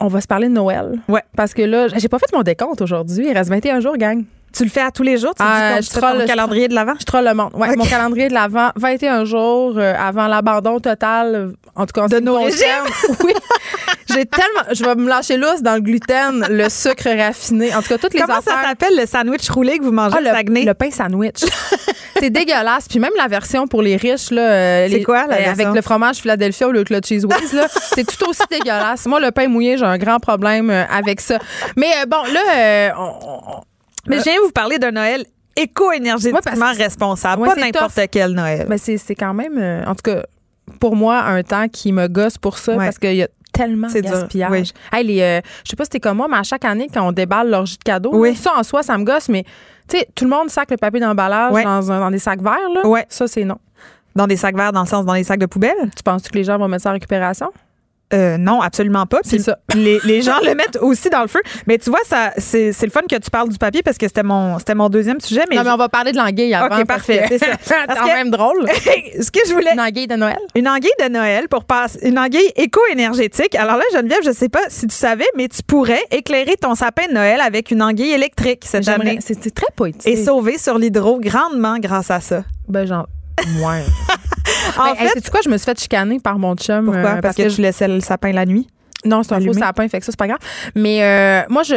[0.00, 1.00] on va se parler de Noël.
[1.08, 1.22] Ouais.
[1.36, 3.26] Parce que là, j'ai pas fait mon décompte aujourd'hui.
[3.28, 4.24] Il reste 21 jours, gang.
[4.52, 5.34] Tu le fais à tous les jours?
[5.34, 6.94] Tu euh, dis je calendrier de l'avant?
[6.98, 7.50] Je troll le monde.
[7.54, 12.20] Ouais, mon calendrier de l'avant, 21 jours euh, avant l'abandon total, en tout cas, de
[12.20, 12.66] nos régimes.
[13.24, 13.32] Oui.
[14.08, 14.62] J'ai tellement.
[14.72, 17.74] Je vais me lâcher lousse dans le gluten, le sucre raffiné.
[17.74, 20.42] En tout cas, toutes les Comment ça s'appelle le sandwich roulé que vous mangez ah,
[20.42, 21.44] le, Le pain sandwich.
[22.18, 22.88] c'est dégueulasse.
[22.88, 24.42] Puis même la version pour les riches, là.
[24.42, 27.66] Euh, c'est quoi, la euh, Avec le fromage Philadelphia ou le club cheese whiz, là.
[27.94, 29.06] c'est tout aussi dégueulasse.
[29.06, 31.38] Moi, le pain mouillé, j'ai un grand problème avec ça.
[31.76, 32.94] Mais bon, là,
[34.08, 35.24] Mais je viens vous parler d'un Noël
[35.56, 38.66] éco-énergétiquement responsable, pas n'importe quel Noël.
[38.68, 40.22] Mais c'est quand même, en tout cas,
[40.80, 44.00] pour moi, un temps qui me gosse pour ça parce qu'il y a tellement de
[44.00, 44.72] gaspillage.
[44.92, 47.06] Hey, les, euh, je sais pas si c'était comme moi, mais à chaque année, quand
[47.06, 49.44] on déballe l'orgie de cadeaux, ça en soi, ça me gosse, mais
[49.88, 52.68] tu sais, tout le monde sac le papier d'emballage dans, dans, des sacs verts.
[52.74, 53.04] Là.
[53.08, 53.58] Ça, c'est non.
[54.14, 55.76] Dans des sacs verts, dans le sens dans des sacs de poubelle?
[55.96, 57.50] Tu penses que les gens vont mettre ça en récupération?
[58.14, 59.20] Euh, non, absolument pas.
[59.22, 59.58] C'est ça.
[59.74, 61.40] Les, les, gens le mettent aussi dans le feu.
[61.66, 64.06] Mais tu vois, ça, c'est, c'est le fun que tu parles du papier parce que
[64.06, 65.42] c'était mon, c'était mon deuxième sujet.
[65.50, 66.78] Mais non, mais on va parler de l'anguille avant.
[66.78, 67.26] OK, parfait.
[67.28, 67.46] C'est ça.
[67.86, 68.66] quand même drôle.
[68.68, 69.72] ce que je voulais.
[69.74, 70.38] Une anguille de Noël?
[70.54, 72.08] Une anguille de Noël pour passer.
[72.08, 73.54] Une anguille éco-énergétique.
[73.54, 77.06] Alors là, Geneviève, je sais pas si tu savais, mais tu pourrais éclairer ton sapin
[77.08, 79.18] de Noël avec une anguille électrique cette année.
[79.20, 80.06] C'est très poétique.
[80.06, 82.44] Et sauver sur l'hydro grandement grâce à ça.
[82.68, 83.06] Ben, genre.
[83.60, 83.84] Ouais.
[84.78, 86.86] en fait, c'est quoi, je me suis fait chicaner par mon chum.
[86.86, 87.10] Pourquoi?
[87.16, 88.68] Euh, parce, que, tu laissais le sapin la nuit?
[89.04, 90.40] Non, c'est un faux sapin, fait que ça, c'est pas grave.
[90.74, 91.74] Mais euh, moi, je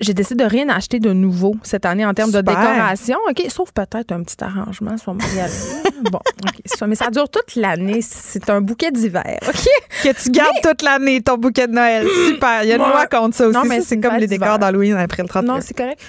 [0.00, 3.18] j'ai décidé de rien acheter de nouveau cette année en termes de décoration.
[3.28, 5.20] OK, sauf peut-être un petit arrangement sur mon
[6.10, 6.88] Bon, OK.
[6.88, 8.00] Mais ça dure toute l'année.
[8.00, 9.38] C'est un bouquet d'hiver.
[9.46, 9.66] OK?
[10.02, 12.06] Que tu gardes toute l'année ton bouquet de Noël.
[12.26, 12.62] Super.
[12.62, 13.58] Il y a une loi contre ça aussi.
[13.58, 16.00] Non, mais c'est comme les décors d'Halloween après le 30 Non, c'est correct.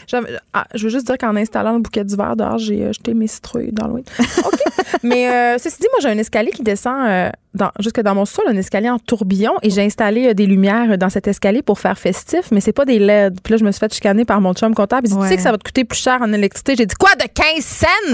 [0.54, 3.74] Ah, je veux juste dire qu'en installant le bouquet d'hiver dehors, j'ai jeté mes citrouilles
[3.74, 4.06] d'Halloween.
[4.46, 4.60] OK.
[5.04, 6.98] mais euh, ceci dit, moi, j'ai un escalier qui descend.
[7.08, 10.46] Euh, dans, jusque dans mon sol un escalier en tourbillon et j'ai installé euh, des
[10.46, 13.42] lumières dans cet escalier pour faire festif, mais c'est pas des LED.
[13.42, 15.08] Puis là, je me suis fait chicaner par mon chum comptable.
[15.08, 15.24] Il dit, Ouais.
[15.24, 16.76] tu sais que ça va te coûter plus cher en électricité.
[16.78, 17.88] J'ai dit, quoi, de 15 cents?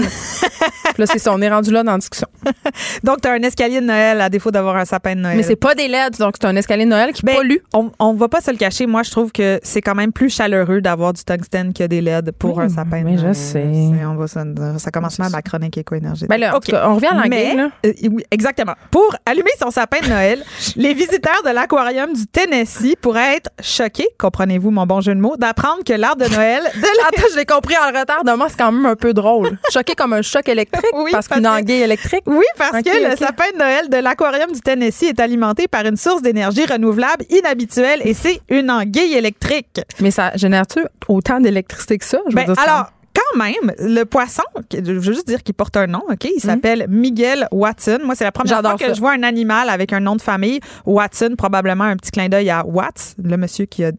[0.94, 2.28] Puis là, c'est ça, on est rendu là dans la discussion.
[3.04, 5.36] Donc, tu as un escalier de Noël à défaut d'avoir un sapin de Noël.
[5.36, 7.56] Mais c'est pas des LED, donc c'est un escalier de Noël qui Ben, pollue.
[7.72, 8.86] On, on va pas se le cacher.
[8.86, 12.32] Moi, je trouve que c'est quand même plus chaleureux d'avoir du tungstène que des LED
[12.32, 13.00] pour Oui, un sapin.
[13.00, 13.34] de mais je Noël.
[13.34, 13.52] sais.
[13.72, 14.80] C'est- On va dire.
[14.80, 16.28] Ça commence mal ma chronique éco-énergétique.
[16.28, 17.68] Ben là, cas, on revient à là.
[17.86, 18.74] euh, oui, exactement.
[18.90, 20.44] Pour allumer son sapin de Noël,
[20.76, 25.36] les visiteurs de l'aquarium du Tennessee pourraient être choqués, comprenez-vous mon bon jeu de mots,
[25.36, 28.24] d'apprendre que l'arbre de Noël de la- Attends, je l'ai compris en retard.
[28.24, 29.58] Demain, c'est quand même un peu drôle.
[29.72, 32.22] Choqué comme un choc électrique Oui, parce parce qu'une anguille électrique?
[32.26, 35.96] Oui, parce que le sapin de Noël de l'aquarium du Tennessee est alimenté par une
[35.96, 39.80] source d'énergie renouvelable inhabituelle et c'est une anguille électrique.
[40.00, 42.18] Mais ça génère-tu autant d'électricité que ça?
[42.26, 44.42] Je veux Ben, dire, alors, quand même, le poisson,
[44.72, 46.24] je veux juste dire qu'il porte un nom, OK?
[46.36, 47.98] Il s'appelle Miguel Watson.
[48.04, 48.92] Moi, c'est la première fois que ça.
[48.94, 50.60] je vois un animal avec un nom de famille.
[50.86, 53.92] Watson, probablement un petit clin d'œil à Watts, le monsieur qui a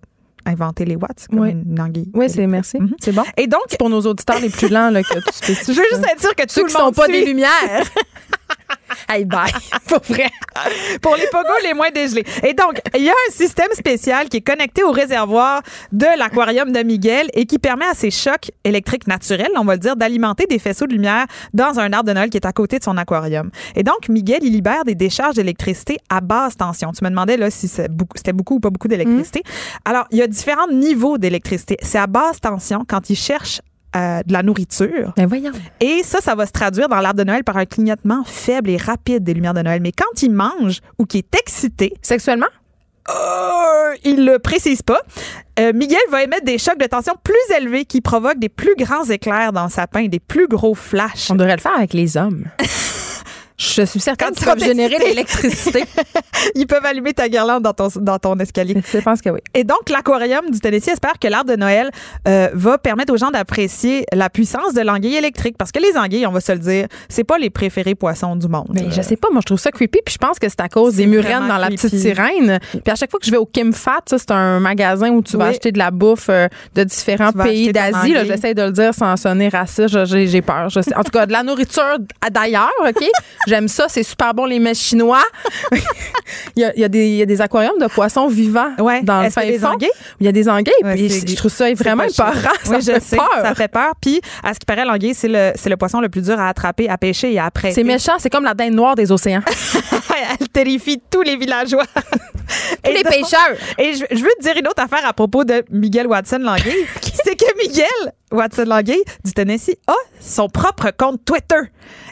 [0.45, 1.51] inventé les Watts, comme Oui.
[1.51, 2.09] une anguille.
[2.13, 2.79] Oui, c'est merci.
[2.79, 2.95] Mhm.
[2.99, 3.23] C'est bon.
[3.37, 5.73] Et donc, pour nos auditeurs les plus lents là, que tu spécifies.
[5.73, 7.13] je veux juste être sûre que Ceux tout qui le sont monde pas suit.
[7.19, 7.49] des lumières.
[9.09, 9.51] hey, bye.
[9.87, 10.29] Pour vrai.
[11.01, 12.25] pour les pogos les moins dégelés.
[12.43, 15.61] Et donc, il y a un système spécial qui est connecté au réservoir
[15.91, 19.79] de l'aquarium de Miguel et qui permet à ces chocs électriques naturels, on va le
[19.79, 22.77] dire, d'alimenter des faisceaux de lumière dans un arbre de Noël qui est à côté
[22.79, 23.49] de son aquarium.
[23.75, 26.91] Et donc, Miguel, il libère des décharges d'électricité à basse tension.
[26.91, 29.41] Tu me demandais là si beaucoup- c'était beaucoup ou pas beaucoup d'électricité.
[29.85, 31.77] Alors, il y a différents niveaux d'électricité.
[31.81, 33.61] C'est à basse tension quand il cherche
[33.95, 35.13] euh, de la nourriture.
[35.17, 35.51] Ben voyons.
[35.79, 38.77] Et ça, ça va se traduire dans l'arbre de Noël par un clignotement faible et
[38.77, 39.81] rapide des lumières de Noël.
[39.81, 42.47] Mais quand il mange ou qu'il est excité, Sexuellement?
[43.09, 45.01] euh, il le précise pas.
[45.59, 49.03] Euh, Miguel va émettre des chocs de tension plus élevés qui provoquent des plus grands
[49.05, 51.31] éclairs dans le sapin, des plus gros flashs.
[51.31, 52.45] On devrait le faire avec les hommes.
[53.59, 55.83] Je suis certaine qu'ils peuvent générer de l'électricité.
[56.55, 58.77] Ils peuvent allumer ta guirlande dans ton, dans ton escalier.
[58.93, 59.41] Je pense que oui.
[59.53, 61.89] Et donc, l'aquarium du Tennessee espère que l'arbre de Noël
[62.25, 65.57] euh, va permettre aux gens d'apprécier la puissance de l'anguille électrique.
[65.57, 68.47] Parce que les anguilles, on va se le dire, c'est pas les préférés poissons du
[68.47, 68.69] monde.
[68.73, 70.69] Mais je sais pas, moi je trouve ça creepy, puis je pense que c'est à
[70.69, 72.59] cause des vraiment dans la petite sirène.
[72.71, 75.21] Puis à chaque fois que je vais au Kim Fat, ça c'est un magasin où
[75.21, 78.15] tu vas acheter de la bouffe euh, de différents pays d'Asie.
[78.25, 80.69] J'essaie de le dire sans sonner raciste, j'ai peur.
[80.69, 80.95] Je sais.
[80.95, 81.97] En tout cas, de la nourriture
[82.31, 83.03] d'ailleurs, ok?
[83.49, 85.23] J'aime ça, c'est super bon les mets chinois.
[86.55, 88.69] il, y a, il y a des, il y a des aquariums de poissons vivants
[88.77, 89.01] Ouais.
[89.01, 89.69] dans le fin des fond.
[89.69, 89.89] anguilles?
[90.19, 92.31] Il y a des anguilles, Ouais, puis je, trouve ça vraiment épeurant.
[92.33, 92.41] chic.
[92.63, 93.15] Ça oui, je fait sais.
[93.17, 93.29] peur.
[93.41, 93.93] Ça fait peur.
[93.99, 96.49] Puis, à ce qui paraît, l'anguille, c'est le, c'est le poisson le plus dur à
[96.49, 97.73] attraper, à pêcher et à prêter.
[97.73, 99.41] C'est méchant, c'est comme la dinde noire des océans.
[100.39, 101.85] Elle terrifie tous les villageois.
[102.83, 103.55] Tous les pêcheurs.
[103.77, 106.85] Et je, je veux te dire une autre affaire à propos de Miguel Watson Languille.
[107.23, 107.85] c'est que Miguel
[108.31, 111.61] Watson Languille du Tennessee a son propre compte Twitter.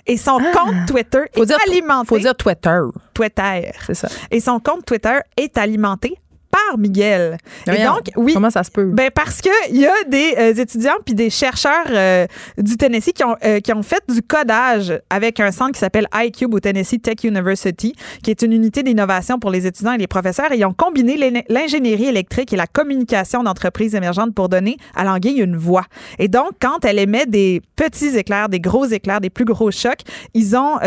[0.07, 1.29] Et son compte Twitter Ah.
[1.35, 2.07] Faut est dire, alimenté.
[2.07, 2.79] faut dire Twitter.
[3.13, 3.71] Twitter.
[3.85, 4.07] C'est ça.
[4.31, 6.17] Et son compte Twitter est alimenté
[6.69, 7.37] par Miguel.
[7.67, 8.33] Et donc, oui.
[8.33, 8.85] Comment ça se peut?
[8.85, 12.25] Ben parce que il y a des euh, étudiants puis des chercheurs euh,
[12.57, 16.07] du Tennessee qui ont euh, qui ont fait du codage avec un centre qui s'appelle
[16.15, 17.93] iCube au Tennessee Tech University,
[18.23, 20.51] qui est une unité d'innovation pour les étudiants et les professeurs.
[20.51, 25.03] Et ils ont combiné l'in- l'ingénierie électrique et la communication d'entreprises émergentes pour donner à
[25.03, 25.85] l'anguille une voix.
[26.19, 30.01] Et donc, quand elle émet des petits éclairs, des gros éclairs, des plus gros chocs,
[30.33, 30.77] ils ont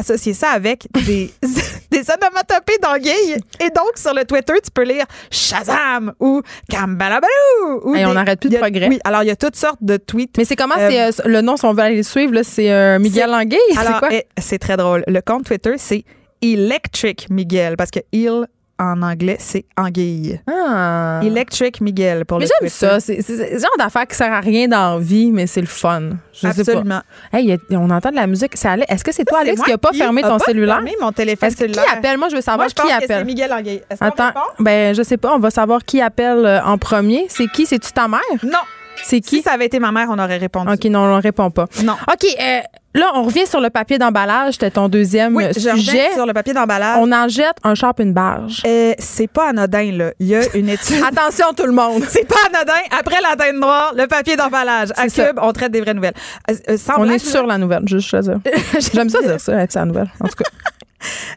[0.00, 1.30] a- associé ça avec des
[1.90, 3.36] des onomatopées d'anguille.
[3.60, 7.80] Et donc, sur le Twitter, tu peux lire Shazam ou Kambalabaloo.
[7.84, 8.88] ou Hey, on n'arrête plus de progrès.
[8.88, 10.36] Oui, alors il y a toutes sortes de tweets.
[10.38, 12.42] Mais c'est comment Euh, c'est euh, le nom si on veut aller le suivre là,
[12.44, 14.08] c'est euh, Miguel Languille, c'est quoi?
[14.12, 15.04] eh, c'est très drôle.
[15.06, 16.04] Le compte Twitter, c'est
[16.42, 18.46] Electric Miguel, parce que il,
[18.80, 20.40] en anglais, c'est anguille.
[20.50, 21.20] Ah.
[21.22, 24.66] Electric Miguel pour Mais le j'aime ça, c'est le genre d'affaire qui sert à rien
[24.68, 26.10] dans la vie, mais c'est le fun.
[26.32, 27.00] Je Absolument.
[27.02, 27.38] sais pas.
[27.38, 29.78] Hey, a- on entend de la musique, c'est Est-ce que c'est toi Alex qui a
[29.78, 30.76] pas fermé a ton pas cellulaire?
[30.76, 32.16] fermé mon téléphone Est-ce qui appelle?
[32.18, 33.26] Moi, je veux savoir Moi, je pense qui que c'est appelle.
[33.26, 33.82] Miguel Anguille.
[33.90, 37.26] Est-ce Attends, ben je sais pas, on va savoir qui appelle euh, en premier.
[37.28, 37.66] C'est qui?
[37.66, 38.20] C'est-tu ta mère?
[38.42, 38.58] Non.
[39.02, 39.36] C'est qui?
[39.38, 40.72] Si ça avait été ma mère, on aurait répondu.
[40.72, 41.66] OK, non, on répond pas.
[41.84, 41.94] Non.
[42.12, 42.60] OK, euh,
[42.94, 44.54] là, on revient sur le papier d'emballage.
[44.54, 46.12] C'était ton deuxième Oui, je sujet.
[46.14, 46.98] sur le papier d'emballage.
[47.00, 48.62] On en jette un charpe, une barge.
[48.66, 50.12] Euh, c'est pas anodin, là.
[50.18, 51.02] Il y a une étude.
[51.06, 52.04] Attention, tout le monde.
[52.08, 52.72] C'est pas anodin.
[52.98, 54.90] Après la dinde noire, le papier d'emballage.
[54.96, 55.26] À ça.
[55.26, 56.14] Cube, on traite des vraies nouvelles.
[56.50, 58.32] Euh, euh, sans On est sur la nouvelle, juste je.
[58.94, 60.10] J'aime ça dire ça, être sa nouvelle.
[60.20, 60.50] En tout cas.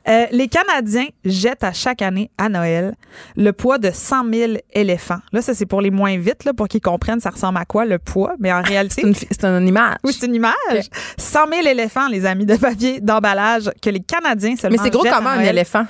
[0.07, 2.95] Euh, les Canadiens jettent à chaque année à Noël
[3.37, 5.19] le poids de 100 000 éléphants.
[5.31, 7.85] Là, ça, c'est pour les moins vite, là, pour qu'ils comprennent ça ressemble à quoi
[7.85, 8.35] le poids.
[8.39, 9.95] Mais en réalité, C'est une, image.
[10.03, 10.89] oui, c'est une image.
[11.17, 15.03] 100 000 éléphants, les amis, de papier d'emballage que les Canadiens seulement Mais c'est gros
[15.03, 15.85] comment un éléphant?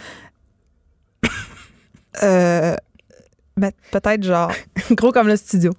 [2.21, 2.75] Euh,
[3.57, 4.51] ben, peut-être genre.
[4.91, 5.71] gros comme le studio.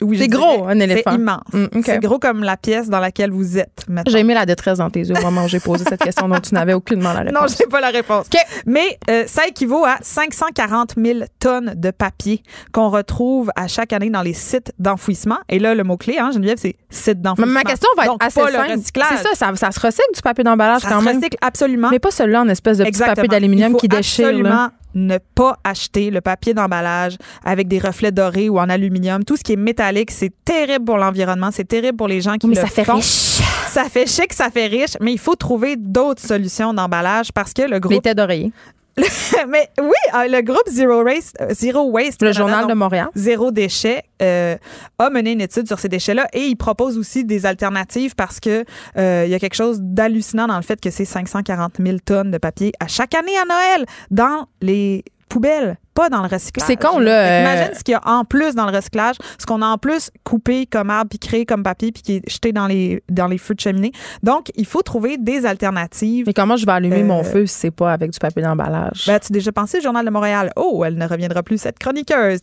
[0.00, 1.10] Oui, C'est dirais, gros, un éléphant.
[1.10, 1.40] C'est immense.
[1.52, 1.66] Mm.
[1.84, 3.84] C'est gros comme la pièce dans laquelle vous êtes.
[4.06, 6.38] J'ai aimé la détresse dans tes yeux au moment où j'ai posé cette question dont
[6.38, 7.40] tu n'avais aucunement la réponse.
[7.40, 8.26] Non, je n'ai pas la réponse.
[8.64, 14.10] Mais euh, ça équivaut à 540 000 tonnes de papier qu'on retrouve à chaque année
[14.10, 15.38] dans les sites d'enfouissement.
[15.48, 17.52] Et là, le mot-clé, hein, Geneviève, c'est site Mais d'enfouissement.
[17.54, 18.68] ma question va être Donc, assez pas simple.
[18.68, 19.06] le recyclage.
[19.16, 21.16] C'est ça, ça, ça se recycle du papier d'emballage Ça quand se même.
[21.16, 21.88] recycle absolument.
[21.90, 23.16] Mais pas celui-là en espèce de petit Exactement.
[23.16, 24.32] papier d'aluminium qui déchire.
[24.44, 24.70] là.
[24.98, 29.24] Ne pas acheter le papier d'emballage avec des reflets dorés ou en aluminium.
[29.24, 32.46] Tout ce qui est métallique, c'est terrible pour l'environnement, c'est terrible pour les gens qui
[32.46, 32.96] mais le ça fait font.
[32.96, 33.40] riche.
[33.68, 37.62] Ça fait chic, ça fait riche, mais il faut trouver d'autres solutions d'emballage parce que
[37.62, 38.02] le Les groupe...
[38.02, 38.52] têtes d'oreiller.
[39.48, 43.08] mais oui, euh, le groupe Zero Waste, euh, Zero Waste Le Canada, journal de Montréal.
[43.14, 44.56] Zéro déchet euh,
[44.98, 48.64] a mené une étude sur ces déchets-là et il propose aussi des alternatives parce que
[48.96, 52.30] euh, il y a quelque chose d'hallucinant dans le fait que c'est 540 000 tonnes
[52.30, 56.66] de papier à chaque année à Noël dans les poubelles, pas dans le recyclage.
[56.66, 59.44] C'est con, là, euh, Imagine ce qu'il y a en plus dans le recyclage, ce
[59.46, 62.52] qu'on a en plus coupé comme arbre puis créé comme papier puis qui est jeté
[62.52, 63.90] dans les dans les feux de cheminée.
[64.22, 66.24] Donc, il faut trouver des alternatives.
[66.26, 69.04] Mais comment je vais allumer Euh, mon feu si c'est pas avec du papier d'emballage?
[69.06, 70.52] Ben, tu as déjà pensé au Journal de Montréal?
[70.56, 72.38] Oh, elle ne reviendra plus, cette chroniqueuse.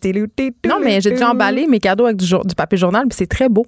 [0.68, 3.28] non, mais j'ai déjà emballé mes cadeaux avec du, jour- du papier journal, puis c'est
[3.28, 3.66] très beau.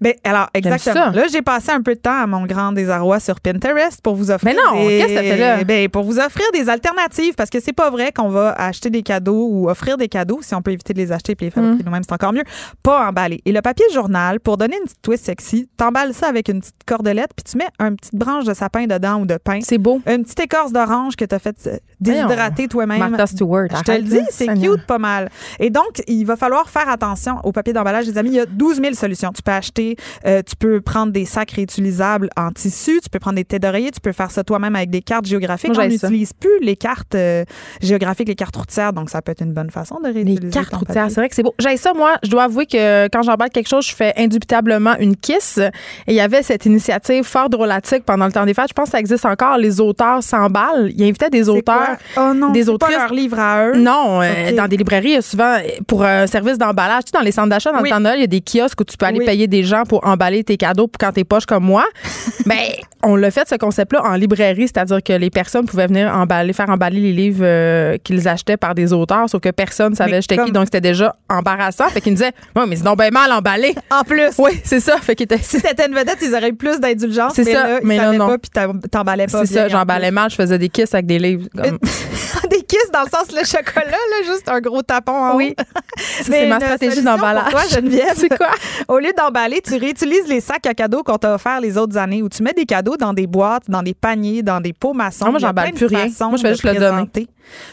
[0.00, 1.10] Ben, alors, exactement.
[1.10, 4.30] Là, j'ai passé un peu de temps à mon grand désarroi sur Pinterest pour vous
[4.30, 4.54] offrir.
[4.54, 5.64] Mais non, des- qu'est-ce que t'as fait là?
[5.64, 9.02] Ben, pour vous offrir des alternatives, parce que c'est pas vrai qu'on va acheter des
[9.02, 11.50] cadeaux ou offrir des cadeaux, si on peut éviter de les acheter et les Mm.
[11.50, 12.44] fabriquer nous-mêmes, c'est encore mieux.
[12.82, 13.40] Pas emballé.
[13.44, 16.74] Et le papier journal, pour donner une petite twist sexy, t'emballes ça avec une petite
[16.86, 19.60] cordelette, puis tu mets une petite branche de sapin dedans ou de pin.
[19.62, 20.00] C'est beau.
[20.06, 23.16] Une petite écorce d'orange que tu as fait euh, déshydrater toi-même.
[23.26, 23.68] Stewart.
[23.76, 25.30] Je te le dis, c'est cute pas mal.
[25.58, 28.30] Et donc, il va falloir faire attention au papier d'emballage, les amis.
[28.30, 29.30] Il y a 12 000 solutions.
[29.34, 29.96] Tu peux acheter,
[30.26, 33.90] euh, tu peux prendre des sacs réutilisables en tissu, tu peux prendre des têtes d'oreiller,
[33.90, 35.74] tu peux faire ça toi-même avec des cartes géographiques.
[35.74, 37.44] Moi, On n'utilise plus les cartes euh,
[37.82, 40.74] géographiques, les cartes routières, donc ça peut être une bonne façon de réutiliser Les cartes
[40.74, 41.54] routières, c'est vrai que c'est beau.
[41.58, 45.16] J'ai ça, moi, je dois avouer que quand j'emballe quelque chose, je fais indubitablement une
[45.16, 45.58] kiss.
[45.58, 45.70] Et
[46.08, 48.68] il y avait cette initiative fort drôlatique pendant le temps des fêtes.
[48.68, 49.58] Je pense que ça existe encore.
[49.58, 50.90] Les auteurs s'emballent.
[50.94, 51.98] Ils invitaient des C'est auteurs.
[52.14, 52.30] quoi?
[52.30, 53.76] Oh non, des pas leur livre à eux.
[53.76, 57.10] Non, euh, dans des librairies, il y a souvent, euh, pour un service d'emballage, tu
[57.12, 57.84] sais, dans les centres d'achat, dans Oui.
[57.84, 59.24] le temps de Noël, il y a des kiosques où tu peux aller Oui.
[59.26, 61.84] payer des gens pour emballer tes cadeaux pour quand t'es poche comme moi.
[62.46, 62.56] ben,
[63.02, 66.68] on l'a fait, ce concept-là, en librairie, c'est-à-dire que les personnes pouvaient venir emballer, faire
[66.70, 70.36] emballer les livres euh, qu'ils achetaient par des auteurs, sauf que personne savait Mais j'étais
[70.44, 71.88] qui, donc c'était déjà embarrassant.
[71.88, 73.74] Fait qu'ils me disaient, ouais, mais c'est donc bien mal emballé.
[73.90, 74.30] En plus.
[74.38, 74.98] Oui, c'est ça.
[74.98, 75.38] Fait qu'ils étaient.
[75.42, 77.32] Si t'étais une vedette, ils auraient eu plus d'indulgence.
[77.34, 78.28] C'est ça, Là, mais savaient non.
[78.28, 81.18] pas, puis t'em- t'emballais pas C'est ça, j'emballais mal, je faisais des kisses avec des
[81.18, 81.48] livres.
[81.56, 81.78] comme-
[82.50, 85.54] des kisses dans le sens le chocolat, là, juste un gros tapon en Oui.
[85.96, 87.50] c'est ma une stratégie d'emballage.
[87.50, 88.50] Toi, Geneviève, C'est quoi?
[88.88, 92.22] Au lieu d'emballer, tu réutilises les sacs à cadeaux qu'on t'a offerts les autres années,
[92.22, 95.24] où tu mets des cadeaux dans des boîtes, dans des paniers, dans des pots maçons.
[95.26, 96.06] Non, moi, Il y a j'emballe plus rien.
[96.20, 96.88] Moi, je fais de juste le donner.
[96.90, 97.28] présenter.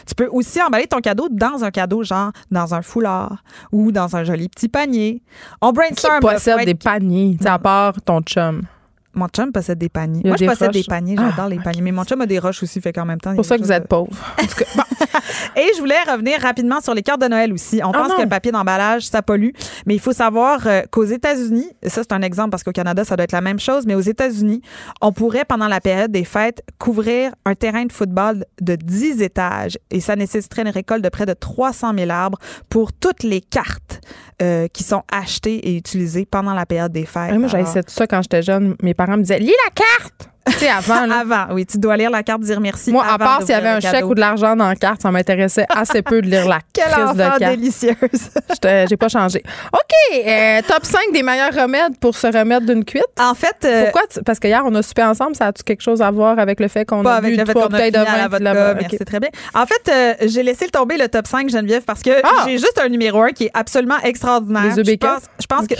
[0.06, 4.16] Tu peux aussi emballer ton cadeau dans un cadeau, genre dans un foulard ou dans
[4.16, 5.22] un joli petit panier.
[5.60, 6.20] On Qui brainstorm.
[6.20, 8.62] faut possède des paniers, à part ton chum?
[9.18, 10.22] Mon chum possède des paniers.
[10.24, 10.76] Moi, je possède roches.
[10.76, 11.16] des paniers.
[11.16, 11.82] J'adore Ah, les paniers.
[11.82, 13.30] Mais mon chum a des roches aussi, fait qu'en même temps.
[13.30, 14.10] C'est pour ça que vous êtes pauvre.
[15.56, 17.80] Et je voulais revenir rapidement sur les cartes de Noël aussi.
[17.84, 18.16] On Ah pense non.
[18.16, 19.50] que le papier d'emballage, ça pollue.
[19.86, 23.16] Mais il faut savoir euh, qu'aux États-Unis, ça c'est un exemple parce qu'au Canada, ça
[23.16, 24.62] doit être la même chose, mais aux États-Unis,
[25.00, 29.78] on pourrait, pendant la période des fêtes, couvrir un terrain de football de 10 étages.
[29.90, 32.38] Et ça nécessiterait une récolte de près de 300 000 arbres
[32.70, 34.00] pour toutes les cartes
[34.40, 37.32] euh, qui sont achetées et utilisées pendant la période des fêtes.
[37.32, 38.76] Ouais, moi, j'avais ça quand j'étais jeune.
[38.82, 40.30] Mes parents me disaient, lis la carte!
[40.52, 41.18] Tu sais, avant, là.
[41.20, 42.90] Avant, oui, tu dois lire la carte, dire merci.
[42.92, 45.10] Moi, à part s'il y avait un chèque ou de l'argent dans la carte, ça
[45.10, 47.38] m'intéressait assez peu de lire la Quelle crise de carte.
[47.40, 47.96] délicieuse.
[48.88, 49.42] J'ai pas changé.
[49.72, 53.04] OK, euh, top 5 des meilleurs remèdes pour se remettre d'une cuite.
[53.20, 54.02] En fait, euh, Pourquoi?
[54.12, 55.34] tu- Parce que hier, on a soupé ensemble.
[55.36, 57.90] Ça a-tu quelque chose à voir avec le fait qu'on a avec bu trois bouteilles
[57.92, 58.28] de vin?
[58.28, 58.74] vodka, là-bas?
[58.74, 59.04] merci OK.
[59.06, 59.30] très bien.
[59.54, 62.44] En fait, euh, j'ai laissé tomber le top 5 Geneviève parce que Ah!
[62.46, 64.74] j'ai juste un numéro 1 qui est absolument extraordinaire.
[64.76, 65.74] Les je pense, je pense que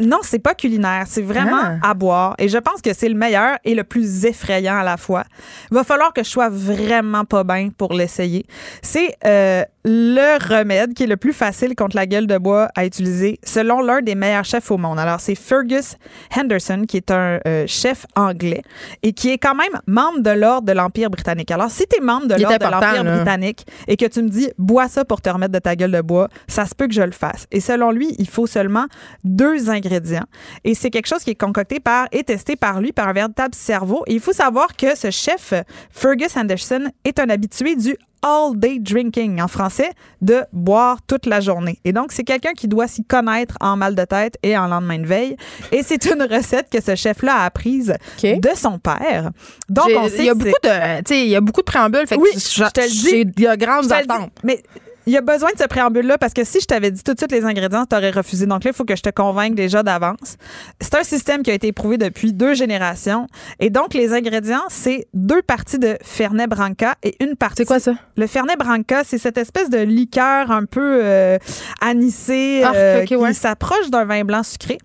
[0.00, 1.90] non, c'est pas culinaire, c'est vraiment Ah.
[1.90, 4.96] à boire et je pense que c'est le meilleur et le plus effrayant à la
[4.96, 5.24] fois.
[5.70, 8.46] Il va falloir que je sois vraiment pas bien pour l'essayer.
[8.82, 12.84] C'est euh, le remède qui est le plus facile contre la gueule de bois à
[12.84, 14.98] utiliser selon l'un des meilleurs chefs au monde.
[14.98, 15.96] Alors c'est Fergus
[16.36, 18.62] Henderson qui est un euh, chef anglais
[19.02, 21.50] et qui est quand même membre de l'ordre de l'Empire britannique.
[21.50, 23.16] Alors si tu es membre de l'ordre de l'Empire là.
[23.16, 26.02] britannique et que tu me dis bois ça pour te remettre de ta gueule de
[26.02, 27.46] bois, ça se peut que je le fasse.
[27.50, 28.86] Et selon lui, il faut seulement
[29.24, 30.26] deux ingrédients.
[30.64, 33.54] Et c'est quelque chose qui est concocté par et testé par lui, par un véritable
[33.54, 34.02] cerveau.
[34.06, 35.54] Et il faut savoir que ce chef,
[35.90, 39.90] Fergus Anderson, est un habitué du all day drinking, en français,
[40.20, 41.78] de boire toute la journée.
[41.84, 44.98] Et donc, c'est quelqu'un qui doit s'y connaître en mal de tête et en lendemain
[44.98, 45.36] de veille.
[45.72, 49.30] Et c'est une recette que ce chef-là a apprise de son père.
[49.68, 52.06] Donc, on sait il y a que beaucoup de, il y a beaucoup de préambules.
[52.06, 53.32] Fait que Oui, je, je te le dis.
[53.36, 54.32] Il y a grandes attentes.
[54.42, 54.62] Mais
[55.08, 57.18] il y a besoin de ce préambule-là parce que si je t'avais dit tout de
[57.18, 58.44] suite les ingrédients, tu aurais refusé.
[58.46, 60.36] Donc là, il faut que je te convainque déjà d'avance.
[60.82, 63.26] C'est un système qui a été éprouvé depuis deux générations.
[63.58, 67.62] Et donc, les ingrédients, c'est deux parties de Fernet Branca et une partie.
[67.62, 67.94] C'est quoi ça?
[68.18, 71.38] Le Fernet Branca, c'est cette espèce de liqueur un peu euh,
[71.80, 73.32] anisée Ah, euh, qui ouais.
[73.32, 74.76] s'approche d'un vin blanc sucré.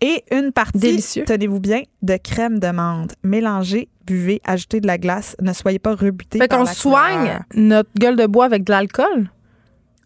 [0.00, 1.24] Et une partie, Délicieux.
[1.24, 3.14] tenez-vous bien, de crème de menthe.
[3.24, 5.34] Mélangez, buvez, ajoutez de la glace.
[5.40, 6.38] Ne soyez pas rebuté.
[6.38, 9.28] Fait qu'on soigne notre gueule de bois avec de l'alcool?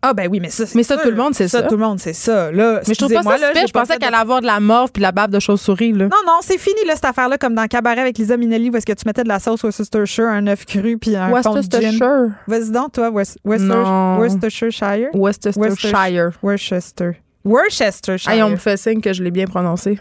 [0.03, 1.03] Ah ben oui, mais ça, c'est Mais ça, sûr.
[1.05, 1.63] tout le monde, c'est ça.
[1.63, 2.53] Tout le monde, c'est ça.
[2.53, 3.67] Là, Mais je trouve pas ça là, super.
[3.67, 5.93] Je pensais qu'elle allait avoir de la morve puis de la bave de chauve-souris.
[5.93, 6.05] Là.
[6.05, 8.87] Non, non, c'est fini, là, cette affaire-là, comme dans Cabaret avec Lisa Minnelli, où est-ce
[8.87, 11.31] que tu mettais de la sauce Worcestershire, un œuf cru, puis un.
[11.31, 12.31] Worcestershire.
[12.47, 14.19] Vas-y donc, toi, West- Non.
[14.19, 15.09] Worcestershire?
[15.15, 16.31] Worcestershire.
[16.43, 17.11] Worcester.
[17.47, 18.31] Worcestershire.
[18.33, 19.99] Hey, on me fait signe que je l'ai bien prononcé.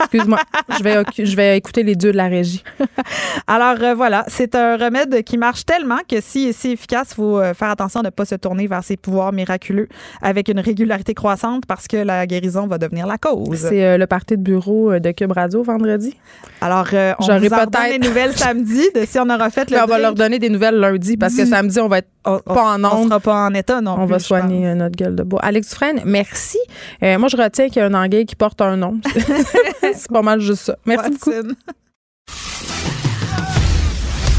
[0.00, 0.38] Excuse-moi.
[0.78, 2.62] Je vais, je vais écouter les dieux de la régie.
[3.46, 7.14] Alors euh, voilà, c'est un remède qui marche tellement que si est si efficace, il
[7.16, 9.88] faut euh, faire attention de ne pas se tourner vers ses pouvoirs miraculeux
[10.20, 13.56] avec une régularité croissante parce que la guérison va devenir la cause.
[13.68, 16.16] C'est euh, le party de bureau de Cube Radio vendredi.
[16.60, 19.78] Alors, euh, on vous en peut-être- des nouvelles samedi de si on aura fait le
[19.82, 22.38] on va leur donner des nouvelles lundi parce que Dis- samedi, on va être On-
[22.38, 25.22] pas en On sera pas en état non On plus, va soigner notre gueule de
[25.24, 25.40] bois.
[25.42, 26.58] Alex Dufresne, merci.
[27.02, 29.00] Euh, moi, je retiens qu'il y a un anguille qui porte un nom.
[29.94, 30.76] C'est pas mal juste ça.
[30.86, 31.32] Merci beaucoup.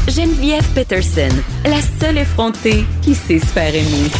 [0.08, 1.28] Geneviève Peterson,
[1.64, 4.10] la seule effrontée qui sait se faire aimer.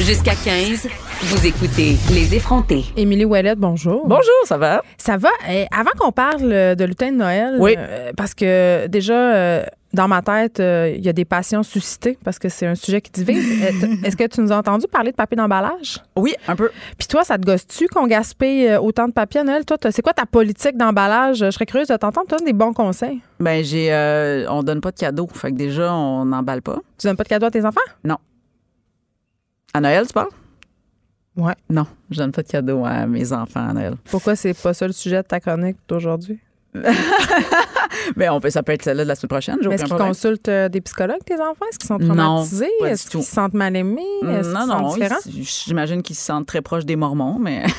[0.00, 0.88] Jusqu'à 15,
[1.22, 2.84] vous écoutez Les effrontés.
[2.96, 4.06] Émilie Ouellette, bonjour.
[4.06, 4.82] Bonjour, ça va?
[4.98, 5.28] Ça va?
[5.48, 7.74] Euh, avant qu'on parle euh, de lutin de Noël, Oui.
[7.76, 9.64] euh, parce que déjà, euh,
[9.94, 13.00] dans ma tête, euh, il y a des passions suscitées parce que c'est un sujet
[13.00, 13.44] qui divise.
[14.04, 15.98] Est-ce que tu nous as entendu parler de papier d'emballage?
[16.16, 16.70] Oui, un peu.
[16.98, 19.64] Puis toi, ça te gosse-tu qu'on gaspille autant de papier à Noël?
[19.64, 21.38] Toi, c'est quoi ta politique d'emballage?
[21.38, 22.26] Je serais curieuse de t'entendre.
[22.28, 23.20] Tu donnes des bons conseils.
[23.40, 23.92] Ben, j'ai.
[23.92, 25.28] euh, on donne pas de cadeaux.
[25.32, 26.76] Fait que déjà, on n'emballe pas.
[26.98, 27.80] Tu donnes pas de cadeaux à tes enfants?
[29.74, 30.28] À Noël, tu parles?
[31.36, 31.54] Ouais.
[31.68, 33.94] Non, je donne pas de cadeaux à mes enfants à Noël.
[34.10, 36.38] Pourquoi c'est pas ça le sujet de ta chronique d'aujourd'hui?
[38.16, 39.56] Mais on peut, ça peut être celle-là de la semaine prochaine.
[39.72, 41.64] Est-ce qu'ils consultent euh, des psychologues, tes enfants?
[41.70, 42.70] Est-ce qu'ils sont Non, traumatisés?
[42.84, 44.02] Est-ce qu'ils se sentent mal aimés?
[44.22, 47.64] Est-ce Non, non, sont ils- j'imagine qu'ils se sentent très proches des Mormons, mais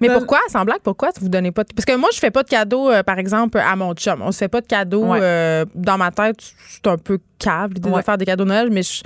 [0.00, 1.72] Mais Ben- pourquoi, sans blague, pourquoi vous donnez pas de...
[1.74, 4.22] Parce que moi, je fais pas de cadeaux, euh, par exemple, à mon chum.
[4.22, 5.06] On se fait pas de cadeaux.
[5.06, 5.18] Ouais.
[5.20, 6.36] euh, dans ma tête,
[6.68, 9.02] c'est un peu cave, l'idée de faire des cadeaux de Noël, mais je-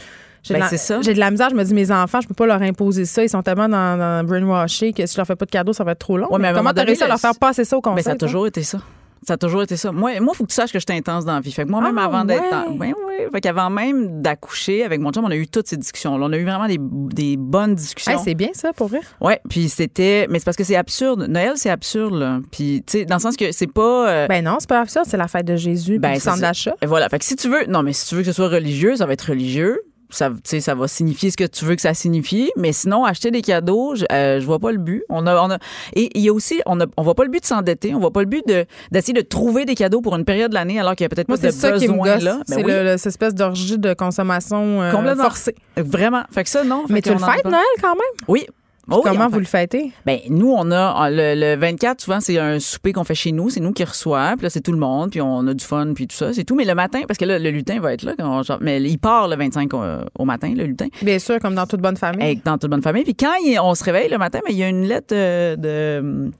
[0.47, 1.51] j'ai Ben, de la- j'ai de la misère.
[1.51, 3.23] Je me dis, mes enfants, je peux pas leur imposer ça.
[3.23, 5.85] Ils sont tellement dans, dans brainwashing que si je leur fais pas de cadeaux, ça
[5.85, 6.29] va être trop long.
[6.31, 7.97] Ouais, mais comment t'as réussi à le- leur faire passer ça au conseil?
[7.97, 8.29] ben, ça a toi?
[8.29, 8.79] toujours été ça.
[9.27, 9.91] Ça a toujours été ça.
[9.91, 11.51] Moi, moi, faut que tu saches que je suis intense dans la vie.
[11.51, 12.43] Fait que moi-même, Ah, avant d'être.
[12.45, 12.51] ouais.
[12.51, 13.15] dans- Ben oui.
[13.33, 16.27] Fait qu'avant même d'accoucher avec mon chum, on a eu toutes ces discussions-là.
[16.29, 18.13] On a eu vraiment des, des bonnes discussions.
[18.13, 19.01] Hey, c'est bien ça, pour vrai.
[19.21, 21.27] Ouais, puis c'était, mais c'est parce que c'est absurde.
[21.29, 22.39] Noël, c'est absurde, là.
[22.53, 24.09] Puis, tu sais, dans le sens que c'est pas.
[24.09, 26.75] euh, Ben non, c'est pas absurde, c'est la fête de Jésus, Ben, c'est centre d'achat.
[26.81, 27.09] et voilà.
[27.09, 29.07] Fait que si tu veux, non, mais si tu veux que ce soit religieux, ça
[29.07, 29.81] va être religieux.
[30.11, 32.51] Ça, tu sais, ça va signifier ce que tu veux que ça signifie.
[32.57, 35.05] Mais sinon, acheter des cadeaux, je, euh, je vois pas le but.
[35.09, 35.59] On a, on a,
[35.95, 37.95] et il y a aussi, on a, on voit pas le but de s'endetter.
[37.95, 40.55] On voit pas le but de, d'essayer de trouver des cadeaux pour une période de
[40.55, 42.41] l'année alors qu'il y a peut-être pas de c'est ça besoin là.
[42.49, 45.55] Ben c'est oui, cette espèce d'orgie de consommation euh, forcée.
[45.77, 46.23] Vraiment.
[46.31, 46.85] Fait que ça, non.
[46.89, 47.45] Mais tu le fêtes.
[47.45, 48.27] Noël, quand même?
[48.29, 48.47] Oui.
[48.89, 49.93] Oh Comment vous le fêtez?
[50.05, 53.51] Ben nous on a le, le 24 souvent c'est un souper qu'on fait chez nous,
[53.51, 55.93] c'est nous qui reçoit, puis là c'est tout le monde, puis on a du fun
[55.95, 58.03] puis tout ça, c'est tout mais le matin parce que là le lutin va être
[58.05, 59.83] là quand on- genre, mais il part le 25 au,
[60.19, 62.41] au matin le lutin Bien sûr, comme dans toute bonne famille.
[62.45, 64.63] dans toute bonne famille puis quand il- on se réveille le matin mais il y
[64.63, 66.31] a une lettre euh, de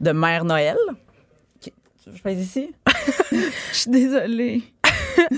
[0.00, 0.76] de mère Noël.
[1.62, 2.70] Je fais ici?
[3.32, 3.36] Je
[3.76, 4.62] suis désolée.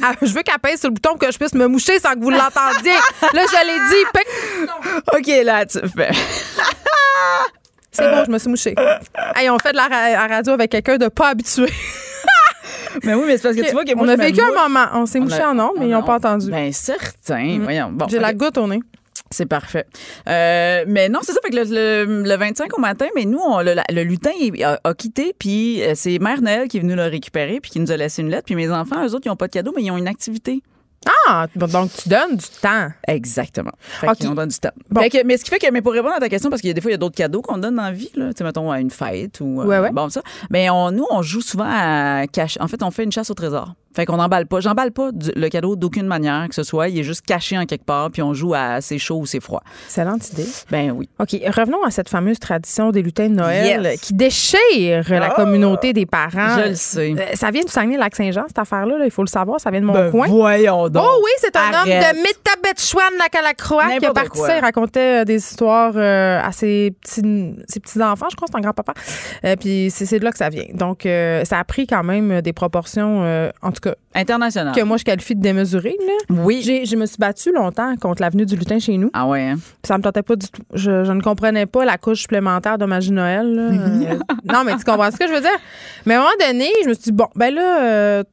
[0.02, 2.12] Ah, je veux qu'elle pèse sur le bouton pour que je puisse me moucher sans
[2.14, 2.92] que vous l'entendiez.
[3.32, 4.04] là, je l'ai dit.
[4.14, 4.68] pic.
[5.14, 6.10] OK là tu fais
[7.90, 8.74] C'est bon, je me suis mouchée.
[9.36, 11.66] Hey, on fait de la, ra- la radio avec quelqu'un de pas habitué.
[13.04, 14.84] Mais oui mais c'est parce que tu vois que moi on a vécu un moment.
[14.92, 16.50] On s'est mouché a- en ondes, mais on ils n'ont pas entendu.
[16.50, 17.58] Ben certain.
[17.62, 17.88] Voyons.
[17.90, 18.06] Bon.
[18.08, 18.80] J'ai la goutte au nez.
[19.32, 19.86] C'est parfait.
[20.28, 21.40] Euh, mais non, c'est ça.
[21.44, 24.62] Fait que le, le- le 25 au matin, mais nous, on, le, le lutin il
[24.62, 27.80] a, a quitté, puis euh, c'est Mère Noël qui est venue le récupérer, puis qui
[27.80, 28.44] nous a laissé une lettre.
[28.46, 30.62] Puis mes enfants, eux autres, ils n'ont pas de cadeau, mais ils ont une activité.
[31.26, 32.88] Ah, donc tu donnes du temps.
[33.08, 33.72] Exactement.
[33.80, 34.16] Fait OK.
[34.18, 34.70] qu'ils ont donné du temps.
[34.88, 35.00] Bon.
[35.00, 36.68] Fait que- mais ce qui fait que, mais pour répondre à ta question, parce qu'il
[36.68, 38.28] y a des fois, il y a d'autres cadeaux qu'on donne dans la vie, là.
[38.28, 39.60] Tu sais, mettons, à une fête ou.
[39.62, 39.90] euh, Ouais.
[39.90, 40.22] Bon, ça.
[40.50, 42.60] Mais on, nous, on joue souvent à cacher.
[42.62, 43.74] En fait, on fait une chasse au trésor.
[43.94, 44.60] Fait qu'on n'emballe pas.
[44.60, 46.88] J'emballe pas du- le cadeau d'aucune manière que ce soit.
[46.88, 49.40] Il est juste caché en quelque part, puis on joue à c'est chaud ou c'est
[49.40, 49.62] froid.
[49.86, 50.46] Excellente idée.
[50.70, 51.08] Ben oui.
[51.18, 54.00] OK, revenons à cette fameuse tradition des lutins de Noël Yes.
[54.00, 55.34] qui déchire la Ah!
[55.36, 56.58] communauté des parents.
[56.58, 57.12] Je le sais.
[57.18, 58.98] Euh, Ça vient du Saguenay-Lac-Saint-Jean, cette affaire-là.
[58.98, 59.60] là, il faut le savoir.
[59.60, 60.26] Ça vient de mon Ben, coin.
[60.28, 61.04] Voyons donc.
[61.06, 62.04] Oh oui, c'est un Arrête.
[62.04, 64.40] homme de Métabetchouan, la Calacroix, qui a parti.
[64.46, 68.26] Il racontait euh, des histoires euh, à ses petits, ses petits-enfants.
[68.30, 68.94] Je crois que c'est un grand-papa.
[69.44, 70.64] Euh, puis c'est c'est de là que ça vient.
[70.74, 74.74] Donc, euh, ça a pris quand même des proportions, euh, en tout cas, International.
[74.74, 75.96] que moi, je qualifie de démesuré.
[76.06, 76.36] Là.
[76.42, 76.62] Oui.
[76.64, 79.10] J'ai- Je me suis battue longtemps contre l'avenue du lutin chez nous.
[79.12, 79.56] Ah ouais, hein?
[79.84, 80.62] Ça me tentait pas du tout.
[80.74, 83.54] Je, je ne comprenais pas la couche supplémentaire de magie Noël.
[83.54, 83.62] là.
[84.12, 84.18] Euh,
[84.52, 85.50] non, mais tu comprends ce que je veux dire?
[86.06, 88.24] Mais à un moment donné, je me suis dit, bon, ben là, euh,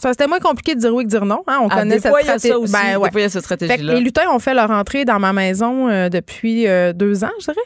[0.00, 1.42] ça c'était moins compliqué de dire oui que de dire non.
[1.46, 1.58] hein.
[1.62, 2.72] On Ah, connaît cette stratégie.
[2.72, 3.28] Ben, ouais.
[3.28, 3.94] Cette stratégie-là.
[3.94, 7.56] les lutins ont fait leur entrée dans ma maison euh, depuis deux ans, je dirais.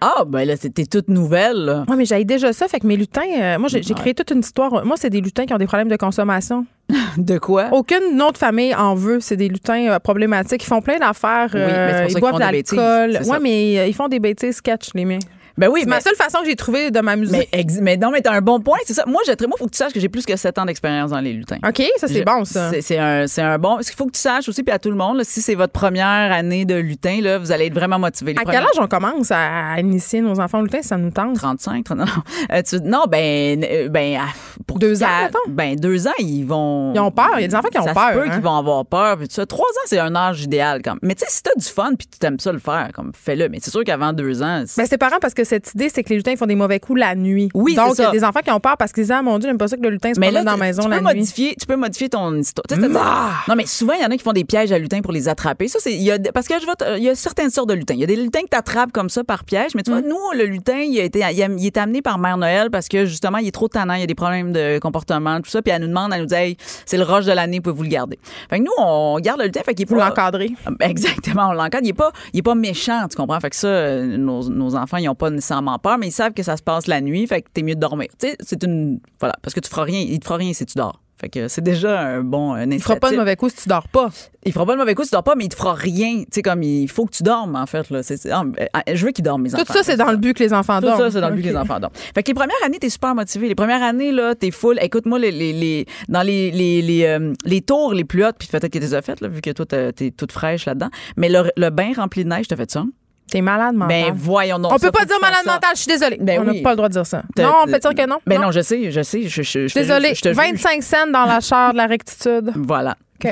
[0.00, 1.84] Ah, ben là, c'était toute nouvelle, là.
[1.88, 2.68] Oui, mais j'avais déjà ça.
[2.68, 3.94] Fait que mes lutins, euh, moi, j'ai Ouais.
[3.94, 4.84] créé toute une histoire.
[4.84, 6.66] Moi, c'est des lutins qui ont des problèmes de consommation.
[7.18, 7.68] De quoi?
[7.72, 9.18] Aucune autre famille en veut.
[9.20, 10.62] C'est des lutins euh, problématiques.
[10.62, 11.50] Ils font plein d'affaires.
[11.52, 13.18] Oui, mais ça ils boivent de l'alcool.
[13.28, 15.18] Oui, mais euh, ils font des bêtises sketch, les miens.
[15.58, 17.36] Ben oui, C'est mais, ma seule façon que j'ai trouvé de m'amuser.
[17.38, 19.04] mais, ex- mais non, mais t'as un bon point, c'est ça.
[19.06, 21.20] Moi, j'ai moi, faut que tu saches que j'ai plus que 7 ans d'expérience dans
[21.20, 21.58] les lutins.
[21.66, 22.70] OK, ça, c'est Je- bon, ça.
[22.70, 23.78] C'est c'est un, c'est un bon.
[23.82, 25.54] Ce qu'il faut que tu saches aussi, puis à tout le monde, là, si c'est
[25.56, 28.34] votre première année de lutin, là, vous allez être vraiment motivé.
[28.38, 31.10] À quel âge on commence à, à initier nos enfants au lutin, si ça nous
[31.10, 31.36] tente?
[31.36, 32.12] 35, 30, non, non.
[32.52, 34.28] Euh, tu- non, ben, euh, ben, ah,
[34.66, 35.38] pour Deux ans, mettons?
[35.48, 36.92] Ben, deux ans, ils vont.
[36.94, 37.30] Ils ont peur.
[37.36, 38.30] Il y a des enfants qui ont ça peur, peut hein.
[38.34, 39.16] qu'ils vont avoir peur.
[39.18, 39.44] Puis ça.
[39.44, 40.82] Trois ans, c'est un âge idéal.
[40.82, 40.98] Comme.
[41.02, 43.48] Mais tu sais, si t'as du fun puis tu t'aimes ça le faire, comme fais-le.
[43.48, 46.02] Mais c'est sûr qu'avant deux ans, c'est- Ben, c'est parent parce que cette idée, c'est
[46.04, 47.48] que les lutins ils font des mauvais coups la nuit.
[47.54, 49.38] Oui, Donc, il y a des enfants qui ont peur parce qu'ils disent Ah mon
[49.38, 50.96] Dieu, j'aime pas ça que le lutin se promène dans la tu- maison tu la
[50.98, 51.14] peux nuit.
[51.14, 52.64] modifier, tu peux modifier ton histoire.
[52.68, 53.30] Tu Ah!
[53.48, 55.28] Non, mais souvent, il y en a qui font des pièges à lutins pour les
[55.28, 55.68] attraper.
[55.68, 56.54] Ça, c'est, y a, parce que
[56.98, 57.94] il y a certaines sortes de lutins.
[57.94, 59.94] Il y a des lutins que t'attrapes comme ça par piège, mais tu Mm.
[59.94, 62.70] vois, nous, le lutin, il a été, il, a- il est amené par Mère Noël
[62.70, 65.50] parce que justement, il est trop tannant, il y a des problèmes de comportement, tout
[65.50, 66.56] ça, puis elle nous demande, elle nous dit, Hey,
[66.86, 68.18] c'est le rush de l'année, pouvez-vous le garder?
[68.50, 70.50] Fait que nous, on garde le lutin, fait qu'il est Pour pas- l'encadrer.
[70.80, 71.84] Exactement, on l'encadre.
[71.84, 73.38] Il est pas, il est pas méchant, tu comprends?
[73.40, 76.32] Fait que ça, euh, nos, nos enfants, ils ont pas nécessairement peur, mais ils savent
[76.34, 78.08] que ça se passe la nuit, fait que t'es mieux de dormir.
[78.20, 80.64] Tu sais, c'est une, voilà, parce que tu feras rien, il te fera rien si
[80.66, 81.00] tu dors.
[81.20, 83.68] Fait que c'est déjà un bon un Il fera pas de mauvais coups si tu
[83.68, 84.08] dors pas.
[84.44, 86.18] Il fera pas de mauvais coup si tu dors pas, mais il te fera rien.
[86.20, 87.90] Tu sais, comme il faut que tu dormes, en fait.
[87.90, 88.02] Là.
[88.30, 88.44] Ah,
[88.88, 89.74] euh, je veux qu'ils dorment, mes Tout enfants.
[89.74, 91.00] ça, c'est dans le but que les enfants Tout dorment.
[91.00, 91.92] ça, c'est dans le but que les enfants dorment.
[92.14, 93.48] Fait que les premières années, t'es super motivé.
[93.48, 94.78] Les premières années, là, t'es full.
[94.80, 98.46] Écoute-moi, les, les, les- dans les, les, les, euh, les tours les plus hautes, puis
[98.46, 100.90] peut-être que as faites, là, vu que toi, t'es, t'es toute fraîche là-dedans.
[101.16, 102.84] Mais le, le bain rempli de neige, t'as fait ça?
[103.30, 103.88] T'es malade mental.
[104.04, 105.52] Ben, voyons on ça, peut pas dire malade ça.
[105.52, 106.18] mental, je suis désolée.
[106.20, 106.62] Ben on n'a oui.
[106.62, 107.22] pas le droit de dire ça.
[107.38, 108.18] Non, on peut dire que non.
[108.26, 108.46] Ben non.
[108.46, 109.22] non, je sais, je sais.
[109.22, 110.08] Je, je, je, Je je désolée.
[110.08, 110.36] juge, je te juge.
[110.36, 112.52] 25 cents dans la chair de la rectitude.
[112.56, 112.96] Voilà.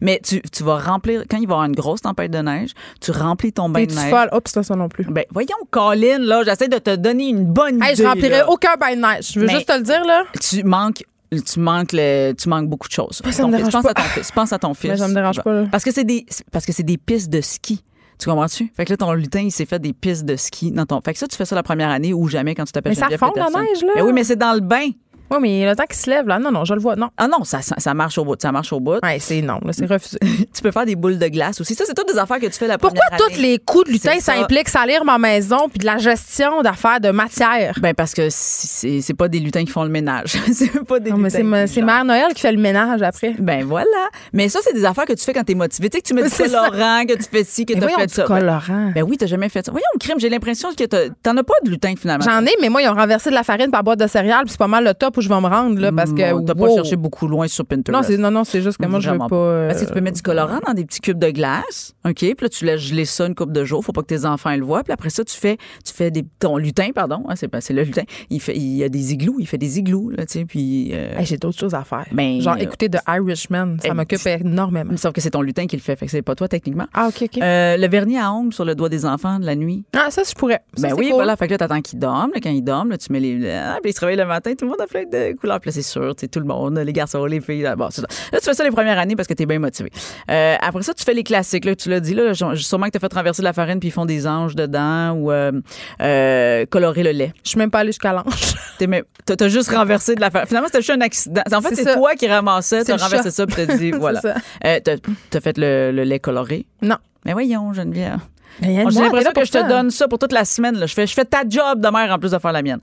[0.00, 2.70] Mais tu, tu vas remplir, quand il va y avoir une grosse tempête de neige,
[3.00, 4.10] tu remplis ton bain Et de tu neige.
[4.10, 4.28] folle.
[4.32, 5.04] Oups, c'est pas ça non plus.
[5.04, 8.02] Ben, voyons, Colin, là, j'essaie de te donner une bonne Hey, idée.
[8.02, 8.50] je remplirai là.
[8.50, 9.32] aucun bain de neige.
[9.32, 10.24] Je veux Mais- juste te le dire, là.
[10.40, 11.04] Tu manques.
[11.32, 13.20] Tu manques, le, tu manques beaucoup de choses.
[13.30, 13.56] Ça me fils.
[13.68, 13.90] dérange pense pas.
[13.90, 14.32] à ton fils.
[14.32, 14.90] Pense à ton fils.
[14.90, 15.64] Mais ça me dérange pas, là.
[15.70, 17.82] Parce que c'est des, parce que c'est des pistes de ski.
[18.18, 18.72] Tu comprends-tu?
[18.74, 21.00] Fait que là, ton lutin, il s'est fait des pistes de ski dans ton.
[21.02, 22.94] Fait que ça, tu fais ça la première année ou jamais quand tu t'appelles Mais
[22.96, 23.60] ça Geneviève fond, la Peterson.
[23.60, 23.92] neige, là.
[23.96, 24.88] Ben oui, mais c'est dans le bain.
[25.30, 26.38] Oui, mais le temps qu'il se lève, là.
[26.38, 26.96] Non, non, je le vois.
[26.96, 27.08] Non.
[27.16, 28.40] Ah non, ça, ça, ça marche au bout.
[28.40, 28.98] Ça marche au bout.
[29.02, 30.18] Ouais, c'est non, là, c'est refusé.
[30.54, 31.74] tu peux faire des boules de glace aussi.
[31.74, 33.48] Ça, c'est toutes des affaires que tu fais la Pourquoi première tous année.
[33.52, 34.40] les coups de lutin, ça ça.
[34.40, 37.78] implique salir ma maison puis de la gestion d'affaires de matière?
[37.80, 40.36] Ben parce que c'est c'est pas des lutins qui font le ménage.
[40.52, 43.34] c'est pas des Non, mais lutins c'est c'est Mère Noël qui fait le ménage après.
[43.38, 43.86] Ben voilà.
[44.32, 45.90] Mais ça, c'est des affaires que tu fais quand t'es motivé.
[45.90, 48.10] Tu sais, que tu mets du colorant, que tu fais ci, que t'as voyons, fait
[48.10, 48.26] ça.
[48.26, 48.92] Ben- colorant.
[48.94, 49.72] Ben oui, t'as jamais fait ça.
[49.72, 50.84] Voyons, crime, j'ai l'impression que
[51.22, 52.24] t'en as pas de lutin finalement.
[52.24, 54.50] J'en ai, mais moi, ils ont renversé de la farine par boîte de céréales, puis
[54.52, 56.32] c'est pas mal le top où je vais me rendre, là, parce que.
[56.32, 56.66] Bon, T'as wow.
[56.68, 57.92] pas cherché beaucoup loin sur Pinterest.
[57.92, 59.36] Non, c'est, non, non, c'est juste que moi, je veux Vraiment pas.
[59.36, 62.14] euh, Parce que tu peux mettre du colorant dans des petits cubes de glace, OK?
[62.16, 63.84] Puis là, tu laisses geler ça une coupe de jours.
[63.84, 64.82] Faut pas que tes enfants le voient.
[64.84, 67.24] Puis après ça, tu fais, tu fais des, ton lutin, pardon.
[67.28, 68.02] hein, c'est, c'est le lutin.
[68.30, 69.36] Il fait, il y a des igloos.
[69.38, 70.44] Il fait des igloos, là, tu sais.
[70.44, 70.90] Puis.
[70.92, 72.04] euh, hey, j'ai d'autres choses à faire.
[72.12, 74.96] Ben, Genre, euh, écouter The Irishman, ça m'occupe énormément.
[74.96, 75.96] Sauf que c'est ton lutin qui le fait.
[75.96, 76.86] Fait que c'est pas toi, techniquement.
[76.94, 77.38] Ah, OK, OK.
[77.42, 79.84] Euh, le vernis à ongles sur le doigt des enfants de la nuit.
[79.96, 80.60] ah, ça, je pourrais.
[80.76, 81.14] Ça, Ben oui, cool.
[81.14, 81.36] voilà.
[81.36, 82.30] Fait que là, t'attends qu'ils dorment.
[82.34, 83.50] Là, quand ils dorment, là, tu mets les.
[83.50, 85.60] Ah, puis ils se réveillent le matin, tout le monde a plein de couleurs.
[85.60, 87.62] Puis là, c'est sûr, tu sais, tout le monde, les garçons, les filles.
[87.62, 88.06] Là, bon, c'est ça.
[88.32, 89.90] Là, tu fais ça les premières années parce que t'es bien motivé.
[90.30, 91.64] Euh, après ça, tu fais les classiques.
[91.64, 93.92] Là, tu l'as dit, là, sûrement que t'as fait traverser de la farine puis ils
[93.92, 95.52] font des anges dedans ou euh,
[96.00, 97.32] euh, colorer le lait.
[97.44, 98.54] Je suis même pas allée jusqu'à l'ange.
[99.24, 100.46] T'as t'as juste renversé de la farine.
[100.46, 101.42] Finalement, c'était juste un accident.
[101.50, 103.98] En fait, C'est c'est toi qui ramassais, C'est t'as renversé ça puis t'as dit, C'est
[103.98, 104.20] voilà.
[104.64, 104.96] Euh, t'as
[105.30, 106.66] t'as fait le, le lait coloré?
[106.82, 106.96] Non.
[107.24, 108.18] Mais voyons, Geneviève.
[108.62, 110.76] Mais J'ai l'impression que je te donne ça pour toute la semaine.
[110.76, 110.86] là.
[110.86, 112.80] Je, fais, je fais ta job de mère en plus de faire la mienne.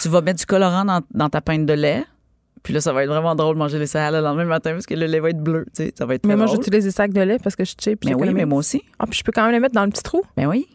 [0.00, 2.04] Tu vas mettre du colorant dans, dans ta pinte de lait.
[2.62, 4.86] Puis là, ça va être vraiment drôle de manger les céréales le lendemain matin parce
[4.86, 5.66] que le lait va être bleu.
[5.66, 7.68] Tu sais, ça va être Mais moi, j'utilise des sacs de lait parce que je
[7.68, 8.04] suis cheap.
[8.04, 8.82] Mais oui, mais moi aussi.
[8.98, 10.22] Ah, puis je peux quand même les mettre dans le petit trou.
[10.36, 10.66] Ben oui.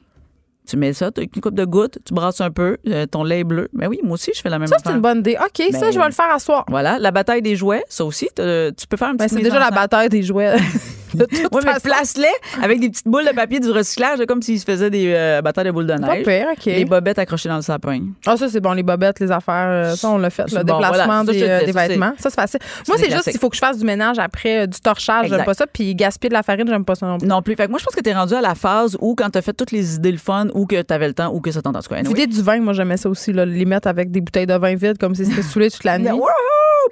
[0.65, 3.23] Tu mets ça, tu as une coupe de gouttes, tu brasses un peu, euh, ton
[3.23, 3.67] lait est bleu.
[3.73, 5.35] Ben oui, moi aussi, je fais la même Ça, c'est une bonne idée.
[5.43, 6.63] OK, ça, je vais le faire à soir.
[6.69, 8.41] Voilà, la bataille des jouets, ça aussi, tu
[8.87, 10.55] peux faire un petit Ben, c'est déjà la bataille des jouets.
[11.15, 11.87] de toute Oui, mais façon.
[11.89, 12.27] place-les
[12.63, 15.65] avec des petites boules de papier du recyclage, comme s'ils se faisaient des euh, batailles
[15.65, 16.25] de boules de Pas neige.
[16.25, 16.65] pire, OK.
[16.65, 17.99] Les bobettes accrochées dans le sapin.
[18.25, 19.67] Ah, ça, c'est bon, les bobettes, les affaires.
[19.69, 22.13] euh, Ça, on l'a fait, le Bon, déplacement voilà, ça, je des, euh, des vêtements.
[22.17, 22.59] Ça, c'est facile.
[22.87, 25.43] Moi, c'est juste qu'il faut que je fasse du ménage après, euh, du torchage, j'aime
[25.43, 25.65] pas ça.
[25.67, 27.27] Puis gaspiller de la farine, j'aime pas ça non plus.
[27.27, 27.55] Non plus.
[27.55, 29.53] Fait que moi, je pense que t'es rendu à la phase où, quand t'as fait
[29.53, 31.79] toutes les idées le fun, ou que t'avais le temps, ou que ça t'entend.
[31.81, 32.27] Cas, anyway.
[32.27, 34.97] Du vin, moi, j'aimais ça aussi, là, les mettre avec des bouteilles de vin vides,
[34.97, 36.07] comme si c'était saoulé toute la nuit.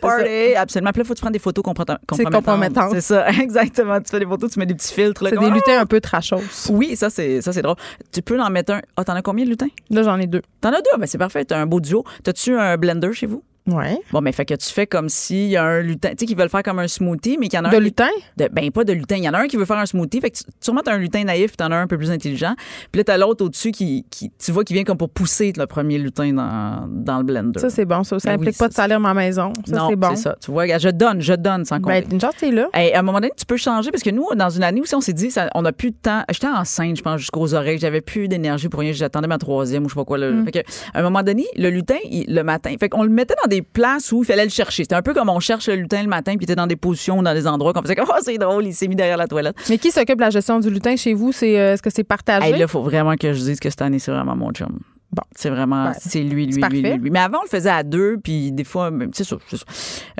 [0.02, 0.56] Party!
[0.56, 0.92] Absolument.
[0.92, 2.92] Puis là, faut que tu prennes des photos compromett- compromettantes.
[2.94, 4.00] C'est ça, exactement.
[4.00, 5.24] Tu fais des photos, tu mets des petits filtres.
[5.28, 5.50] C'est des ah!
[5.50, 6.42] lutins un peu trashos.
[6.70, 7.78] Oui, ça, c'est ça c'est drôle.
[8.12, 8.82] Tu peux en mettre un.
[8.96, 9.70] Ah, t'en as combien de lutins?
[9.90, 10.42] Là, j'en ai deux.
[10.62, 10.98] T'en as deux?
[10.98, 11.46] Ben, c'est parfait.
[11.46, 12.04] T'as un beau duo.
[12.24, 13.44] T'as-tu un blender chez vous?
[13.68, 13.98] Ouais.
[14.12, 16.34] Bon, mais fait que tu fais comme s'il y a un lutin, tu sais, qui
[16.36, 17.80] veut le faire comme un smoothie, mais qu'il y en a De un.
[17.80, 18.08] lutin?
[18.38, 19.18] de- ben, pas de lutin.
[19.18, 20.22] Il y en a un qui veut faire un smoothie.
[20.22, 22.12] Fait que tu- sûrement, t'as un lutin naïf, puis t'en as un un peu plus
[22.12, 22.56] intelligent.
[22.92, 25.66] Puis là, t'as l'autre au-dessus qui, qui, tu vois, qui vient comme pour pousser le
[25.68, 27.60] premier lutin dans, dans le blender.
[27.60, 28.04] Ça, c'est bon.
[28.04, 29.54] Ça, ça Ben implique oui, pas de salir ma maison.
[29.68, 30.10] Ça, non, c'est bon.
[30.12, 30.36] c'est ça.
[30.44, 32.02] Tu vois, je donne, je donne sans compter.
[32.02, 32.68] Ben, une chance, t'es là.
[32.74, 34.96] Hey, à un moment donné, tu peux changer parce que nous, dans une année aussi,
[34.96, 36.24] on s'est dit, ça, on n'a plus de temps.
[36.32, 37.78] J'étais enceinte, je pense, jusqu'aux oreilles.
[37.80, 38.92] J'avais plus d'énergie pour rien.
[38.94, 40.18] J'attendais ma troisième ou je sais pas quoi.
[40.18, 40.32] Là.
[40.32, 40.46] Mm.
[40.46, 40.60] Fait que,
[40.94, 43.62] à un moment donné, le lutin, il- le matin, fait qu'on le mettait dans des
[43.62, 44.84] places où il fallait le chercher.
[44.84, 46.76] C'était un peu comme on cherche le lutin le matin, puis il était dans des
[46.76, 49.28] positions, dans des endroits qu'on faisait comme, oh, c'est drôle, il s'est mis derrière la
[49.28, 49.56] toilette.
[49.70, 51.32] Mais qui s'occupe de la gestion du lutin chez vous?
[51.32, 52.48] C'est, euh, est-ce que c'est partagé?
[52.48, 54.80] Hey, là, il faut vraiment que je dise que cette année, c'est vraiment mon chum.
[55.12, 55.24] Bon.
[55.36, 57.10] C'est vraiment, Ben, c'est lui, lui, lui, lui, lui.
[57.10, 59.66] Mais avant, on le faisait à deux, puis des fois, même- c'est sûr, c'est sûr.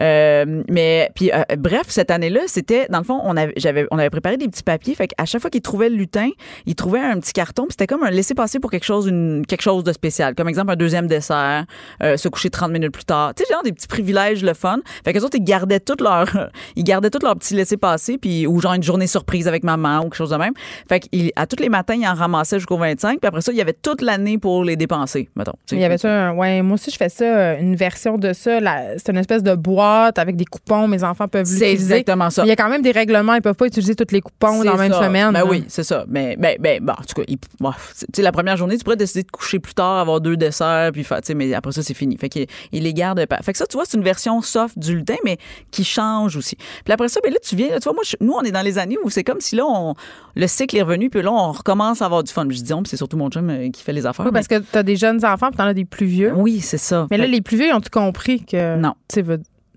[0.02, 4.00] Euh, mais, puis, euh, bref, cette année-là, c'était, dans le fond, on avait, j'avais, on
[4.00, 4.96] avait préparé des petits papiers.
[4.96, 6.30] Fait qu'à chaque fois qu'il trouvait le lutin,
[6.66, 9.62] il trouvait un petit carton, puis c'était comme un laisser-passer pour quelque chose, une, quelque
[9.62, 10.34] chose de spécial.
[10.34, 11.66] Comme exemple, un deuxième dessert,
[12.02, 13.34] euh, se coucher 30 minutes plus tard.
[13.36, 14.80] Tu sais, genre des petits privilèges, le fun.
[15.06, 16.26] Fait que les autres, ils gardaient tout leur,
[16.76, 20.04] ils gardaient tout leur petit laisser-passer, puis, ou genre une journée surprise avec maman ou
[20.04, 20.54] quelque chose de même.
[20.88, 23.62] Fait qu'à tous les matins, il en ramassait jusqu'au 25, puis après ça, il y
[23.62, 25.54] avait toute l'année pour les dépenser, mettons.
[25.72, 28.58] Il y avait ça, ouais, moi aussi je fais ça, euh, une version de ça.
[28.98, 31.94] C'est une espèce de boîte avec des coupons, mes enfants peuvent C'est l'utiliser.
[31.94, 32.44] exactement ça.
[32.44, 34.64] Il y a quand même des règlements, ils peuvent pas utiliser tous les coupons dans
[34.64, 35.04] la C'est même ça.
[35.04, 35.32] semaine.
[35.34, 36.06] Ben oui, c'est ça.
[36.08, 37.72] Mais ben, ben, bon, en tout cas, il- bon,
[38.18, 41.54] la première journée, tu pourrais décider de coucher plus tard, avoir deux desserts, puis mais
[41.54, 42.18] après ça, c'est fini.
[42.18, 43.26] Fait qu'il il les garde.
[43.28, 43.38] pas.
[43.44, 45.38] Fait que ça, tu vois, c'est une version soft du lutin, mais
[45.72, 46.56] qui change aussi.
[46.86, 48.62] Puis après ça, ben là, tu viens, tu vois, moi, je- nous, on est dans
[48.62, 49.94] les années où c'est comme si là, on,
[50.36, 52.46] le cycle est revenu, puis là, on recommence à avoir du fun.
[52.50, 54.26] Je dis, on, c'est surtout mon chum euh, qui fait les affaires.
[54.26, 56.34] Oui, parce que tu as des jeunes enfants, puis tu en as des plus vieux.
[56.36, 57.08] Oui, c'est ça.
[57.12, 58.78] Mais là, les plus vieux, ils ont tout compris que.
[58.78, 58.94] Non.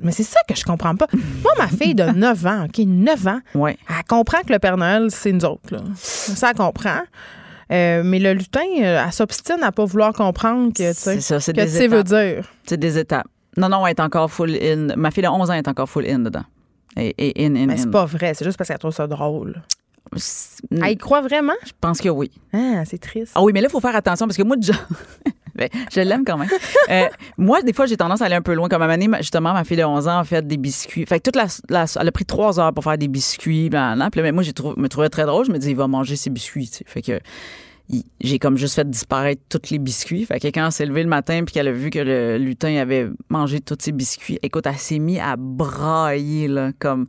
[0.05, 1.07] Mais c'est ça que je comprends pas.
[1.43, 3.77] Moi, ma fille de 9 ans, OK, 9 ans, Ouais.
[3.89, 5.73] elle comprend que le Père Noël, c'est nous autres.
[5.73, 5.81] Là.
[5.95, 6.99] Ça, elle comprend.
[7.71, 11.21] Euh, mais le lutin, euh, elle s'obstine à pas vouloir comprendre que, tu sais, C'est
[11.21, 12.07] ça, c'est que des tu veut étapes.
[12.07, 12.45] dire.
[12.67, 13.27] C'est des étapes.
[13.57, 14.89] Non, non, elle est encore full in.
[14.97, 16.45] Ma fille de 11 ans est encore full in dedans.
[16.97, 19.63] Et, et in, in, Mais c'est pas vrai, c'est juste parce qu'elle trouve ça drôle.
[20.71, 21.55] Elle y croit vraiment?
[21.65, 22.31] Je pense que oui.
[22.53, 23.33] Ah, c'est triste.
[23.35, 24.75] Ah oui, mais là, il faut faire attention parce que moi, déjà.
[25.55, 26.49] Ben, je l'aime quand même.
[26.89, 28.71] Euh, moi, des fois, j'ai tendance à aller un peu loin.
[28.71, 31.05] Comme à justement, ma fille de 11 ans a fait des biscuits.
[31.05, 33.69] Fait que toute la, la- elle a pris trois heures pour faire des biscuits.
[33.69, 35.45] Ben, puis là, mais moi, j'ai trouvé, me trouvais très drôle.
[35.45, 36.71] Je me disais, il va manger ses biscuits.
[36.87, 37.21] Fait que
[38.21, 40.25] j'ai comme juste fait disparaître tous les biscuits.
[40.25, 42.75] Fait que quand elle s'est levée le matin puis qu'elle a vu que le lutin
[42.77, 47.07] avait mangé tous ses biscuits, écoute, elle s'est mise à brailler, là, comme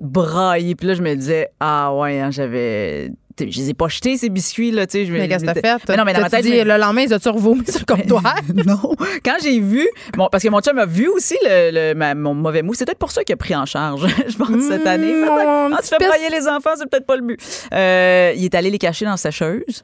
[0.00, 0.74] brailler.
[0.74, 3.10] Puis là, je me disais, ah ouais, hein, j'avais.
[3.40, 5.06] Je les ai pas jetés, ces biscuits, là, tu sais.
[5.06, 5.88] je me- Mais qu'est-ce que t'as fait?
[5.88, 8.36] Mais non, mais dans ma tête, dit, le lendemain, ils ont-tu revomi sur le comptoir?
[8.66, 8.78] non.
[9.24, 12.34] Quand j'ai vu, bon, parce que mon chum a vu aussi le, le- ma- mon
[12.34, 12.74] mauvais mou.
[12.74, 15.14] C'est peut-être pour ça qu'il a pris en charge, je pense, cette année.
[15.14, 15.70] Mmh, Peut-être.
[15.70, 17.40] mon Ah, tu fais broyer les enfants, c'est peut-être pas le but.
[17.72, 19.82] Euh, il est allé les cacher dans la sécheuse.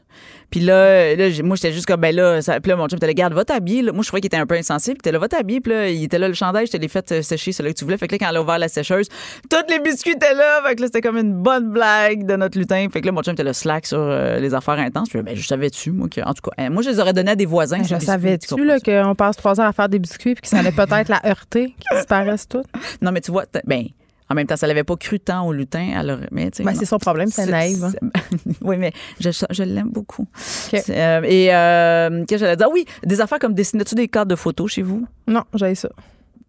[0.51, 3.07] Puis là, là moi, j'étais juste comme, ben là, ça, puis là, mon chum était
[3.07, 3.83] là, garde, va t'habiller.
[3.83, 4.97] Moi, je trouvais qu'il était un peu insensible.
[4.97, 5.61] Puis t'es là, va t'habiller.
[5.61, 7.79] Puis là, il était là, le chandail, je te l'ai fait euh, sécher, celui que
[7.79, 7.99] tu voulais.
[7.99, 9.09] Fait que là, quand elle a ouvert la sécheuse,
[9.51, 10.63] tous les biscuits étaient là.
[10.67, 12.87] Fait que là, c'était comme une bonne blague de notre lutin.
[12.93, 15.09] Fait que là, mon chum était le slack sur euh, les affaires intenses.
[15.11, 17.33] Puis ben, je savais-tu, moi, que, en tout cas, hein, moi, je les aurais donnés
[17.33, 17.83] à des voisins.
[17.85, 20.59] ces Je savais-tu là, qu'on passe trois heures à faire des biscuits puis que ça
[20.59, 22.65] allait peut-être la heurter, qu'ils disparaissent tous?
[23.03, 23.85] Non, mais tu vois, t'as- ben,
[24.31, 25.93] en même temps, ça l'avait pas cru tant au lutin.
[25.97, 27.83] Alors, mais, Ben, c'est son problème, c'est naïf.
[27.83, 27.93] hein.
[28.63, 30.27] oui, mais je, je l'aime beaucoup.
[30.35, 32.67] C'est, euh, et euh, qu'est-ce que j'allais dire?
[32.69, 35.07] Ah oui, des affaires comme dessiner-tu des cadres de photos chez vous?
[35.27, 35.89] Non, j'ai ça.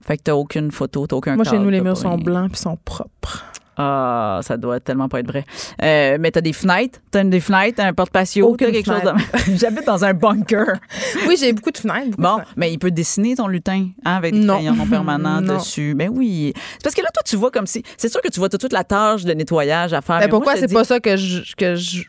[0.01, 2.59] Fait que t'as aucune photo, t'as aucun Moi, chez nous, les murs sont blancs puis
[2.59, 3.45] sont propres.
[3.81, 5.45] Ah, ça doit tellement pas être vrai.
[5.81, 9.55] Euh, mais t'as des fenêtres, t'as une des fenêtres, un porte-patio, t'as quelque chose de...
[9.57, 10.79] J'habite dans un bunker.
[11.27, 12.09] Oui, j'ai beaucoup de fenêtres.
[12.09, 12.53] beaucoup de Bon, fenêtres.
[12.57, 15.55] mais il peut dessiner ton lutin hein, avec des crayons non permanents Non.
[15.57, 15.93] dessus.
[15.95, 16.53] Ben oui.
[16.73, 17.83] C'est parce que là, toi, tu vois comme si.
[17.97, 20.17] C'est sûr que tu vois toute la tâche de nettoyage à faire.
[20.19, 21.55] Ben, mais pourquoi c'est dis- pas ça que je.
[21.55, 22.03] Que je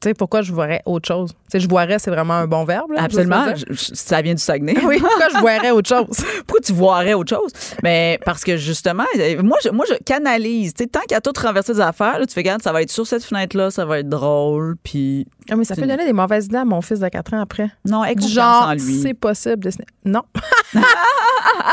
[0.00, 1.30] tu sais, pourquoi je voirais autre chose?
[1.30, 2.92] Tu sais, je voirais, c'est vraiment un bon verbe.
[2.92, 3.46] Là, Absolument.
[3.54, 3.64] je.
[3.70, 4.74] Je- ça vient du Saguenay.
[4.84, 6.06] Oui, pourquoi je voirais autre chose?
[6.46, 7.50] Pourquoi tu voirais autre chose?
[7.82, 10.74] Mais parce que justement, euh, moi, je, moi, je canalise.
[10.74, 12.90] Tu sais, tant qu'à tout renverser des affaires, là, tu fais, regarde, ça va être
[12.90, 15.26] sur cette fenêtre-là, ça va être drôle, puis.
[15.50, 17.68] Ah, mais ça peut donner des mauvaises idées à mon fils de 4 ans après.
[17.84, 19.00] Non, aie confiance genre, en lui.
[19.00, 19.70] c'est possible de...
[20.04, 20.22] Non.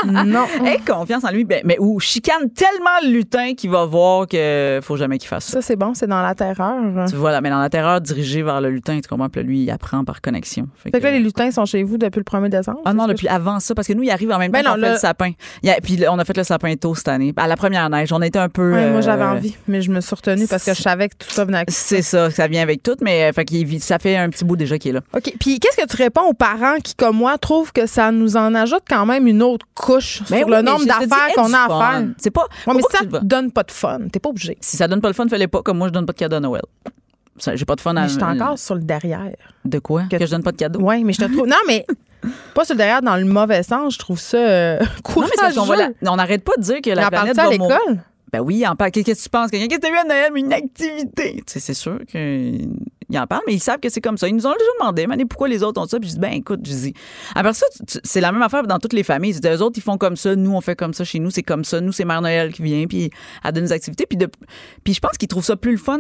[0.05, 0.45] non.
[0.65, 4.79] Aie confiance en lui, ben, mais ou chicane tellement le lutin qu'il va voir que
[4.83, 5.53] faut jamais qu'il fasse ça.
[5.53, 6.75] Ça, c'est bon, c'est dans la terreur.
[7.09, 9.30] Tu vois, là, mais dans la terreur dirigée vers le lutin, tu comprends?
[9.30, 10.68] Puis là, lui, il apprend par connexion.
[10.76, 12.81] Fait Fait que là, les lutins sont chez vous depuis le 1er décembre?
[12.85, 14.77] Ah non, depuis avant ça, parce que nous, il arrive en même temps Ben qu'on
[14.77, 15.31] non, fait le sapin.
[15.61, 17.34] Il a- puis on a fait le sapin tôt cette année.
[17.38, 18.73] À la première neige, on était un peu.
[18.73, 21.15] Ouais, moi, euh, j'avais envie, mais je me suis retenue parce que je savais que
[21.18, 23.99] tout ça venait avec C'est ça, ça vient avec tout, mais euh, fait qu'il ça
[23.99, 25.02] fait un petit bout déjà qu'il est là.
[25.15, 25.34] OK.
[25.40, 28.53] Puis qu'est-ce que tu réponds aux parents qui, comme moi, trouvent que ça nous en
[28.56, 31.68] ajoute quand même une autre couche Ben sur oui, le nombre d'affaires qu'on a à
[31.99, 32.07] faire?
[32.18, 32.45] C'est pas.
[32.68, 33.99] Ouais, mais pas ça te donne pas de fun.
[34.11, 34.57] T'es pas obligé.
[34.61, 36.38] Si ça donne pas le fun, fais-le pas comme moi, je donne pas de cadeau
[36.38, 36.64] à Noël.
[37.55, 38.01] J'ai pas de fun à.
[38.03, 39.31] Mais je suis encore sur le derrière.
[39.65, 40.03] De quoi?
[40.10, 40.80] Que, je donne pas de cadeau?
[40.84, 41.47] Oui, mais je te trouve.
[41.47, 41.85] Non, mais
[42.53, 43.95] pas sur le derrière dans le mauvais sens.
[43.95, 45.27] Je trouve ça euh, Non, mais qu'on va
[45.65, 45.93] courageux.
[46.01, 47.80] la- on n'arrête pas de dire que la Mais planète à va mourir.
[47.85, 48.03] l'école?
[48.31, 48.91] Ben oui, en parle.
[48.91, 49.51] Qu'est-ce que tu penses?
[49.51, 50.31] Quelqu'un, qu'est-ce que t'as eu à Noël?
[50.35, 51.35] Une activité.
[51.38, 51.99] Tu sais, c'est sûr
[53.05, 54.27] qu'ils en parlent, mais ils savent que c'est comme ça.
[54.27, 55.99] Ils nous ont déjà demandé, mais pourquoi les autres ont ça?
[55.99, 56.93] Puis je dis, ben écoute, je dis.
[57.35, 57.65] Après ça,
[58.03, 59.34] c'est la même affaire dans toutes les familles.
[59.34, 60.35] C'est eux autres, ils font comme ça.
[60.35, 61.30] Nous, on fait comme ça chez nous.
[61.31, 61.81] C'est comme ça.
[61.81, 63.09] Nous, c'est Mère Noël qui vient, puis
[63.43, 64.05] elle donne des activités.
[64.05, 64.27] Puis, de,
[64.84, 65.99] puis je pense qu'ils trouvent ça plus le fun.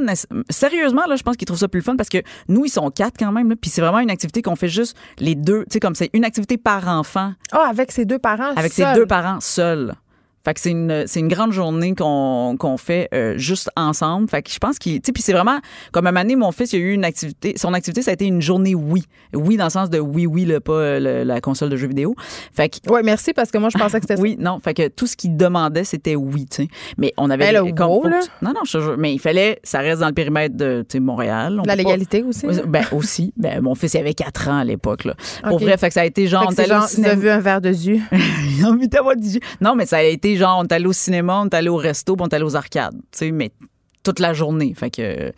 [0.49, 2.89] Sérieusement, là, je pense qu'ils trouvent ça plus le fun parce que nous, ils sont
[2.91, 3.49] quatre quand même.
[3.49, 3.55] là.
[3.59, 5.61] puis c'est vraiment une activité qu'on fait juste les deux.
[5.63, 8.53] Tu sais, comme c'est une activité par enfant Ah, avec ses deux parents.
[8.55, 9.93] avec ses deux parents seuls.
[10.45, 14.29] Fait que c'est une, c'est une grande journée qu'on qu'on fait euh, juste ensemble.
[14.29, 14.95] Fait que je pense qu'il.
[15.01, 15.59] Tu sais, puis c'est vraiment.
[15.93, 17.53] Comme à donné, mon fils, il a eu une activité.
[17.55, 19.03] Son activité, ça a été une journée oui.
[19.33, 21.87] Oui, dans le sens de oui, oui, là, pas euh, le- la console de jeux
[21.87, 22.13] vidéo.
[22.53, 22.77] Fait que.
[22.91, 24.59] Oui, merci parce que moi, je pensais que c'était Oui, non.
[24.59, 26.67] Fait que tout ce qu'il demandait, c'était oui, tu sais.
[26.97, 27.51] Mais on avait.
[27.53, 28.19] Ben, le comme- là.
[28.41, 28.95] Non, non, je te jure.
[28.97, 29.59] Mais il fallait.
[29.63, 31.53] Ça reste dans le périmètre de, tu sais, Montréal.
[31.53, 32.47] On La peut pas- légalité aussi.
[32.67, 33.33] Ben, aussi.
[33.37, 35.15] Ben, mon fils, il avait 4 ans à l'époque, là.
[35.43, 35.61] Pour Ok.
[35.61, 36.41] vrai, fait que ça a été genre.
[36.41, 37.13] Fait que on c'est était allé au genre, il cinéma.
[37.13, 38.01] a vu un verre de jus.
[38.57, 39.39] J'ai envie d'avoir du jus.
[39.61, 41.77] Non, mais ça a été genre, on est allé au cinéma, on est allé au
[41.77, 42.95] resto, puis on est allé aux arcades.
[43.11, 43.51] Tu sais, mais
[44.03, 44.73] toute la journée.
[44.75, 45.29] Fait que.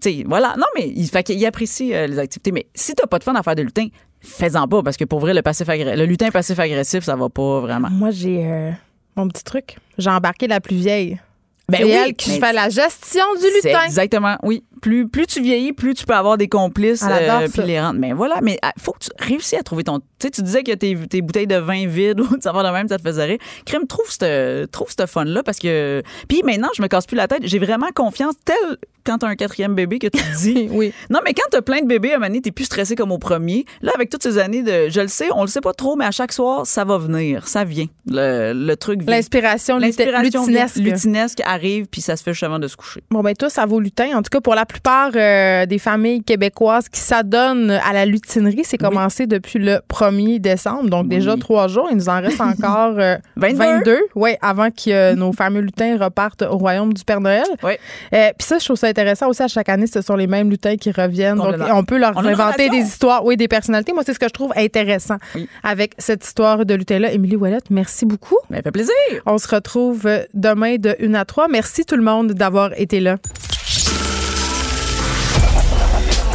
[0.00, 0.54] Tu sais, voilà.
[0.58, 2.52] Non, mais il, fait qu'il apprécie euh, les activités.
[2.52, 3.86] Mais si t'as pas de fun à faire de lutin,
[4.20, 7.60] fais-en pas, parce que pour vrai, le, passif agré- le lutin passif-agressif, ça va pas
[7.60, 7.88] vraiment.
[7.90, 8.70] Moi, j'ai euh,
[9.16, 9.76] mon petit truc.
[9.98, 11.20] J'ai embarqué la plus vieille.
[11.66, 13.84] Ben c'est oui, elle qui fait la gestion du lutin.
[13.86, 14.62] exactement, oui.
[14.84, 17.98] Plus, plus tu vieillis, plus tu peux avoir des complices adore euh, puis les rendre.
[17.98, 20.00] Mais voilà, mais il faut que tu réussisses à trouver ton.
[20.00, 22.68] Tu sais, tu disais que tes, tes bouteilles de vin vides ou de savoir de
[22.68, 23.38] même, ça te faisait rire.
[23.64, 26.02] Crème, trouve ce trouve fun-là parce que.
[26.28, 27.40] Puis maintenant, je me casse plus la tête.
[27.44, 30.68] J'ai vraiment confiance, tel quand t'as un quatrième bébé que tu te dis.
[30.72, 30.92] oui.
[31.10, 33.12] Non, mais quand t'as plein de bébés, à un moment donné, t'es plus stressé comme
[33.12, 33.64] au premier.
[33.82, 34.88] Là, avec toutes ces années de.
[34.88, 37.46] Je le sais, on le sait pas trop, mais à chaque soir, ça va venir.
[37.46, 37.86] Ça vient.
[38.06, 39.14] Le, le truc vient.
[39.14, 40.76] L'inspiration lutinesque.
[40.76, 43.02] lutinesque arrive, puis ça se fait justement de se coucher.
[43.10, 44.16] Bon, ben, toi, ça vaut lutin.
[44.16, 48.62] En tout cas, pour la plupart euh, des familles québécoises qui s'adonnent à la lutinerie,
[48.64, 50.90] c'est commencé depuis le 1er décembre.
[50.90, 51.86] Donc, déjà trois jours.
[51.92, 53.58] Il nous en reste encore euh, 22.
[53.58, 53.98] 22.
[54.16, 57.44] Oui, avant que euh, nos fameux lutins repartent au royaume du Père Noël.
[57.62, 57.74] Oui.
[58.12, 59.42] Euh, Puis ça, je trouve ça intéressant aussi.
[59.42, 61.36] À chaque année, ce sont les mêmes lutins qui reviennent.
[61.36, 63.92] Donc, on peut leur On inventer des histoires, oui, des personnalités.
[63.92, 65.18] Moi, c'est ce que je trouve intéressant
[65.62, 67.12] avec cette histoire de lutin-là.
[67.12, 68.38] Émilie Ouellette, merci beaucoup.
[68.50, 68.92] Ça fait plaisir.
[69.24, 71.46] On se retrouve demain de 1 à 3.
[71.48, 73.18] Merci tout le monde d'avoir été là.